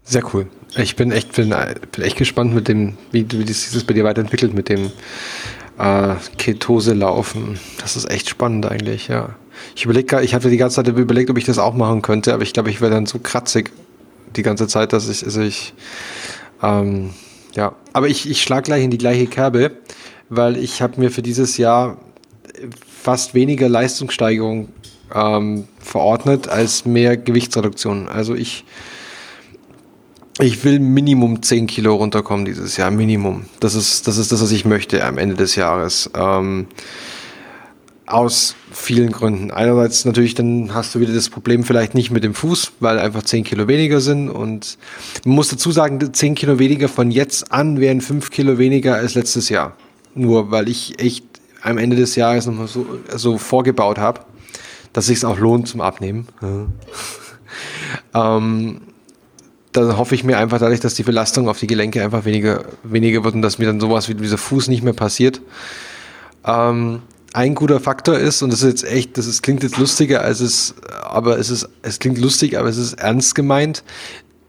Sehr 0.04 0.24
cool. 0.34 0.48
Ich 0.76 0.96
bin 0.96 1.12
echt, 1.12 1.34
bin, 1.34 1.50
bin 1.92 2.04
echt 2.04 2.18
gespannt 2.18 2.54
mit 2.54 2.68
dem, 2.68 2.98
wie, 3.12 3.26
wie 3.32 3.46
das 3.46 3.84
bei 3.86 3.94
dir 3.94 4.04
weiterentwickelt 4.04 4.54
mit 4.54 4.70
dem 4.70 4.92
äh, 5.78 6.16
Ketose-Laufen. 6.38 7.60
Das 7.80 7.96
ist 7.96 8.10
echt 8.10 8.30
spannend 8.30 8.66
eigentlich, 8.66 9.08
ja. 9.08 9.36
Ich 9.76 9.86
überlege, 9.86 10.22
ich 10.22 10.34
hatte 10.34 10.50
die 10.50 10.58
ganze 10.58 10.84
Zeit 10.84 10.88
überlegt, 10.88 11.30
ob 11.30 11.38
ich 11.38 11.46
das 11.46 11.58
auch 11.58 11.74
machen 11.74 12.02
könnte, 12.02 12.34
aber 12.34 12.44
ich 12.44 12.54
glaube, 12.54 12.70
ich 12.70 12.82
wäre 12.82 12.92
dann 12.92 13.06
so 13.06 13.20
kratzig 13.20 13.72
die 14.36 14.44
ganze 14.44 14.68
Zeit, 14.68 14.94
dass 14.94 15.08
ich, 15.08 15.24
also 15.24 15.42
ich, 15.42 15.74
ähm, 16.62 17.12
ja. 17.56 17.76
Aber 17.94 18.08
ich, 18.08 18.30
ich 18.30 18.42
schlage 18.42 18.64
gleich 18.64 18.84
in 18.84 18.92
die 18.92 18.98
gleiche 18.98 19.28
Kerbe, 19.28 19.72
weil 20.30 20.58
ich 20.58 20.82
habe 20.82 21.00
mir 21.00 21.12
für 21.12 21.22
dieses 21.22 21.58
Jahr 21.58 21.98
fast 23.04 23.34
weniger 23.34 23.70
Leistungssteigerung 23.70 24.70
ähm, 25.14 25.68
verordnet 25.80 26.48
als 26.48 26.86
mehr 26.86 27.16
Gewichtsreduktion. 27.16 28.08
Also 28.08 28.34
ich 28.36 28.66
ich 30.40 30.64
will 30.64 30.80
Minimum 30.80 31.42
10 31.42 31.68
Kilo 31.68 31.96
runterkommen 31.96 32.46
dieses 32.46 32.78
Jahr, 32.78 32.92
Minimum. 32.92 33.46
Das 33.60 33.76
ist 33.76 34.08
das, 34.08 34.18
ist 34.18 34.32
das 34.32 34.42
was 34.42 34.52
ich 34.52 34.66
möchte 34.66 35.04
am 35.04 35.18
Ende 35.18 35.36
des 35.36 35.56
Jahres. 35.56 36.10
Ähm, 36.16 36.68
aus 38.06 38.56
vielen 38.72 39.12
Gründen. 39.12 39.52
Einerseits 39.52 40.06
natürlich, 40.06 40.36
dann 40.36 40.74
hast 40.74 40.94
du 40.94 41.00
wieder 41.00 41.14
das 41.14 41.30
Problem 41.30 41.64
vielleicht 41.64 41.94
nicht 41.94 42.12
mit 42.12 42.24
dem 42.24 42.34
Fuß, 42.34 42.74
weil 42.80 43.00
einfach 43.00 43.24
10 43.24 43.44
Kilo 43.44 43.68
weniger 43.68 44.02
sind. 44.02 44.30
Und 44.30 44.78
man 45.24 45.36
muss 45.36 45.50
dazu 45.50 45.72
sagen, 45.72 46.14
10 46.14 46.36
Kilo 46.36 46.60
weniger 46.60 46.90
von 46.90 47.12
jetzt 47.12 47.52
an 47.52 47.80
wären 47.80 48.02
5 48.02 48.30
Kilo 48.30 48.58
weniger 48.58 48.96
als 48.96 49.16
letztes 49.16 49.50
Jahr. 49.50 49.76
Nur 50.16 50.52
weil 50.52 50.68
ich 50.68 51.00
echt 51.00 51.26
am 51.62 51.78
Ende 51.78 51.96
des 51.96 52.16
Jahres 52.16 52.46
nochmal 52.46 52.68
so, 52.68 52.86
so 53.16 53.38
vorgebaut 53.38 53.98
habe, 53.98 54.22
dass 54.92 55.06
sich 55.08 55.24
auch 55.26 55.40
lohnt 55.40 55.68
zum 55.68 55.82
Abnehmen. 55.82 56.28
Ähm, 58.16 58.82
da 59.74 59.98
hoffe 59.98 60.16
ich 60.16 60.24
mir 60.24 60.38
einfach 60.38 60.60
dadurch, 60.60 60.80
dass 60.80 60.94
die 60.94 61.04
Belastung 61.04 61.50
auf 61.50 61.60
die 61.60 61.68
Gelenke 61.68 62.04
einfach 62.04 62.26
weniger, 62.26 62.64
weniger 62.84 63.24
wird 63.24 63.36
und 63.36 63.42
dass 63.42 63.58
mir 63.58 63.66
dann 63.66 63.80
sowas 63.80 64.08
wie 64.08 64.16
dieser 64.16 64.38
Fuß 64.38 64.68
nicht 64.70 64.84
mehr 64.84 64.94
passiert. 64.94 65.42
Ähm, 66.46 67.02
ein 67.34 67.56
guter 67.56 67.80
Faktor 67.80 68.18
ist, 68.18 68.42
und 68.44 68.54
das 68.54 68.62
ist 68.62 68.82
jetzt 68.82 68.92
echt, 68.92 69.18
das 69.18 69.26
ist, 69.26 69.42
klingt 69.42 69.64
jetzt 69.64 69.78
lustiger, 69.78 70.22
als 70.22 70.40
es, 70.40 70.76
aber 71.02 71.40
es 71.40 71.50
ist, 71.50 71.68
es 71.82 72.00
klingt 72.00 72.20
lustig, 72.20 72.58
aber 72.58 72.70
es 72.70 72.78
ist 72.78 72.94
ernst 72.94 73.34
gemeint. 73.34 73.84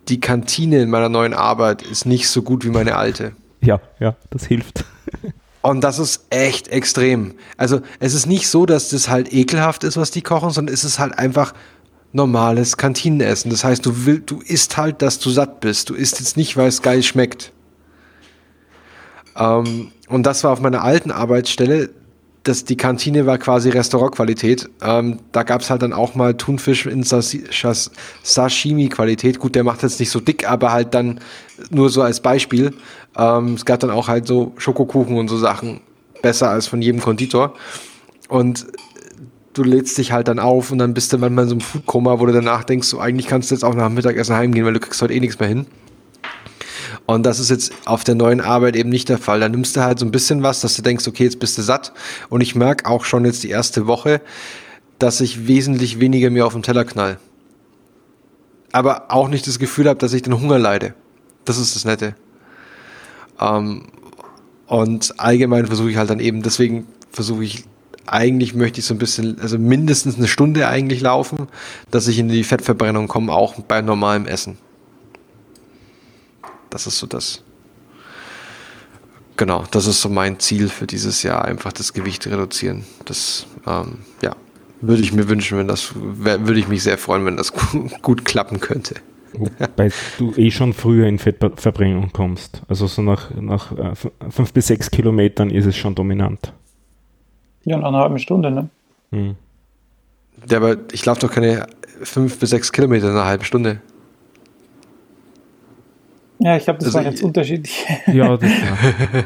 Die 0.08 0.20
Kantine 0.20 0.82
in 0.82 0.90
meiner 0.90 1.08
neuen 1.08 1.32
Arbeit 1.32 1.80
ist 1.82 2.04
nicht 2.04 2.28
so 2.28 2.42
gut 2.42 2.64
wie 2.64 2.68
meine 2.68 2.96
alte. 2.96 3.32
Ja, 3.62 3.80
ja, 3.98 4.16
das 4.30 4.44
hilft. 4.44 4.84
Und 5.62 5.82
das 5.82 5.98
ist 5.98 6.26
echt 6.28 6.68
extrem. 6.68 7.36
Also 7.56 7.80
es 7.98 8.12
ist 8.12 8.26
nicht 8.26 8.48
so, 8.48 8.66
dass 8.66 8.90
das 8.90 9.08
halt 9.08 9.32
ekelhaft 9.32 9.82
ist, 9.82 9.96
was 9.96 10.10
die 10.10 10.20
kochen, 10.20 10.50
sondern 10.50 10.74
es 10.74 10.84
ist 10.84 10.98
halt 10.98 11.18
einfach 11.18 11.54
normales 12.14 12.76
Kantinenessen. 12.76 13.50
Das 13.50 13.64
heißt, 13.64 13.84
du 13.84 14.06
will, 14.06 14.22
du 14.24 14.40
isst 14.40 14.76
halt, 14.76 15.02
dass 15.02 15.18
du 15.18 15.30
satt 15.30 15.58
bist. 15.60 15.90
Du 15.90 15.94
isst 15.94 16.20
jetzt 16.20 16.36
nicht, 16.36 16.56
weil 16.56 16.68
es 16.68 16.80
geil 16.80 17.02
schmeckt. 17.02 17.52
Ähm, 19.36 19.90
und 20.08 20.24
das 20.24 20.44
war 20.44 20.52
auf 20.52 20.60
meiner 20.60 20.82
alten 20.82 21.10
Arbeitsstelle. 21.10 21.90
Das, 22.44 22.64
die 22.64 22.76
Kantine 22.76 23.26
war 23.26 23.38
quasi 23.38 23.70
Restaurantqualität. 23.70 24.70
Ähm, 24.80 25.18
da 25.32 25.42
gab 25.42 25.62
es 25.62 25.70
halt 25.70 25.82
dann 25.82 25.92
auch 25.92 26.14
mal 26.14 26.34
Thunfisch 26.34 26.86
in 26.86 27.02
Sashimi-Qualität. 27.02 29.40
Gut, 29.40 29.56
der 29.56 29.64
macht 29.64 29.82
jetzt 29.82 29.98
nicht 29.98 30.10
so 30.10 30.20
dick, 30.20 30.48
aber 30.48 30.70
halt 30.70 30.94
dann 30.94 31.18
nur 31.70 31.90
so 31.90 32.02
als 32.02 32.20
Beispiel. 32.20 32.74
Ähm, 33.16 33.54
es 33.54 33.64
gab 33.64 33.80
dann 33.80 33.90
auch 33.90 34.06
halt 34.06 34.28
so 34.28 34.52
Schokokuchen 34.56 35.16
und 35.16 35.26
so 35.26 35.36
Sachen. 35.36 35.80
Besser 36.22 36.50
als 36.50 36.68
von 36.68 36.80
jedem 36.80 37.00
Konditor. 37.00 37.54
Und 38.28 38.66
du 39.54 39.62
lädst 39.62 39.96
dich 39.96 40.12
halt 40.12 40.28
dann 40.28 40.38
auf 40.38 40.70
und 40.70 40.78
dann 40.78 40.94
bist 40.94 41.12
du 41.12 41.18
manchmal 41.18 41.44
in 41.44 41.48
so 41.48 41.54
einem 41.54 41.60
Foodkoma, 41.60 42.20
wo 42.20 42.26
du 42.26 42.32
danach 42.32 42.64
denkst, 42.64 42.88
so 42.88 43.00
eigentlich 43.00 43.26
kannst 43.26 43.50
du 43.50 43.54
jetzt 43.54 43.64
auch 43.64 43.74
nach 43.74 43.86
dem 43.86 43.94
Mittagessen 43.94 44.34
heimgehen, 44.34 44.66
weil 44.66 44.74
du 44.74 44.80
kriegst 44.80 45.00
heute 45.00 45.14
eh 45.14 45.20
nichts 45.20 45.38
mehr 45.38 45.48
hin. 45.48 45.66
Und 47.06 47.24
das 47.26 47.38
ist 47.38 47.50
jetzt 47.50 47.72
auf 47.84 48.02
der 48.04 48.14
neuen 48.14 48.40
Arbeit 48.40 48.76
eben 48.76 48.88
nicht 48.88 49.08
der 49.08 49.18
Fall. 49.18 49.40
Da 49.40 49.48
nimmst 49.48 49.76
du 49.76 49.82
halt 49.82 49.98
so 49.98 50.06
ein 50.06 50.10
bisschen 50.10 50.42
was, 50.42 50.60
dass 50.60 50.74
du 50.74 50.82
denkst, 50.82 51.06
okay, 51.06 51.24
jetzt 51.24 51.38
bist 51.38 51.58
du 51.58 51.62
satt. 51.62 51.92
Und 52.30 52.40
ich 52.40 52.54
merke 52.54 52.86
auch 52.86 53.04
schon 53.04 53.24
jetzt 53.24 53.42
die 53.42 53.50
erste 53.50 53.86
Woche, 53.86 54.20
dass 54.98 55.20
ich 55.20 55.46
wesentlich 55.46 56.00
weniger 56.00 56.30
mir 56.30 56.46
auf 56.46 56.54
den 56.54 56.62
Teller 56.62 56.84
knall. 56.84 57.18
Aber 58.72 59.12
auch 59.12 59.28
nicht 59.28 59.46
das 59.46 59.58
Gefühl 59.58 59.88
habe, 59.88 59.98
dass 59.98 60.14
ich 60.14 60.22
den 60.22 60.40
Hunger 60.40 60.58
leide. 60.58 60.94
Das 61.44 61.58
ist 61.58 61.76
das 61.76 61.84
Nette. 61.84 62.16
Ähm, 63.38 63.82
und 64.66 65.20
allgemein 65.20 65.66
versuche 65.66 65.90
ich 65.90 65.96
halt 65.96 66.10
dann 66.10 66.20
eben, 66.20 66.42
deswegen 66.42 66.86
versuche 67.12 67.44
ich, 67.44 67.64
eigentlich 68.06 68.54
möchte 68.54 68.80
ich 68.80 68.86
so 68.86 68.94
ein 68.94 68.98
bisschen, 68.98 69.40
also 69.40 69.58
mindestens 69.58 70.16
eine 70.16 70.28
Stunde 70.28 70.68
eigentlich 70.68 71.00
laufen, 71.00 71.48
dass 71.90 72.08
ich 72.08 72.18
in 72.18 72.28
die 72.28 72.44
Fettverbrennung 72.44 73.08
komme, 73.08 73.32
auch 73.32 73.54
bei 73.60 73.80
normalem 73.80 74.26
Essen. 74.26 74.58
Das 76.70 76.86
ist 76.86 76.98
so 76.98 77.06
das. 77.06 77.42
Genau, 79.36 79.64
das 79.70 79.86
ist 79.86 80.00
so 80.00 80.08
mein 80.08 80.38
Ziel 80.38 80.68
für 80.68 80.86
dieses 80.86 81.22
Jahr, 81.22 81.44
einfach 81.44 81.72
das 81.72 81.92
Gewicht 81.92 82.26
reduzieren. 82.26 82.84
Das, 83.04 83.46
ähm, 83.66 83.98
ja, 84.22 84.36
würde 84.80 85.02
ich 85.02 85.12
mir 85.12 85.28
wünschen, 85.28 85.58
wenn 85.58 85.66
das, 85.66 85.92
würde 85.94 86.58
ich 86.58 86.68
mich 86.68 86.82
sehr 86.82 86.98
freuen, 86.98 87.24
wenn 87.24 87.36
das 87.36 87.52
gut, 88.02 88.24
klappen 88.24 88.60
könnte. 88.60 88.96
Wobei 89.32 89.90
du 90.18 90.32
eh 90.36 90.52
schon 90.52 90.72
früher 90.72 91.08
in 91.08 91.18
Fettverbrennung 91.18 92.12
kommst. 92.12 92.62
Also 92.68 92.86
so 92.86 93.02
nach, 93.02 93.30
nach 93.34 93.72
äh, 93.72 93.94
fünf 94.30 94.52
bis 94.52 94.68
sechs 94.68 94.90
Kilometern 94.90 95.50
ist 95.50 95.66
es 95.66 95.76
schon 95.76 95.96
dominant. 95.96 96.52
Ja, 97.64 97.76
nach 97.78 97.88
einer 97.88 97.98
halben 97.98 98.18
Stunde, 98.18 98.50
ne? 98.50 98.68
Hm. 99.10 99.36
Ja, 100.48 100.58
aber 100.58 100.76
ich 100.92 101.04
laufe 101.06 101.20
doch 101.20 101.30
keine 101.32 101.66
fünf 102.02 102.38
bis 102.38 102.50
sechs 102.50 102.72
Kilometer 102.72 103.06
in 103.06 103.12
einer 103.12 103.24
halben 103.24 103.44
Stunde. 103.44 103.80
Ja, 106.40 106.56
ich 106.56 106.64
glaube, 106.64 106.78
das 106.80 106.86
Also 106.88 106.98
waren 106.98 107.04
jetzt 107.06 107.20
ich- 107.20 107.24
unterschiedlich. 107.24 107.86
Ja, 108.06 108.36
das, 108.36 108.50
ja. 108.50 109.24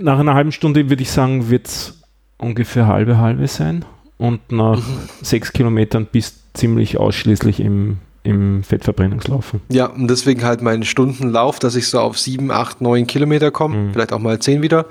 Nach 0.00 0.18
einer 0.18 0.34
halben 0.34 0.52
Stunde 0.52 0.88
würde 0.88 1.02
ich 1.02 1.10
sagen, 1.10 1.50
wird 1.50 1.66
es 1.66 2.00
ungefähr 2.38 2.86
halbe 2.86 3.18
halbe 3.18 3.46
sein. 3.48 3.84
Und 4.18 4.52
nach 4.52 4.82
sechs 5.22 5.52
Kilometern 5.52 6.06
bist 6.10 6.36
ziemlich 6.54 6.98
ausschließlich 6.98 7.60
im, 7.60 7.98
im 8.22 8.62
Fettverbrennungslaufen. 8.62 9.60
Ja, 9.70 9.86
und 9.86 10.08
deswegen 10.08 10.44
halt 10.44 10.60
meinen 10.62 10.84
Stundenlauf, 10.84 11.58
dass 11.58 11.74
ich 11.74 11.88
so 11.88 12.00
auf 12.00 12.18
sieben, 12.18 12.50
acht, 12.50 12.80
neun 12.80 13.06
Kilometer 13.06 13.50
komme, 13.50 13.76
Mhm. 13.76 13.92
vielleicht 13.92 14.12
auch 14.12 14.18
mal 14.18 14.38
zehn 14.38 14.60
wieder, 14.62 14.86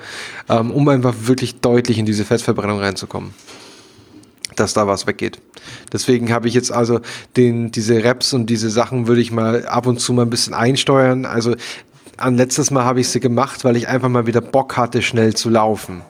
ähm, 0.49 0.71
um 0.71 0.87
einfach 0.89 1.13
wirklich 1.21 1.59
deutlich 1.59 1.99
in 1.99 2.05
diese 2.05 2.25
Fettverbrennung 2.25 2.79
reinzukommen. 2.79 3.33
Dass 4.55 4.73
da 4.73 4.87
was 4.87 5.05
weggeht. 5.07 5.39
Deswegen 5.93 6.33
habe 6.33 6.47
ich 6.47 6.53
jetzt 6.53 6.71
also 6.71 6.99
den, 7.37 7.71
diese 7.71 8.03
Reps 8.03 8.33
und 8.33 8.47
diese 8.49 8.69
Sachen 8.69 9.07
würde 9.07 9.21
ich 9.21 9.31
mal 9.31 9.65
ab 9.67 9.85
und 9.85 9.99
zu 9.99 10.11
mal 10.11 10.23
ein 10.23 10.29
bisschen 10.29 10.53
einsteuern. 10.53 11.25
Also 11.25 11.55
an 12.17 12.35
letztes 12.35 12.71
Mal 12.71 12.83
habe 12.83 12.99
ich 12.99 13.07
sie 13.09 13.19
gemacht, 13.19 13.63
weil 13.63 13.77
ich 13.77 13.87
einfach 13.87 14.09
mal 14.09 14.25
wieder 14.27 14.41
Bock 14.41 14.75
hatte, 14.75 15.01
schnell 15.01 15.33
zu 15.35 15.49
laufen. 15.49 16.01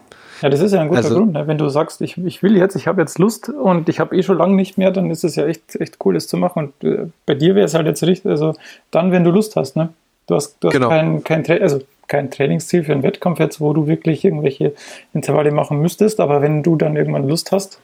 Ja, 0.42 0.50
das 0.50 0.60
ist 0.62 0.72
ja 0.74 0.82
ein 0.82 0.88
guter 0.88 1.00
Also- 1.00 1.16
Grund. 1.16 1.34
Ne? 1.34 1.48
Wenn 1.48 1.58
du 1.58 1.68
sagst, 1.70 2.02
ich, 2.02 2.18
ich 2.18 2.42
will 2.44 2.56
jetzt, 2.58 2.76
ich 2.76 2.88
habe 2.88 3.02
jetzt 3.02 3.20
Lust 3.20 3.50
und 3.50 3.90
ich 3.90 4.00
habe 4.00 4.16
eh 4.16 4.24
schon 4.24 4.38
lange 4.38 4.56
nicht 4.56 4.78
mehr, 4.78 4.92
dann 4.92 5.10
ist 5.12 5.24
es 5.24 5.36
ja 5.36 5.46
echt, 5.46 5.76
echt 5.76 5.98
cool, 6.06 6.14
das 6.14 6.28
zu 6.28 6.38
machen. 6.38 6.74
Und 6.82 6.84
äh, 6.90 7.08
bei 7.26 7.36
dir 7.36 7.56
wäre 7.56 7.66
es 7.66 7.74
halt 7.74 7.86
jetzt 7.86 8.04
richtig, 8.04 8.30
also 8.32 8.56
dann, 8.92 9.12
wenn 9.12 9.24
du 9.24 9.32
Lust 9.32 9.56
hast, 9.56 9.76
ne? 9.76 9.90
Du 10.28 10.36
hast, 10.36 10.58
du 10.62 10.68
hast 10.68 10.74
Genau. 10.74 10.90
kein, 10.90 11.24
kein, 11.24 11.44
Tra 11.44 11.56
also 11.56 11.82
kein 12.08 12.30
Trainingsziel 12.32 12.84
für 12.84 12.92
einen 12.94 13.04
Wettkampf 13.04 13.40
jetzt, 13.40 13.60
wo 13.62 13.74
du 13.74 13.88
wirklich 13.88 14.24
irgendwelche 14.26 14.74
Intervalle 15.14 15.52
machen 15.52 15.80
müsstest, 15.82 16.20
aber 16.20 16.42
wenn 16.42 16.64
du 16.64 16.76
dann 16.76 16.96
irgendwann 16.96 17.28
Lust 17.28 17.52
hast, 17.52 17.80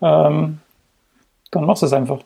ähm, 0.00 0.58
dann 1.50 1.64
machst 1.66 1.82
du 1.82 1.86
es 1.86 1.92
einfach. 1.92 2.20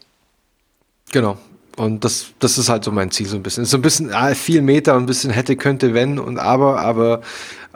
Genau. 1.12 1.36
Und 1.76 2.04
das, 2.04 2.28
das 2.38 2.56
ist 2.56 2.68
halt 2.68 2.84
so 2.84 2.90
mein 2.90 3.10
Ziel 3.10 3.26
so 3.26 3.36
ein 3.36 3.42
bisschen. 3.42 3.66
So 3.66 3.76
ein 3.76 3.82
bisschen 3.82 4.12
ah, 4.12 4.34
viel 4.34 4.62
Meter 4.62 4.94
ein 4.94 5.06
bisschen 5.06 5.30
hätte, 5.30 5.56
könnte, 5.56 5.92
wenn 5.92 6.18
und 6.18 6.38
aber, 6.38 6.80
aber 6.80 7.20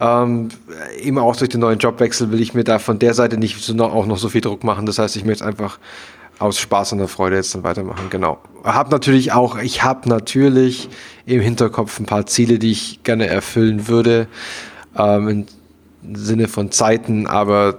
ähm, 0.01 0.48
eben 0.98 1.18
auch 1.18 1.36
durch 1.36 1.51
den 1.51 1.61
neuen 1.61 1.78
Jobwechsel 1.78 2.32
will 2.32 2.40
ich 2.40 2.55
mir 2.55 2.64
da 2.64 2.78
von 2.78 2.98
der 2.98 3.12
Seite 3.12 3.36
nicht 3.36 3.62
so 3.62 3.74
noch, 3.74 3.94
auch 3.94 4.07
noch 4.07 4.16
so 4.16 4.30
viel 4.30 4.40
Druck 4.40 4.64
machen. 4.64 4.86
Das 4.86 4.98
heißt, 4.98 5.16
ich 5.16 5.24
möchte 5.26 5.44
einfach 5.44 5.78
aus 6.38 6.59
Spaß 6.59 6.92
und 6.92 6.98
der 6.98 7.09
Freude 7.09 7.36
jetzt 7.36 7.55
dann 7.55 7.62
weitermachen. 7.62 8.07
Genau. 8.09 8.38
Hab 8.64 8.90
natürlich 8.90 9.32
auch, 9.32 9.59
ich 9.59 9.82
habe 9.82 10.09
natürlich 10.09 10.88
im 11.26 11.40
Hinterkopf 11.42 12.01
ein 12.01 12.07
paar 12.07 12.24
Ziele, 12.24 12.59
die 12.59 12.70
ich 12.70 13.03
gerne 13.03 13.26
erfüllen 13.26 13.88
würde, 13.88 14.26
ähm, 14.96 15.46
im 16.03 16.16
Sinne 16.16 16.48
von 16.48 16.72
Zeiten, 16.72 17.26
aber 17.26 17.76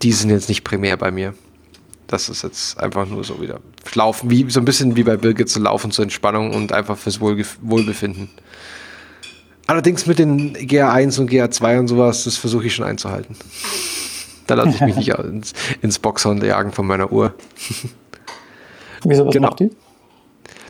die 0.00 0.12
sind 0.12 0.30
jetzt 0.30 0.48
nicht 0.48 0.64
primär 0.64 0.96
bei 0.96 1.10
mir. 1.10 1.34
Das 2.10 2.28
ist 2.28 2.42
jetzt 2.42 2.76
einfach 2.80 3.06
nur 3.06 3.22
so 3.22 3.40
wieder 3.40 3.60
laufen, 3.94 4.30
wie 4.30 4.50
so 4.50 4.58
ein 4.58 4.64
bisschen 4.64 4.96
wie 4.96 5.04
bei 5.04 5.16
Birgit 5.16 5.48
zu 5.48 5.60
laufen 5.60 5.92
zur 5.92 6.02
Entspannung 6.02 6.52
und 6.52 6.72
einfach 6.72 6.98
fürs 6.98 7.20
Wohlgef 7.20 7.56
Wohlbefinden. 7.62 8.28
Allerdings 9.68 10.06
mit 10.06 10.18
den 10.18 10.56
GA1 10.56 11.20
und 11.20 11.30
GA2 11.30 11.78
und 11.78 11.86
sowas, 11.86 12.24
das 12.24 12.36
versuche 12.36 12.66
ich 12.66 12.74
schon 12.74 12.84
einzuhalten. 12.84 13.36
Da 14.48 14.54
lasse 14.56 14.70
ich 14.70 14.80
mich 14.80 14.96
nicht 14.96 15.08
ins, 15.18 15.52
ins 15.82 16.00
Boxhorn 16.00 16.42
jagen 16.44 16.72
von 16.72 16.84
meiner 16.88 17.12
Uhr. 17.12 17.32
Wieso, 19.04 19.26
was 19.26 19.32
Genau. 19.32 19.48
macht 19.50 19.60
die? 19.60 19.70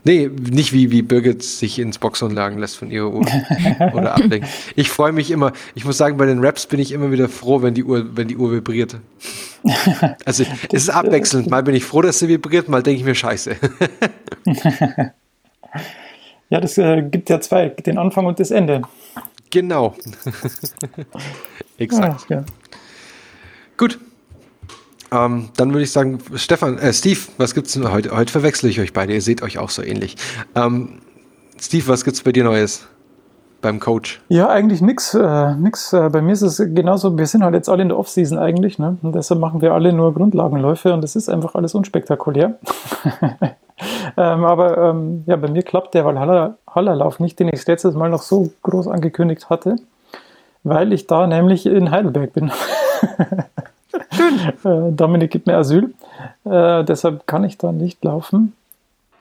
Nee, 0.05 0.29
nicht 0.29 0.73
wie, 0.73 0.91
wie 0.91 1.03
Birgit 1.03 1.43
sich 1.43 1.79
ins 1.79 1.99
Boxhorn 1.99 2.37
jagen 2.37 2.59
lässt 2.59 2.77
von 2.77 2.91
ihrer 2.91 3.13
Uhr 3.13 3.27
oder 3.93 4.15
ablenkt. 4.15 4.49
Ich 4.77 4.89
freue 4.91 5.13
mich 5.13 5.31
immer, 5.31 5.53
ich 5.75 5.85
muss 5.85 5.99
sagen, 5.99 6.17
bei 6.17 6.27
den 6.27 6.45
Raps 6.45 6.67
bin 6.67 6.81
ich 6.81 6.93
immer 6.93 7.13
wieder 7.13 7.29
froh, 7.29 7.63
wenn 7.63 7.75
die 7.75 7.85
Uhr, 7.85 8.17
wenn 8.17 8.29
die 8.29 8.37
Uhr 8.37 8.53
vibriert. 8.53 8.97
Also 10.25 10.45
es 10.73 10.85
ist 10.85 10.89
abwechselnd. 10.89 11.51
Mal 11.51 11.63
bin 11.63 11.75
ich 11.75 11.85
froh, 11.85 12.01
dass 12.01 12.19
sie 12.19 12.29
vibriert, 12.29 12.71
mal 12.71 12.83
denke 12.83 13.01
ich 13.01 13.05
mir 13.05 13.15
scheiße. 13.15 13.57
Ja, 16.51 16.61
das 16.61 16.77
äh, 16.79 17.03
gibt 17.03 17.31
ja 17.31 17.41
zwei, 17.41 17.69
den 17.69 17.97
Anfang 17.97 18.27
und 18.27 18.41
das 18.41 18.51
Ende. 18.51 18.83
Genau. 19.51 19.95
Exakt. 21.79 22.27
Ah, 22.29 22.35
ja. 22.35 22.45
Gut. 23.77 24.01
Ähm, 25.13 25.49
dann 25.57 25.73
würde 25.73 25.83
ich 25.83 25.93
sagen, 25.93 26.19
Stefan, 26.35 26.79
äh, 26.79 26.93
Steve, 26.93 27.21
was 27.37 27.55
gibt's 27.55 27.73
denn 27.73 27.91
heute? 27.91 28.17
Heute 28.17 28.31
verwechsel 28.31 28.71
ich 28.71 28.81
euch 28.81 28.93
beide, 28.93 29.13
ihr 29.13 29.23
seht 29.23 29.43
euch 29.43 29.59
auch 29.59 29.71
so 29.71 29.83
ähnlich. 29.83 30.17
Ähm, 30.55 31.01
Steve, 31.61 31.89
was 31.89 32.05
gibt's 32.05 32.23
bei 32.23 32.33
dir 32.33 32.45
Neues 32.45 32.87
beim 33.61 33.81
Coach? 33.81 34.21
Ja, 34.29 34.49
eigentlich 34.49 34.81
nix, 34.81 35.15
äh, 35.15 35.55
nix. 35.55 35.93
Äh, 35.93 36.09
bei 36.11 36.23
mir 36.23 36.33
ist 36.33 36.43
es 36.43 36.59
genauso, 36.59 37.17
wir 37.19 37.27
sind 37.27 37.43
halt 37.43 37.55
jetzt 37.55 37.69
alle 37.69 37.83
in 37.83 37.89
der 37.89 37.99
Offseason 37.99 38.39
eigentlich, 38.39 38.79
ne? 38.79 38.97
Und 39.03 39.15
deshalb 39.15 39.41
machen 39.41 39.61
wir 39.61 39.75
alle 39.75 39.93
nur 39.93 40.15
Grundlagenläufe 40.15 40.93
und 40.95 41.03
das 41.03 41.17
ist 41.17 41.29
einfach 41.29 41.55
alles 41.55 41.75
unspektakulär. 41.75 42.59
ähm, 44.17 44.45
aber 44.45 44.79
ähm, 44.79 45.25
ja, 45.27 45.37
bei 45.37 45.49
mir 45.49 45.63
klappt 45.63 45.95
der 45.95 46.05
Valhalla-Lauf 46.05 47.21
nicht, 47.21 47.39
den 47.39 47.49
ich 47.49 47.67
letztes 47.67 47.95
Mal 47.95 48.11
noch 48.11 48.23
so 48.23 48.51
groß 48.63 48.89
angekündigt 48.89 49.51
hatte, 49.51 49.77
weil 50.63 50.93
ich 50.93 51.07
da 51.07 51.27
nämlich 51.27 51.67
in 51.67 51.91
Heidelberg 51.91 52.33
bin. 52.33 52.51
äh, 54.13 54.93
Dominik 54.93 55.31
gibt 55.31 55.47
mir 55.47 55.57
Asyl, 55.57 55.95
äh, 56.45 56.85
deshalb 56.85 57.27
kann 57.27 57.45
ich 57.45 57.59
da 57.59 57.73
nicht 57.73 58.03
laufen. 58.05 58.55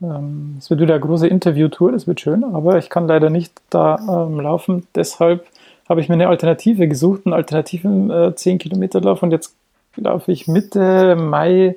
Ähm, 0.02 0.56
Es 0.60 0.70
wird 0.70 0.80
wieder 0.82 0.96
eine 0.96 1.04
große 1.04 1.28
Interviewtour, 1.28 1.92
das 1.92 2.08
wird 2.08 2.22
schön, 2.22 2.44
aber 2.44 2.78
ich 2.78 2.90
kann 2.90 3.08
leider 3.08 3.30
nicht 3.30 3.54
da 3.70 3.98
ähm, 3.98 4.40
laufen. 4.40 4.88
Deshalb 4.96 5.46
habe 5.88 6.02
ich 6.02 6.10
mir 6.10 6.16
eine 6.16 6.28
Alternative 6.28 6.88
gesucht, 6.88 7.22
einen 7.26 7.34
alternativen 7.34 8.10
äh, 8.10 8.34
10-Kilometer-Lauf 8.36 9.24
und 9.24 9.32
jetzt 9.32 9.56
laufe 9.96 10.32
ich 10.32 10.48
Mitte 10.48 11.16
Mai 11.16 11.76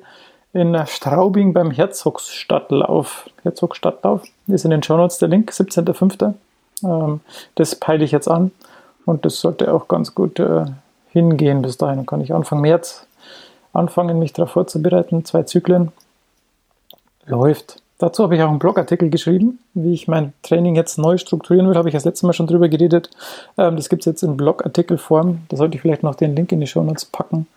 in 0.53 0.77
Straubing 0.85 1.53
beim 1.53 1.71
Herzogsstadtlauf. 1.71 3.29
Herzogstadtlauf 3.41 4.23
ist 4.47 4.65
in 4.65 4.71
den 4.71 4.83
Shownotes 4.83 5.17
der 5.17 5.29
Link, 5.29 5.51
17.05. 5.51 6.33
Ähm, 6.83 7.21
das 7.55 7.75
peile 7.75 8.03
ich 8.03 8.11
jetzt 8.11 8.27
an 8.27 8.51
und 9.05 9.25
das 9.25 9.39
sollte 9.39 9.73
auch 9.73 9.87
ganz 9.87 10.13
gut 10.13 10.39
äh, 10.39 10.65
hingehen 11.13 11.61
bis 11.61 11.77
dahin. 11.77 11.97
Dann 11.97 12.05
kann 12.05 12.21
ich 12.21 12.33
Anfang 12.33 12.59
März 12.59 13.07
anfangen, 13.71 14.19
mich 14.19 14.33
darauf 14.33 14.51
vorzubereiten. 14.51 15.23
Zwei 15.25 15.43
Zyklen 15.43 15.91
läuft. 17.25 17.81
Dazu 17.99 18.23
habe 18.23 18.35
ich 18.35 18.41
auch 18.41 18.49
einen 18.49 18.59
Blogartikel 18.59 19.09
geschrieben, 19.09 19.59
wie 19.73 19.93
ich 19.93 20.07
mein 20.07 20.33
Training 20.41 20.75
jetzt 20.75 20.97
neu 20.97 21.17
strukturieren 21.17 21.69
will. 21.69 21.77
Habe 21.77 21.87
ich 21.87 21.93
das 21.93 22.03
letzte 22.03 22.25
Mal 22.25 22.33
schon 22.33 22.47
drüber 22.47 22.67
geredet. 22.67 23.09
Ähm, 23.57 23.77
das 23.77 23.87
gibt 23.87 24.01
es 24.01 24.05
jetzt 24.05 24.23
in 24.23 24.35
Blogartikelform. 24.35 25.43
Da 25.47 25.55
sollte 25.55 25.75
ich 25.75 25.81
vielleicht 25.81 26.03
noch 26.03 26.15
den 26.15 26.35
Link 26.35 26.51
in 26.51 26.59
die 26.59 26.67
Shownotes 26.67 27.05
packen. 27.05 27.47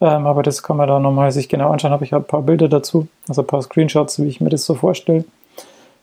Ähm, 0.00 0.26
aber 0.26 0.42
das 0.42 0.62
kann 0.62 0.78
man 0.78 0.88
da 0.88 0.98
nochmal 0.98 1.30
sich 1.30 1.48
genau 1.48 1.70
anschauen. 1.70 1.92
Habe 1.92 2.04
ich 2.04 2.14
ein 2.14 2.24
paar 2.24 2.42
Bilder 2.42 2.68
dazu, 2.68 3.06
also 3.28 3.42
ein 3.42 3.46
paar 3.46 3.62
Screenshots, 3.62 4.20
wie 4.20 4.28
ich 4.28 4.40
mir 4.40 4.48
das 4.48 4.64
so 4.64 4.74
vorstelle. 4.74 5.24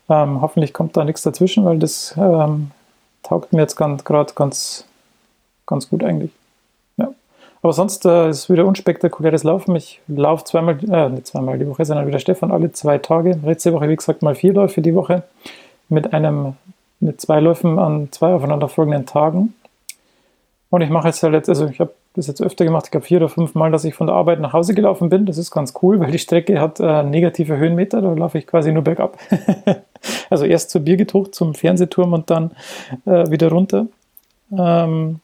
Ähm, 0.08 0.40
hoffentlich 0.40 0.72
kommt 0.72 0.96
da 0.96 1.04
nichts 1.04 1.22
dazwischen, 1.22 1.64
weil 1.64 1.78
das 1.78 2.14
taugt 3.22 3.52
mir 3.52 3.60
jetzt 3.60 3.76
gerade 3.76 4.34
ganz, 4.34 4.84
ganz 5.66 5.88
gut 5.88 6.04
eigentlich. 6.04 6.30
Ja. 7.66 7.68
Aber 7.68 7.72
sonst 7.72 8.06
äh, 8.06 8.28
ist 8.28 8.48
wieder 8.48 8.64
unspektakuläres 8.64 9.42
Laufen. 9.42 9.74
Ich 9.74 10.00
laufe 10.06 10.44
zweimal, 10.44 10.78
äh, 10.88 11.08
nicht 11.08 11.26
zweimal 11.26 11.58
die 11.58 11.66
Woche, 11.66 11.84
sondern 11.84 12.06
wieder 12.06 12.20
Stefan 12.20 12.52
alle 12.52 12.70
zwei 12.70 12.98
Tage. 12.98 13.38
Letzte 13.44 13.72
Woche, 13.72 13.88
wie 13.88 13.96
gesagt, 13.96 14.22
mal 14.22 14.36
vier 14.36 14.52
Läufe 14.52 14.80
die 14.82 14.94
Woche 14.94 15.24
mit 15.88 16.14
einem, 16.14 16.54
mit 17.00 17.20
zwei 17.20 17.40
Läufen 17.40 17.80
an 17.80 18.08
zwei 18.12 18.32
aufeinanderfolgenden 18.32 19.04
Tagen. 19.06 19.54
Und 20.70 20.80
ich 20.80 20.90
mache 20.90 21.08
jetzt 21.08 21.22
halt 21.24 21.34
jetzt, 21.34 21.48
also 21.48 21.66
ich 21.66 21.80
habe 21.80 21.92
das 22.14 22.28
jetzt 22.28 22.40
öfter 22.40 22.64
gemacht, 22.64 22.86
ich 22.86 22.90
glaube 22.92 23.04
vier 23.06 23.18
oder 23.18 23.28
fünf 23.28 23.54
Mal, 23.56 23.72
dass 23.72 23.84
ich 23.84 23.94
von 23.94 24.06
der 24.06 24.14
Arbeit 24.16 24.40
nach 24.40 24.52
Hause 24.52 24.72
gelaufen 24.72 25.08
bin. 25.08 25.26
Das 25.26 25.36
ist 25.36 25.50
ganz 25.50 25.74
cool, 25.82 25.98
weil 25.98 26.12
die 26.12 26.20
Strecke 26.20 26.60
hat 26.60 26.78
äh, 26.78 27.02
negative 27.02 27.56
Höhenmeter, 27.56 28.00
da 28.00 28.12
laufe 28.12 28.38
ich 28.38 28.46
quasi 28.46 28.70
nur 28.70 28.84
bergab. 28.84 29.18
also 30.30 30.44
erst 30.44 30.70
zur 30.70 30.82
Birgit 30.82 31.12
zum 31.32 31.54
Fernsehturm 31.54 32.12
und 32.12 32.30
dann 32.30 32.52
äh, 33.06 33.28
wieder 33.28 33.50
runter. 33.50 33.86
Ähm, 34.56 35.18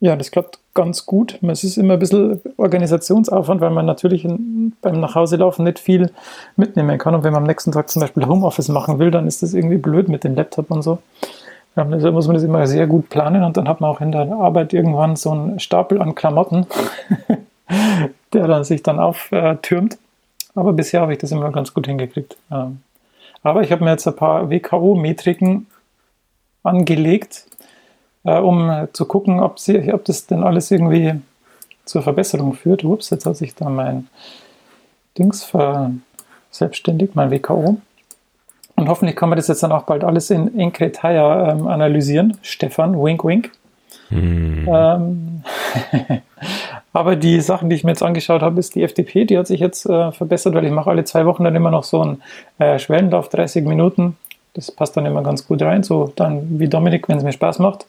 ja, 0.00 0.14
das 0.16 0.30
klappt 0.30 0.58
ganz 0.74 1.06
gut. 1.06 1.38
Es 1.42 1.64
ist 1.64 1.76
immer 1.76 1.94
ein 1.94 1.98
bisschen 1.98 2.40
Organisationsaufwand, 2.56 3.60
weil 3.60 3.70
man 3.70 3.84
natürlich 3.84 4.22
beim 4.22 5.00
Nachhauselaufen 5.00 5.64
nicht 5.64 5.80
viel 5.80 6.12
mitnehmen 6.56 6.98
kann. 6.98 7.14
Und 7.16 7.24
wenn 7.24 7.32
man 7.32 7.42
am 7.42 7.48
nächsten 7.48 7.72
Tag 7.72 7.90
zum 7.90 8.00
Beispiel 8.00 8.26
Homeoffice 8.26 8.68
machen 8.68 8.98
will, 9.00 9.10
dann 9.10 9.26
ist 9.26 9.42
das 9.42 9.54
irgendwie 9.54 9.78
blöd 9.78 10.08
mit 10.08 10.22
dem 10.22 10.36
Laptop 10.36 10.70
und 10.70 10.82
so. 10.82 10.98
Ähm, 11.76 11.90
Deshalb 11.90 12.14
muss 12.14 12.26
man 12.26 12.34
das 12.34 12.44
immer 12.44 12.66
sehr 12.66 12.86
gut 12.86 13.08
planen 13.08 13.42
und 13.42 13.56
dann 13.56 13.68
hat 13.68 13.80
man 13.80 13.90
auch 13.90 14.00
in 14.00 14.12
der 14.12 14.30
Arbeit 14.32 14.72
irgendwann 14.72 15.16
so 15.16 15.32
einen 15.32 15.60
Stapel 15.60 16.00
an 16.00 16.14
Klamotten, 16.14 16.66
der 18.32 18.46
dann 18.46 18.64
sich 18.64 18.82
dann 18.82 19.00
auftürmt. 19.00 19.98
Aber 20.54 20.72
bisher 20.72 21.00
habe 21.00 21.12
ich 21.12 21.18
das 21.18 21.32
immer 21.32 21.50
ganz 21.50 21.74
gut 21.74 21.86
hingekriegt. 21.86 22.36
Ähm, 22.50 22.80
Aber 23.42 23.62
ich 23.62 23.72
habe 23.72 23.84
mir 23.84 23.90
jetzt 23.90 24.06
ein 24.06 24.16
paar 24.16 24.50
WKO-Metriken 24.50 25.66
angelegt, 26.62 27.46
äh, 28.24 28.38
um 28.38 28.88
zu 28.92 29.06
gucken, 29.06 29.40
ob, 29.40 29.58
sie, 29.58 29.92
ob 29.92 30.04
das 30.04 30.26
denn 30.26 30.42
alles 30.42 30.70
irgendwie 30.70 31.14
zur 31.84 32.02
Verbesserung 32.02 32.54
führt. 32.54 32.84
Ups, 32.84 33.10
jetzt 33.10 33.26
hat 33.26 33.36
sich 33.36 33.54
da 33.54 33.68
mein 33.68 34.08
Dings 35.18 35.44
verselbstständigt, 35.44 37.14
mein 37.14 37.30
WKO. 37.30 37.78
Und 38.76 38.88
hoffentlich 38.88 39.16
kann 39.16 39.28
man 39.28 39.36
das 39.36 39.48
jetzt 39.48 39.62
dann 39.62 39.72
auch 39.72 39.82
bald 39.82 40.04
alles 40.04 40.30
in 40.30 40.56
Enkretaya 40.58 41.52
ähm, 41.52 41.66
analysieren. 41.66 42.38
Stefan, 42.42 42.94
wink, 43.02 43.24
wink. 43.24 43.50
Ähm, 44.68 45.42
aber 46.92 47.16
die 47.16 47.40
Sachen, 47.40 47.70
die 47.70 47.76
ich 47.76 47.84
mir 47.84 47.90
jetzt 47.90 48.02
angeschaut 48.02 48.42
habe, 48.42 48.60
ist 48.60 48.74
die 48.74 48.82
FDP, 48.82 49.24
die 49.24 49.36
hat 49.36 49.46
sich 49.46 49.60
jetzt 49.60 49.86
äh, 49.86 50.12
verbessert, 50.12 50.54
weil 50.54 50.64
ich 50.64 50.70
mache 50.70 50.90
alle 50.90 51.04
zwei 51.04 51.26
Wochen 51.26 51.44
dann 51.44 51.56
immer 51.56 51.70
noch 51.70 51.84
so 51.84 52.00
einen 52.00 52.22
äh, 52.58 52.78
Schwellenlauf, 52.78 53.28
30 53.28 53.64
Minuten. 53.64 54.16
Das 54.54 54.70
passt 54.70 54.96
dann 54.96 55.06
immer 55.06 55.22
ganz 55.22 55.46
gut 55.46 55.60
rein, 55.62 55.82
so 55.82 56.12
dann 56.16 56.58
wie 56.58 56.68
Dominik, 56.68 57.08
wenn 57.08 57.18
es 57.18 57.24
mir 57.24 57.32
Spaß 57.32 57.58
macht. 57.58 57.86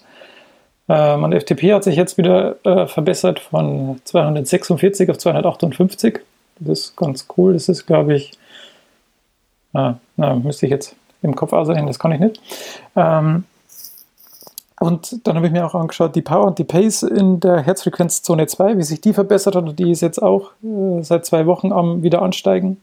Ähm, 0.90 1.24
und 1.24 1.34
FDP 1.34 1.74
hat 1.74 1.84
sich 1.84 1.96
jetzt 1.96 2.18
wieder 2.18 2.56
äh, 2.66 2.88
verbessert 2.88 3.40
von 3.40 4.02
246 4.04 5.10
auf 5.10 5.18
258. 5.18 6.20
Das 6.60 6.80
ist 6.80 6.98
ganz 6.98 7.28
cool. 7.38 7.54
Das 7.54 7.70
ist, 7.70 7.86
glaube 7.86 8.16
ich, 8.16 8.32
Ah, 9.74 9.96
na, 10.18 10.36
müsste 10.36 10.66
ich 10.66 10.72
jetzt 10.72 10.96
im 11.22 11.36
Kopf 11.36 11.54
ausrechnen, 11.54 11.88
das 11.88 12.00
kann 12.00 12.12
ich 12.12 12.20
nicht. 12.20 12.42
Ähm, 12.96 13.44
und 14.80 15.28
dann 15.28 15.36
habe 15.36 15.48
ich 15.48 15.52
mir 15.52 15.66
auch 15.66 15.76
angeschaut, 15.76 16.16
die 16.16 16.22
Power 16.22 16.48
und 16.48 16.58
die 16.58 16.64
Pace 16.64 17.04
in 17.04 17.40
der 17.42 17.62
Herzfrequenzzone 17.62 18.48
2, 18.48 18.78
wie 18.78 18.84
sich 18.84 19.02
die 19.02 19.14
verbessert 19.14 19.56
hat. 19.56 19.66
Und 19.66 19.78
die 19.78 19.92
ist 19.92 20.02
jetzt 20.02 20.22
auch 20.22 20.52
äh, 20.64 21.04
seit 21.04 21.26
zwei 21.26 21.46
Wochen 21.46 21.74
am 21.74 22.02
wieder 22.02 22.22
ansteigen. 22.22 22.82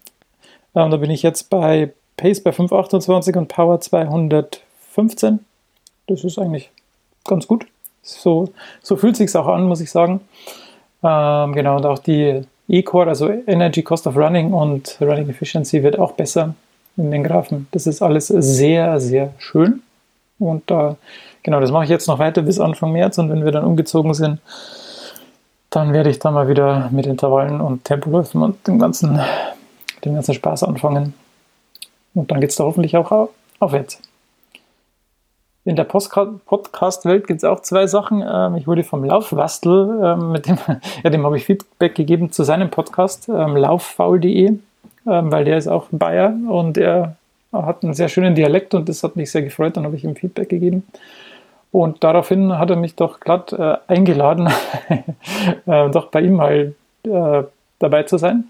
Ähm, 0.75 0.91
da 0.91 0.99
bin 0.99 1.11
ich 1.11 1.23
jetzt 1.23 1.49
bei 1.49 1.93
Pace 2.19 2.43
bei 2.43 2.53
528 2.53 3.37
und 3.37 3.49
Power 3.49 3.81
215. 3.81 5.41
das 6.07 6.23
ist 6.23 6.39
eigentlich 6.39 6.71
ganz 7.25 7.47
gut. 7.47 7.67
So, 8.07 8.49
so 8.83 8.97
fühlt 8.97 9.17
sich 9.17 9.35
auch 9.37 9.49
an, 9.49 9.65
muss 9.65 9.81
ich 9.81 9.91
sagen. 9.91 10.21
Ähm, 11.03 11.53
genau, 11.53 11.77
und 11.77 11.87
auch 11.87 11.99
die 11.99 12.43
E-Core, 12.69 13.09
also 13.09 13.29
Energy 13.47 13.83
Cost 13.83 14.07
of 14.07 14.17
Running 14.17 14.53
und 14.53 14.97
Running 15.01 15.29
Efficiency 15.29 15.83
wird 15.83 15.99
auch 15.99 16.13
besser 16.13 16.55
in 16.97 17.11
den 17.11 17.25
Graphen. 17.25 17.69
Das 17.73 17.87
ist 17.87 18.03
alles 18.03 18.29
sehr, 18.29 19.01
sehr 19.01 19.33
schön. 19.39 19.83
Und 20.39 20.71
da, 20.71 20.91
äh, 20.91 20.95
genau, 21.43 21.61
das 21.61 21.71
mache 21.71 21.85
ich 21.85 21.91
jetzt 21.91 22.07
noch 22.09 22.19
weiter 22.19 22.43
bis 22.43 22.61
Anfang 22.61 22.93
März. 22.93 23.19
Und 23.19 23.31
wenn 23.31 23.45
wir 23.45 23.53
dann 23.53 23.65
umgezogen 23.65 24.15
sind, 24.15 24.41
dann 25.71 25.93
werde 25.93 26.11
ich 26.11 26.19
da 26.19 26.31
mal 26.31 26.49
wieder 26.49 26.89
mit 26.93 27.07
Intervallen 27.07 27.61
und 27.61 27.85
Tempoläufen 27.85 28.43
und 28.43 28.67
dem 28.67 28.79
ganzen, 28.79 29.21
dem 30.05 30.15
ganzen 30.15 30.35
Spaß 30.35 30.63
anfangen. 30.63 31.15
Und 32.15 32.31
dann 32.31 32.41
geht 32.41 32.51
es 32.51 32.57
da 32.57 32.65
hoffentlich 32.65 32.97
auch 32.97 33.29
aufwärts. 33.59 34.01
In 35.67 35.75
der 35.75 35.85
Podcast-Welt 35.85 37.27
gibt 37.27 37.39
es 37.39 37.45
auch 37.45 37.61
zwei 37.61 37.89
Sachen. 37.89 38.25
Ähm, 38.27 38.57
ich 38.57 38.67
wurde 38.67 38.85
vom 38.85 39.05
Laufwastel, 39.05 40.01
ähm, 40.03 40.33
mit 40.33 40.47
dem, 40.47 40.59
ja, 41.05 41.11
dem 41.11 41.27
habe 41.27 41.37
ich 41.37 41.45
Feedback 41.45 41.95
gegeben 41.95 42.31
zu 42.31 42.45
seinem 42.45 42.71
Podcast, 42.71 43.29
ähm, 43.29 43.57
lauffaul.de, 43.57 44.55
weil 45.05 45.45
der 45.45 45.57
ist 45.57 45.69
auch 45.69 45.87
Bayer 45.93 46.35
und 46.49 46.79
er 46.79 47.17
hat 47.53 47.85
einen 47.85 47.95
sehr 47.95 48.09
schönen 48.09 48.35
Dialekt 48.35 48.75
und 48.75 48.89
das 48.89 49.05
hat 49.05 49.15
mich 49.15 49.31
sehr 49.31 49.43
gefreut. 49.43 49.77
Dann 49.77 49.85
habe 49.85 49.95
ich 49.95 50.05
ihm 50.05 50.17
Feedback 50.17 50.49
gegeben. 50.49 50.85
Und 51.73 52.03
daraufhin 52.03 52.59
hat 52.59 52.71
er 52.71 52.77
mich 52.77 52.95
doch 52.95 53.21
glatt 53.21 53.53
äh, 53.53 53.77
eingeladen, 53.87 54.49
äh, 55.67 55.91
doch 55.91 56.07
bei 56.07 56.23
ihm 56.23 56.35
mal 56.35 56.75
äh, 57.05 57.43
dabei 57.79 58.03
zu 58.05 58.19
sein. 58.19 58.45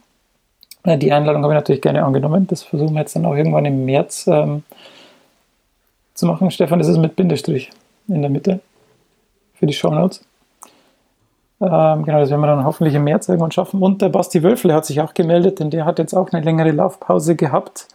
Äh, 0.85 0.99
die 0.99 1.13
Einladung 1.13 1.43
habe 1.43 1.55
ich 1.55 1.59
natürlich 1.59 1.83
gerne 1.83 2.05
angenommen. 2.05 2.47
Das 2.47 2.63
versuchen 2.63 2.95
wir 2.95 3.01
jetzt 3.01 3.17
dann 3.17 3.27
auch 3.27 3.35
irgendwann 3.35 3.65
im 3.65 3.85
März 3.85 4.27
ähm, 4.29 4.63
zu 6.17 6.27
machen. 6.27 6.51
Stefan, 6.51 6.79
das 6.79 6.89
ist 6.89 6.99
mit 6.99 7.15
Bindestrich 7.15 7.71
in 8.09 8.23
der 8.23 8.31
Mitte 8.31 8.61
für 9.55 9.67
die 9.67 9.73
Show 9.73 9.91
Notes. 9.91 10.23
Ähm, 11.61 12.05
genau, 12.05 12.21
das 12.21 12.31
werden 12.31 12.41
wir 12.41 12.49
dann 12.49 12.65
hoffentlich 12.65 12.95
im 12.95 13.05
März 13.05 13.29
irgendwann 13.29 13.53
schaffen. 13.53 13.83
Und 13.83 14.03
der 14.03 14.09
Basti 14.11 14.43
Wölfle 14.43 14.75
hat 14.75 14.85
sich 14.85 15.01
auch 15.01 15.15
gemeldet, 15.15 15.61
denn 15.61 15.71
der 15.71 15.85
hat 15.85 15.99
jetzt 15.99 16.15
auch 16.15 16.31
eine 16.33 16.45
längere 16.45 16.71
Laufpause 16.71 17.37
gehabt 17.37 17.89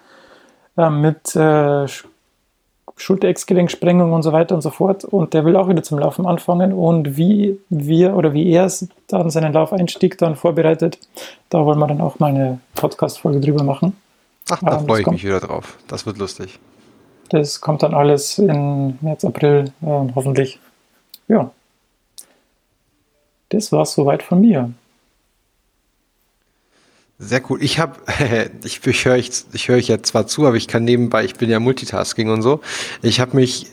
äh, 0.77 0.89
mit 0.89 1.35
äh, 1.35 1.85
Schulter-Ex-Gelenksprengung 2.97 4.13
und 4.13 4.23
so 4.23 4.31
weiter 4.31 4.55
und 4.55 4.61
so 4.61 4.71
fort. 4.71 5.05
Und 5.05 5.33
der 5.33 5.45
will 5.45 5.55
auch 5.55 5.69
wieder 5.69 5.83
zum 5.83 5.99
Laufen 5.99 6.25
anfangen. 6.25 6.73
Und 6.73 7.17
wie 7.17 7.59
wir 7.69 8.15
oder 8.15 8.33
wie 8.33 8.49
er 8.51 8.71
dann 9.07 9.29
seinen 9.29 9.53
Laufeinstieg 9.53 10.17
dann 10.17 10.35
vorbereitet, 10.35 10.97
da 11.49 11.63
wollen 11.63 11.79
wir 11.79 11.87
dann 11.87 12.01
auch 12.01 12.17
mal 12.19 12.31
eine 12.31 12.59
Podcast-Folge 12.75 13.41
drüber 13.41 13.63
machen. 13.63 13.95
Ach, 14.49 14.59
da 14.59 14.79
ähm, 14.79 14.87
freue 14.87 15.01
ich 15.01 15.07
mich 15.07 15.23
wieder 15.23 15.39
drauf. 15.39 15.77
Das 15.87 16.07
wird 16.07 16.17
lustig. 16.17 16.59
Das 17.31 17.61
kommt 17.61 17.81
dann 17.81 17.93
alles 17.93 18.37
in 18.39 18.97
März, 18.99 19.23
April 19.23 19.71
äh, 19.81 19.85
hoffentlich. 19.85 20.59
Ja. 21.29 21.49
Das 23.47 23.71
war 23.71 23.83
es 23.83 23.93
soweit 23.93 24.21
von 24.21 24.41
mir. 24.41 24.71
Sehr 27.19 27.41
cool. 27.49 27.63
Ich 27.63 27.79
habe, 27.79 27.99
ich, 28.65 28.85
ich 28.85 29.05
höre 29.05 29.15
ich, 29.15 29.31
ich 29.53 29.69
hör 29.69 29.77
ich 29.77 29.87
ja 29.87 30.03
zwar 30.03 30.27
zu, 30.27 30.45
aber 30.45 30.57
ich 30.57 30.67
kann 30.67 30.83
nebenbei, 30.83 31.23
ich 31.23 31.35
bin 31.35 31.49
ja 31.49 31.61
Multitasking 31.61 32.29
und 32.29 32.41
so. 32.41 32.59
Ich 33.01 33.21
habe 33.21 33.37
mich 33.37 33.67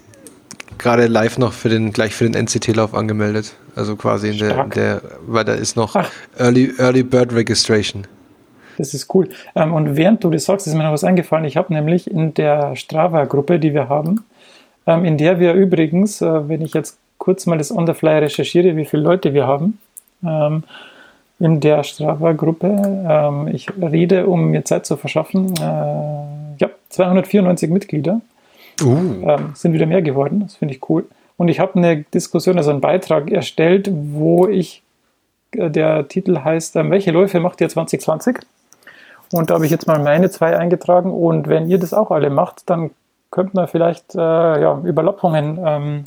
gerade 0.78 1.08
live 1.08 1.38
noch 1.38 1.52
für 1.52 1.68
den, 1.68 1.92
gleich 1.92 2.14
für 2.14 2.30
den 2.30 2.34
NCT-Lauf 2.34 2.94
angemeldet. 2.94 3.56
Also 3.74 3.96
quasi 3.96 4.28
in 4.28 4.38
der, 4.38 4.64
in 4.64 4.70
der, 4.70 5.02
weil 5.26 5.44
da 5.44 5.54
ist 5.54 5.74
noch 5.74 5.96
Early, 6.38 6.74
Early 6.78 7.02
Bird 7.02 7.32
Registration. 7.32 8.06
Das 8.78 8.94
ist 8.94 9.12
cool. 9.14 9.28
Ähm, 9.54 9.74
und 9.74 9.96
während 9.96 10.24
du 10.24 10.30
das 10.30 10.44
sagst, 10.44 10.66
ist 10.66 10.74
mir 10.74 10.84
noch 10.84 10.92
was 10.92 11.04
eingefallen. 11.04 11.44
Ich 11.44 11.56
habe 11.56 11.72
nämlich 11.72 12.10
in 12.10 12.32
der 12.34 12.76
Strava-Gruppe, 12.76 13.58
die 13.58 13.74
wir 13.74 13.88
haben, 13.88 14.24
ähm, 14.86 15.04
in 15.04 15.18
der 15.18 15.40
wir 15.40 15.52
übrigens, 15.52 16.22
äh, 16.22 16.48
wenn 16.48 16.62
ich 16.62 16.72
jetzt 16.74 16.98
kurz 17.18 17.46
mal 17.46 17.58
das 17.58 17.74
on 17.74 17.86
the 17.86 17.92
fly 17.92 18.18
recherchiere, 18.18 18.76
wie 18.76 18.84
viele 18.84 19.02
Leute 19.02 19.34
wir 19.34 19.46
haben, 19.46 19.78
ähm, 20.24 20.62
in 21.40 21.60
der 21.60 21.82
Strava-Gruppe. 21.82 23.06
Ähm, 23.08 23.48
ich 23.48 23.68
rede, 23.80 24.26
um 24.26 24.46
mir 24.50 24.64
Zeit 24.64 24.86
zu 24.86 24.96
verschaffen. 24.96 25.54
Äh, 25.56 26.58
ja, 26.58 26.70
294 26.88 27.70
Mitglieder. 27.70 28.20
Uh. 28.80 29.28
Ähm, 29.28 29.52
sind 29.54 29.72
wieder 29.72 29.86
mehr 29.86 30.02
geworden. 30.02 30.40
Das 30.40 30.56
finde 30.56 30.74
ich 30.74 30.88
cool. 30.88 31.06
Und 31.36 31.48
ich 31.48 31.60
habe 31.60 31.76
eine 31.76 32.02
Diskussion, 32.02 32.58
also 32.58 32.70
einen 32.70 32.80
Beitrag 32.80 33.30
erstellt, 33.30 33.90
wo 33.92 34.46
ich, 34.46 34.82
äh, 35.52 35.70
der 35.70 36.08
Titel 36.08 36.40
heißt, 36.44 36.76
äh, 36.76 36.90
welche 36.90 37.10
Läufe 37.10 37.40
macht 37.40 37.60
ihr 37.60 37.68
2020? 37.68 38.38
Und 39.32 39.50
da 39.50 39.54
habe 39.54 39.66
ich 39.66 39.70
jetzt 39.70 39.86
mal 39.86 39.98
meine 39.98 40.30
zwei 40.30 40.56
eingetragen. 40.56 41.12
Und 41.12 41.48
wenn 41.48 41.68
ihr 41.68 41.78
das 41.78 41.92
auch 41.92 42.10
alle 42.10 42.30
macht, 42.30 42.68
dann 42.70 42.90
könnte 43.30 43.56
man 43.56 43.68
vielleicht 43.68 44.14
äh, 44.14 44.18
ja, 44.18 44.80
Überlappungen 44.84 45.60
ähm, 45.64 46.04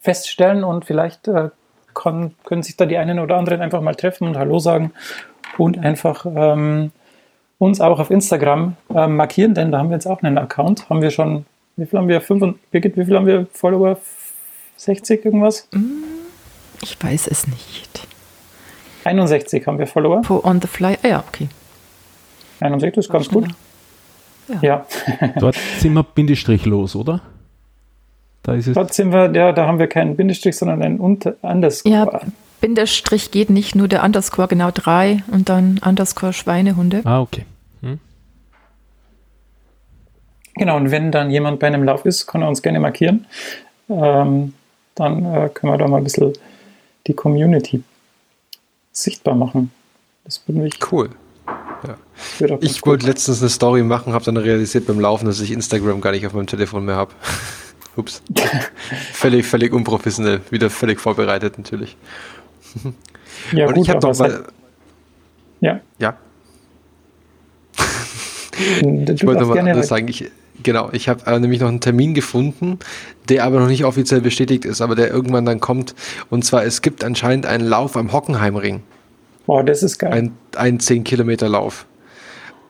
feststellen 0.00 0.64
und 0.64 0.84
vielleicht 0.84 1.28
äh, 1.28 1.50
kann, 1.94 2.34
können 2.44 2.62
sich 2.62 2.76
da 2.76 2.86
die 2.86 2.96
einen 2.96 3.18
oder 3.18 3.36
anderen 3.36 3.60
einfach 3.60 3.80
mal 3.80 3.94
treffen 3.94 4.28
und 4.28 4.38
Hallo 4.38 4.58
sagen 4.58 4.92
und 5.58 5.78
einfach 5.78 6.26
ähm, 6.26 6.92
uns 7.58 7.80
auch 7.80 7.98
auf 7.98 8.10
Instagram 8.10 8.76
äh, 8.94 9.06
markieren, 9.06 9.54
denn 9.54 9.72
da 9.72 9.78
haben 9.78 9.90
wir 9.90 9.96
jetzt 9.96 10.06
auch 10.06 10.22
einen 10.22 10.38
Account. 10.38 10.88
Haben 10.88 11.02
wir 11.02 11.10
schon, 11.10 11.46
wie 11.76 11.86
viel 11.86 11.98
haben 11.98 12.08
wir? 12.08 12.20
Fünf, 12.20 12.56
Birgit, 12.70 12.96
wie 12.96 13.04
viel 13.04 13.16
haben 13.16 13.26
wir 13.26 13.46
Follower? 13.52 13.98
60 14.76 15.24
irgendwas? 15.24 15.68
Mm, 15.72 16.02
ich 16.82 17.02
weiß 17.02 17.28
es 17.28 17.46
nicht. 17.46 18.06
61 19.04 19.66
haben 19.66 19.78
wir 19.78 19.86
Follower. 19.86 20.22
On 20.44 20.60
the 20.60 20.68
fly, 20.68 20.98
ah, 21.02 21.08
ja, 21.08 21.24
okay. 21.26 21.48
61 22.60 22.98
ist 22.98 23.10
ganz 23.10 23.28
gut. 23.28 23.48
Ja. 24.48 24.58
ja. 24.62 24.86
Dort 25.38 25.56
sind 25.78 25.94
wir 25.94 26.02
Bindestrich 26.02 26.64
los, 26.66 26.94
oder? 26.94 27.20
Da 28.42 28.54
ist 28.54 28.68
es. 28.68 28.74
Dort 28.74 28.94
sind 28.94 29.12
wir, 29.12 29.32
ja, 29.34 29.52
da 29.52 29.66
haben 29.66 29.78
wir 29.78 29.88
keinen 29.88 30.16
Bindestrich, 30.16 30.56
sondern 30.56 30.82
ein 30.82 30.98
Unter 30.98 31.34
Underscore. 31.42 31.94
Ja, 31.94 32.20
Bindestrich 32.60 33.30
geht 33.30 33.50
nicht, 33.50 33.74
nur 33.74 33.88
der 33.88 34.04
Underscore, 34.04 34.48
genau 34.48 34.70
drei 34.72 35.22
und 35.30 35.48
dann 35.48 35.80
Underscore 35.84 36.32
Schweinehunde. 36.32 37.02
Ah, 37.04 37.20
okay. 37.20 37.44
Hm. 37.82 37.98
Genau, 40.54 40.76
und 40.76 40.90
wenn 40.90 41.10
dann 41.10 41.30
jemand 41.30 41.58
bei 41.58 41.66
einem 41.66 41.82
Lauf 41.82 42.04
ist, 42.06 42.26
kann 42.26 42.42
er 42.42 42.48
uns 42.48 42.62
gerne 42.62 42.80
markieren. 42.80 43.26
Ähm, 43.88 44.54
dann 44.94 45.24
äh, 45.24 45.48
können 45.52 45.72
wir 45.72 45.78
da 45.78 45.88
mal 45.88 45.98
ein 45.98 46.04
bisschen 46.04 46.32
die 47.06 47.14
Community 47.14 47.82
sichtbar 48.92 49.34
machen. 49.34 49.70
Das 50.24 50.42
würde 50.46 50.60
mich 50.60 50.78
cool. 50.90 51.10
Ich 52.60 52.84
wollte 52.84 53.06
letztens 53.06 53.40
eine 53.40 53.50
Story 53.50 53.82
machen, 53.82 54.12
habe 54.12 54.24
dann 54.24 54.36
realisiert 54.36 54.86
beim 54.86 55.00
Laufen, 55.00 55.26
dass 55.26 55.40
ich 55.40 55.50
Instagram 55.50 56.00
gar 56.00 56.12
nicht 56.12 56.26
auf 56.26 56.32
meinem 56.32 56.46
Telefon 56.46 56.84
mehr 56.84 56.96
habe. 56.96 57.12
Ups. 57.96 58.22
völlig, 59.12 59.46
völlig 59.46 59.72
unprofessionell. 59.72 60.40
Wieder 60.50 60.70
völlig 60.70 61.00
vorbereitet 61.00 61.58
natürlich. 61.58 61.96
Ja, 63.52 63.66
Und 63.66 63.74
gut, 63.74 63.84
ich 63.84 63.90
habe 63.90 64.00
doch 64.00 64.18
mal. 64.18 64.44
Ja. 65.60 65.80
Ja. 65.98 66.16
ich 68.60 69.26
wollte 69.26 69.42
noch 69.42 69.48
mal 69.48 69.58
anderes 69.58 69.88
sagen. 69.88 70.08
Ich, 70.08 70.30
genau, 70.62 70.90
ich 70.92 71.08
habe 71.08 71.26
äh, 71.26 71.38
nämlich 71.38 71.60
noch 71.60 71.68
einen 71.68 71.80
Termin 71.80 72.12
gefunden, 72.12 72.78
der 73.28 73.44
aber 73.44 73.60
noch 73.60 73.68
nicht 73.68 73.84
offiziell 73.84 74.20
bestätigt 74.20 74.64
ist, 74.64 74.80
aber 74.80 74.94
der 74.94 75.10
irgendwann 75.10 75.46
dann 75.46 75.60
kommt. 75.60 75.94
Und 76.28 76.44
zwar, 76.44 76.64
es 76.64 76.82
gibt 76.82 77.04
anscheinend 77.04 77.46
einen 77.46 77.66
Lauf 77.66 77.96
am 77.96 78.12
Hockenheimring. 78.12 78.82
Boah, 79.46 79.62
das 79.62 79.82
ist 79.82 79.98
geil. 79.98 80.12
Ein, 80.12 80.32
ein 80.56 80.80
10 80.80 81.04
Kilometer 81.04 81.48
Lauf. 81.48 81.86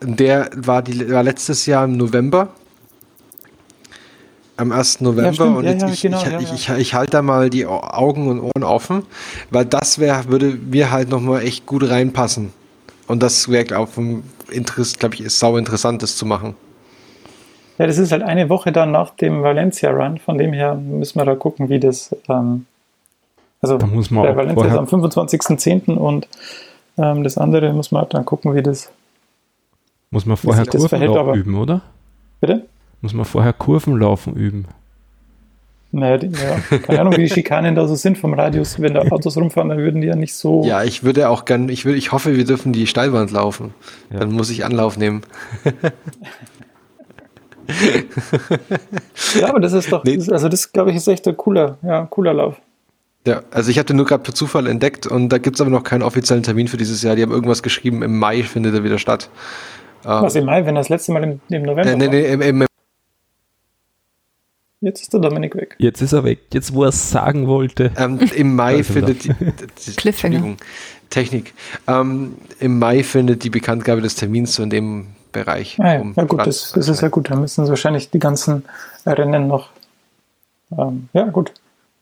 Der 0.01 0.49
war, 0.55 0.81
die, 0.81 1.09
war 1.11 1.23
letztes 1.23 1.65
Jahr 1.65 1.85
im 1.85 1.97
November 1.97 2.49
am 4.57 4.71
1. 4.71 5.01
November 5.01 5.45
ja, 5.45 5.51
und 5.51 5.63
ja, 5.65 5.71
ja, 5.71 5.89
ich, 5.89 6.01
genau, 6.01 6.21
ich, 6.39 6.51
ich, 6.51 6.69
ich, 6.69 6.93
halte 6.93 7.11
da 7.11 7.21
mal 7.21 7.49
die 7.49 7.65
Augen 7.67 8.27
und 8.27 8.39
Ohren 8.39 8.63
offen, 8.63 9.03
weil 9.51 9.65
das 9.65 9.99
wäre, 9.99 10.29
würde 10.29 10.47
mir 10.47 10.91
halt 10.91 11.09
nochmal 11.09 11.43
echt 11.43 11.65
gut 11.65 11.87
reinpassen. 11.87 12.51
Und 13.07 13.23
das 13.23 13.49
wäre 13.49 13.77
auch 13.77 13.87
vom 13.87 14.23
Interesse, 14.49 14.97
glaube 14.97 15.15
ich, 15.15 15.21
ist 15.21 15.39
sau 15.39 15.57
interessant, 15.57 16.03
das 16.03 16.17
zu 16.17 16.25
machen. 16.25 16.55
Ja, 17.77 17.85
das 17.85 17.99
ist 17.99 18.11
halt 18.11 18.23
eine 18.23 18.49
Woche 18.49 18.71
dann 18.71 18.91
nach 18.91 19.11
dem 19.11 19.43
Valencia 19.43 19.91
Run, 19.91 20.17
von 20.17 20.37
dem 20.37 20.51
her 20.53 20.75
müssen 20.75 21.19
wir 21.19 21.25
da 21.25 21.35
gucken, 21.35 21.69
wie 21.69 21.79
das, 21.79 22.15
ähm, 22.27 22.65
also 23.61 23.77
da 23.77 23.85
muss 23.85 24.09
man 24.09 24.23
der 24.23 24.35
Valencia 24.35 24.65
ist 24.65 24.77
am 24.77 24.85
25.10. 24.85 25.95
und 25.95 26.27
ähm, 26.97 27.23
das 27.23 27.37
andere 27.37 27.71
muss 27.73 27.91
man 27.91 28.01
halt 28.01 28.15
dann 28.15 28.25
gucken, 28.25 28.55
wie 28.55 28.63
das 28.63 28.91
muss 30.09 30.25
man 30.25 30.37
vorher 30.37 30.65
Kurven 30.65 31.33
üben, 31.35 31.55
oder? 31.55 31.81
Bitte? 32.39 32.65
Muss 33.01 33.13
man 33.13 33.25
vorher 33.25 33.53
Kurvenlaufen 33.53 34.35
üben. 34.35 34.65
Naja, 35.91 36.17
die, 36.17 36.27
ja, 36.27 36.77
keine 36.79 37.01
Ahnung, 37.01 37.15
wie 37.15 37.23
die 37.23 37.29
Schikanen 37.29 37.75
da 37.75 37.87
so 37.87 37.95
sind 37.95 38.17
vom 38.17 38.33
Radius. 38.33 38.79
Wenn 38.81 38.93
da 38.93 39.01
Autos 39.03 39.37
rumfahren, 39.37 39.69
dann 39.69 39.77
würden 39.77 40.01
die 40.01 40.07
ja 40.07 40.15
nicht 40.15 40.33
so. 40.33 40.63
Ja, 40.65 40.83
ich 40.83 41.03
würde 41.03 41.29
auch 41.29 41.45
gern, 41.45 41.69
ich, 41.69 41.85
würde, 41.85 41.97
ich 41.97 42.11
hoffe, 42.11 42.35
wir 42.35 42.43
dürfen 42.43 42.73
die 42.73 42.87
Steilwand 42.87 43.31
laufen. 43.31 43.73
Ja. 44.11 44.19
Dann 44.19 44.33
muss 44.33 44.49
ich 44.49 44.65
Anlauf 44.65 44.97
nehmen. 44.97 45.21
ja, 49.39 49.49
aber 49.49 49.59
das 49.59 49.73
ist 49.73 49.91
doch, 49.91 50.03
nee. 50.03 50.19
also 50.29 50.49
das 50.49 50.71
glaube 50.71 50.91
ich 50.91 50.97
ist 50.97 51.07
echt 51.07 51.27
ein 51.27 51.37
cooler, 51.37 51.77
ja, 51.81 52.05
cooler 52.05 52.33
Lauf. 52.33 52.55
Ja, 53.25 53.43
also 53.51 53.71
ich 53.71 53.77
habe 53.77 53.85
den 53.85 53.97
nur 53.97 54.05
gerade 54.05 54.23
per 54.23 54.33
Zufall 54.33 54.67
entdeckt 54.67 55.07
und 55.07 55.29
da 55.29 55.37
gibt 55.37 55.55
es 55.55 55.61
aber 55.61 55.69
noch 55.69 55.83
keinen 55.83 56.03
offiziellen 56.03 56.43
Termin 56.43 56.67
für 56.67 56.77
dieses 56.77 57.01
Jahr. 57.01 57.15
Die 57.15 57.23
haben 57.23 57.31
irgendwas 57.31 57.63
geschrieben, 57.63 58.01
im 58.03 58.19
Mai 58.19 58.43
findet 58.43 58.73
er 58.73 58.83
wieder 58.83 58.99
statt. 58.99 59.29
Was 60.03 60.35
im 60.35 60.45
Mai, 60.45 60.65
wenn 60.65 60.75
das 60.75 60.89
letzte 60.89 61.11
Mal 61.11 61.23
im, 61.23 61.41
im 61.49 61.63
November? 61.63 61.91
Äh, 61.91 61.95
nee, 61.95 62.07
nee, 62.07 62.31
im, 62.31 62.41
im, 62.41 62.67
Jetzt 64.79 65.01
ist 65.01 65.13
der 65.13 65.19
Dominik 65.19 65.55
weg. 65.55 65.75
Jetzt 65.79 66.01
ist 66.01 66.13
er 66.13 66.23
weg. 66.23 66.39
Jetzt, 66.53 66.73
wo 66.73 66.83
er 66.83 66.89
es 66.89 67.09
sagen 67.09 67.47
wollte. 67.47 67.91
Ähm, 67.97 68.19
Im 68.35 68.55
Mai 68.55 68.83
findet 68.83 69.23
die, 69.23 69.33
die 69.33 70.55
Technik. 71.09 71.53
Ähm, 71.87 72.35
Im 72.59 72.77
Mai 72.77 73.03
findet 73.03 73.43
die 73.43 73.49
Bekanntgabe 73.49 74.01
des 74.01 74.15
Termins 74.15 74.53
so 74.53 74.61
in 74.61 74.69
dem 74.69 75.07
Bereich. 75.31 75.77
Ah, 75.79 75.93
ja. 75.93 76.01
um 76.01 76.13
ja 76.15 76.23
gut, 76.25 76.43
Platz 76.43 76.61
das, 76.61 76.71
das 76.73 76.89
ist 76.89 77.01
ja 77.01 77.07
gut. 77.07 77.31
Da 77.31 77.35
müssen 77.35 77.65
sie 77.65 77.69
wahrscheinlich 77.69 78.11
die 78.11 78.19
ganzen 78.19 78.65
Rennen 79.05 79.47
noch. 79.47 79.69
Ähm, 80.77 81.09
ja, 81.13 81.23
gut. 81.25 81.53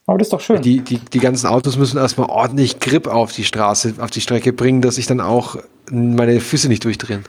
Aber 0.05 0.17
das 0.17 0.27
ist 0.27 0.33
doch 0.33 0.41
schön. 0.41 0.61
Die, 0.61 0.81
die, 0.81 0.99
die 0.99 1.19
ganzen 1.19 1.47
Autos 1.47 1.77
müssen 1.77 1.97
erstmal 1.97 2.29
ordentlich 2.29 2.79
Grip 2.79 3.07
auf 3.07 3.31
die 3.31 3.43
Straße, 3.43 3.95
auf 3.99 4.11
die 4.11 4.21
Strecke 4.21 4.53
bringen, 4.53 4.81
dass 4.81 4.97
ich 4.97 5.07
dann 5.07 5.21
auch 5.21 5.57
meine 5.89 6.39
Füße 6.39 6.67
nicht 6.67 6.83
durchdrehen. 6.83 7.23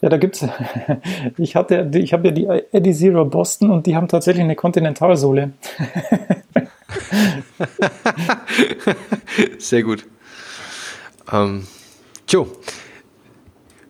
Ja, 0.00 0.08
da 0.08 0.16
gibt's. 0.16 0.44
Ich 1.38 1.54
hatte, 1.56 1.90
ich 1.94 2.12
habe 2.12 2.28
ja 2.28 2.34
die 2.34 2.46
Eddie 2.72 2.92
Zero 2.94 3.24
Boston 3.24 3.70
und 3.70 3.86
die 3.86 3.96
haben 3.96 4.08
tatsächlich 4.08 4.44
eine 4.44 4.56
Kontinentalsohle. 4.56 5.52
Sehr 9.58 9.82
gut. 9.82 10.06
Ähm, 11.32 11.66
tjo. 12.26 12.46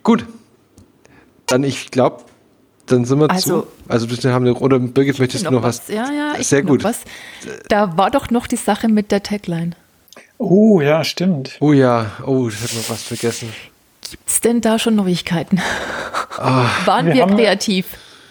Gut. 0.03 0.25
Dann, 1.47 1.65
ich 1.65 1.91
glaube, 1.91 2.25
dann 2.87 3.05
sind 3.05 3.21
wir 3.21 3.31
Also- 3.31 3.63
zu. 3.63 3.67
Also, 3.89 4.07
du 4.07 4.33
haben, 4.33 4.49
oder 4.57 4.79
Birgit, 4.81 5.19
möchtest 5.19 5.47
du 5.47 5.51
noch 5.51 5.63
was? 5.63 5.89
Ja, 5.89 6.11
ja, 6.11 6.35
ich 6.39 6.47
Sehr 6.49 6.63
noch 6.63 6.71
gut. 6.71 6.85
Was. 6.85 7.03
Da 7.69 7.97
war 7.97 8.11
doch 8.11 8.31
noch 8.31 8.47
die 8.49 8.57
Sache 8.57 8.89
mit 8.89 9.13
der 9.13 9.23
Tagline. 9.23 9.71
Oh, 10.39 10.81
ja, 10.81 11.05
stimmt. 11.05 11.57
Oh 11.61 11.73
ja, 11.73 12.11
oh, 12.27 12.49
ich 12.49 12.61
hätte 12.61 12.77
noch 12.77 12.91
was 12.91 13.05
vergessen. 13.05 13.49
Gibt's 14.11 14.41
denn 14.41 14.61
da 14.61 14.79
schon 14.79 14.97
Neuigkeiten? 14.97 15.61
Waren 16.85 17.07
wir 17.07 17.15
wir, 17.15 17.27
kreativ? 17.27 17.87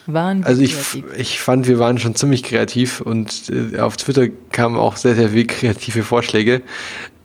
Waren 0.06 0.42
wir 0.42 0.48
Also 0.48 0.62
ich, 0.62 0.74
kreativ? 0.74 1.06
ich 1.18 1.40
fand, 1.40 1.68
wir 1.68 1.80
waren 1.80 1.98
schon 1.98 2.16
ziemlich 2.16 2.44
kreativ 2.44 3.02
und 3.02 3.50
äh, 3.50 3.80
auf 3.80 3.98
Twitter 3.98 4.28
kamen 4.52 4.78
auch 4.78 4.96
sehr, 4.96 5.16
sehr 5.16 5.30
viele 5.30 5.46
kreative 5.46 6.04
Vorschläge. 6.04 6.62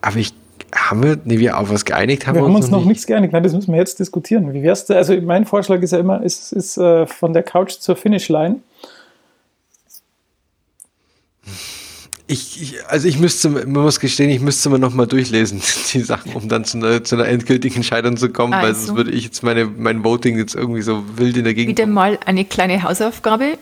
Aber 0.00 0.16
ich, 0.16 0.32
haben 0.74 1.02
wir, 1.02 1.18
nee, 1.24 1.38
wir 1.38 1.58
auf 1.58 1.70
was 1.70 1.84
geeinigt 1.84 2.26
haben 2.26 2.36
Wir 2.36 2.42
wir, 2.42 2.48
haben 2.48 2.54
uns 2.54 2.70
noch 2.70 2.84
nichts 2.84 3.06
geeinigt. 3.06 3.32
Nein, 3.32 3.42
das 3.42 3.52
müssen 3.52 3.72
wir 3.72 3.78
jetzt 3.78 3.98
diskutieren. 3.98 4.52
Wie 4.52 4.62
wär's 4.62 4.86
denn? 4.86 4.96
Also, 4.96 5.20
mein 5.20 5.44
Vorschlag 5.44 5.82
ist 5.82 5.90
ja 5.92 5.98
immer, 5.98 6.22
ist, 6.22 6.52
ist 6.52 6.78
äh, 6.78 7.06
von 7.06 7.32
der 7.32 7.42
Couch 7.42 7.72
zur 7.80 7.96
Finishline. 7.96 8.62
Ich, 12.32 12.62
ich, 12.62 12.86
also 12.86 13.08
ich 13.08 13.18
müsste, 13.18 13.48
man 13.48 13.68
muss 13.82 13.98
gestehen, 13.98 14.30
ich 14.30 14.40
müsste 14.40 14.70
mir 14.70 14.78
noch 14.78 14.94
mal 14.94 15.06
durchlesen, 15.06 15.60
die 15.92 16.00
Sachen, 16.00 16.32
um 16.34 16.48
dann 16.48 16.64
zu 16.64 16.78
einer, 16.78 17.02
zu 17.02 17.16
einer 17.16 17.26
endgültigen 17.26 17.76
Entscheidung 17.76 18.16
zu 18.16 18.28
kommen, 18.30 18.52
weil 18.52 18.66
Also. 18.66 18.86
sonst 18.86 18.96
würde 18.96 19.10
ich 19.10 19.24
jetzt 19.24 19.42
meine, 19.42 19.64
mein 19.64 20.04
Voting 20.04 20.38
jetzt 20.38 20.54
irgendwie 20.54 20.82
so 20.82 21.02
wild 21.16 21.36
in 21.36 21.44
der 21.44 21.54
Gegend. 21.54 21.76
Wieder 21.76 21.86
mal 21.88 22.18
eine 22.24 22.44
kleine 22.44 22.82
Hausaufgabe. 22.84 23.58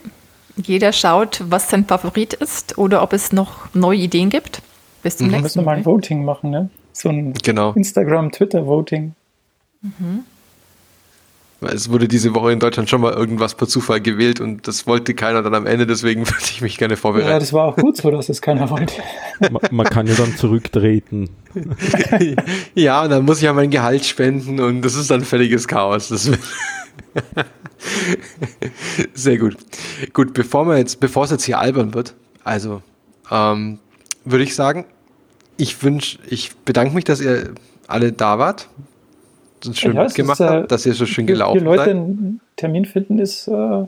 Jeder 0.55 0.91
schaut, 0.93 1.41
was 1.49 1.69
sein 1.69 1.85
Favorit 1.85 2.33
ist 2.33 2.77
oder 2.77 3.01
ob 3.01 3.13
es 3.13 3.31
noch 3.31 3.73
neue 3.73 3.97
Ideen 3.99 4.29
gibt. 4.29 4.61
Bis 5.01 5.17
zum 5.17 5.27
Wir 5.27 5.31
müssen 5.37 5.43
nächsten 5.43 5.63
mal 5.63 5.71
ein 5.77 5.79
Mal. 5.79 5.85
Voting 5.85 6.23
machen, 6.25 6.49
ne? 6.51 6.69
So 6.93 7.09
ein 7.09 7.33
Genau. 7.43 7.71
Instagram-Twitter-Voting. 7.73 9.13
Weil 9.81 9.91
Es 11.61 11.89
wurde 11.89 12.07
diese 12.07 12.33
Woche 12.33 12.53
in 12.53 12.59
Deutschland 12.59 12.89
schon 12.89 13.01
mal 13.01 13.11
irgendwas 13.13 13.53
per 13.55 13.67
Zufall 13.67 13.99
gewählt 13.99 14.39
und 14.39 14.65
das 14.67 14.87
wollte 14.87 15.13
keiner 15.13 15.41
dann 15.43 15.53
am 15.53 15.65
Ende, 15.65 15.85
deswegen 15.85 16.21
würde 16.27 16.43
ich 16.49 16.61
mich 16.61 16.77
gerne 16.77 16.93
Ja, 16.93 16.99
vorbereiten. 16.99 17.39
das 17.39 17.51
war 17.51 17.65
auch 17.65 17.75
gut 17.75 17.97
so, 17.97 18.09
dass 18.11 18.29
es 18.29 18.41
keiner 18.41 18.69
wollte. 18.69 18.93
Man, 19.41 19.61
man 19.71 19.85
kann 19.85 20.07
ja 20.07 20.15
dann 20.15 20.35
zurücktreten. 20.37 21.29
Ja, 22.75 23.03
und 23.03 23.09
dann 23.09 23.25
muss 23.25 23.37
ich 23.37 23.43
ja 23.43 23.53
mein 23.53 23.69
Gehalt 23.71 24.05
spenden 24.05 24.59
und 24.59 24.81
das 24.83 24.95
ist 24.95 25.09
dann 25.11 25.23
völliges 25.25 25.67
Chaos. 25.67 26.09
Das 26.09 26.29
Sehr 29.13 29.37
gut. 29.37 29.57
Gut, 30.13 30.33
bevor 30.33 30.65
wir 30.67 30.77
jetzt, 30.77 30.99
bevor 30.99 31.23
es 31.25 31.31
jetzt 31.31 31.43
hier 31.43 31.59
albern 31.59 31.93
wird, 31.93 32.13
also 32.43 32.81
ähm, 33.31 33.79
würde 34.25 34.43
ich 34.43 34.55
sagen, 34.55 34.85
ich 35.57 35.81
wünsche, 35.83 36.19
ich 36.29 36.55
bedanke 36.57 36.93
mich, 36.95 37.03
dass 37.03 37.19
ihr 37.21 37.53
alle 37.87 38.11
da 38.11 38.37
wart, 38.39 38.69
uns 39.65 39.79
schön 39.79 39.95
Ja, 39.95 40.03
es 40.03 40.09
mitgemacht 40.11 40.39
ist, 40.39 40.45
habt, 40.47 40.71
dass 40.71 40.85
ihr 40.85 40.93
so 40.93 41.05
schön 41.05 41.27
gelaufen 41.27 41.59
die 41.59 41.63
Leute 41.65 41.83
seid. 41.83 41.89
einen 41.89 42.41
Termin 42.55 42.85
finden 42.85 43.19
ist 43.19 43.47
äh, 43.47 43.85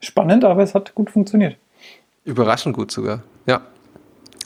spannend, 0.00 0.44
aber 0.44 0.62
es 0.62 0.74
hat 0.74 0.94
gut 0.94 1.10
funktioniert. 1.10 1.56
Überraschend 2.24 2.76
gut 2.76 2.90
sogar. 2.90 3.22
Ja. 3.46 3.62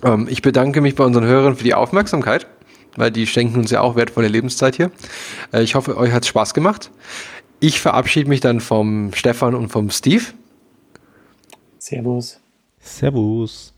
Ähm, 0.03 0.27
ich 0.31 0.43
bedanke 0.43 0.81
mich 0.81 0.95
bei 0.95 1.05
unseren 1.05 1.25
Hörern 1.25 1.57
für 1.57 1.65
die 1.65 1.75
Aufmerksamkeit, 1.75 2.47
weil 2.97 3.11
die 3.11 3.27
schenken 3.27 3.59
uns 3.59 3.71
ja 3.71 3.81
auch 3.81 3.97
wertvolle 3.97 4.29
Lebenszeit 4.29 4.77
hier. 4.77 4.91
Äh, 5.53 5.63
ich 5.63 5.75
hoffe, 5.75 5.97
euch 5.97 6.13
hat 6.13 6.27
Spaß 6.27 6.55
gemacht. 6.55 6.91
Ich 7.61 7.81
verabschiede 7.81 8.29
mich 8.29 8.41
dann 8.41 8.61
vom 8.61 9.13
Stefan 9.15 9.55
und 9.55 9.69
vom 9.69 9.91
Steve 9.91 10.25
Servus. 11.79 12.39
Servus. 12.81 13.75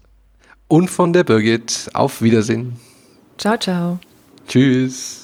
und 0.69 0.89
von 0.89 1.13
der 1.13 1.25
Birgit. 1.25 1.91
Auf 1.93 2.23
Wiedersehen. 2.23 2.77
Ciao, 3.39 3.57
ciao. 3.57 3.99
Tschüss. 4.49 5.22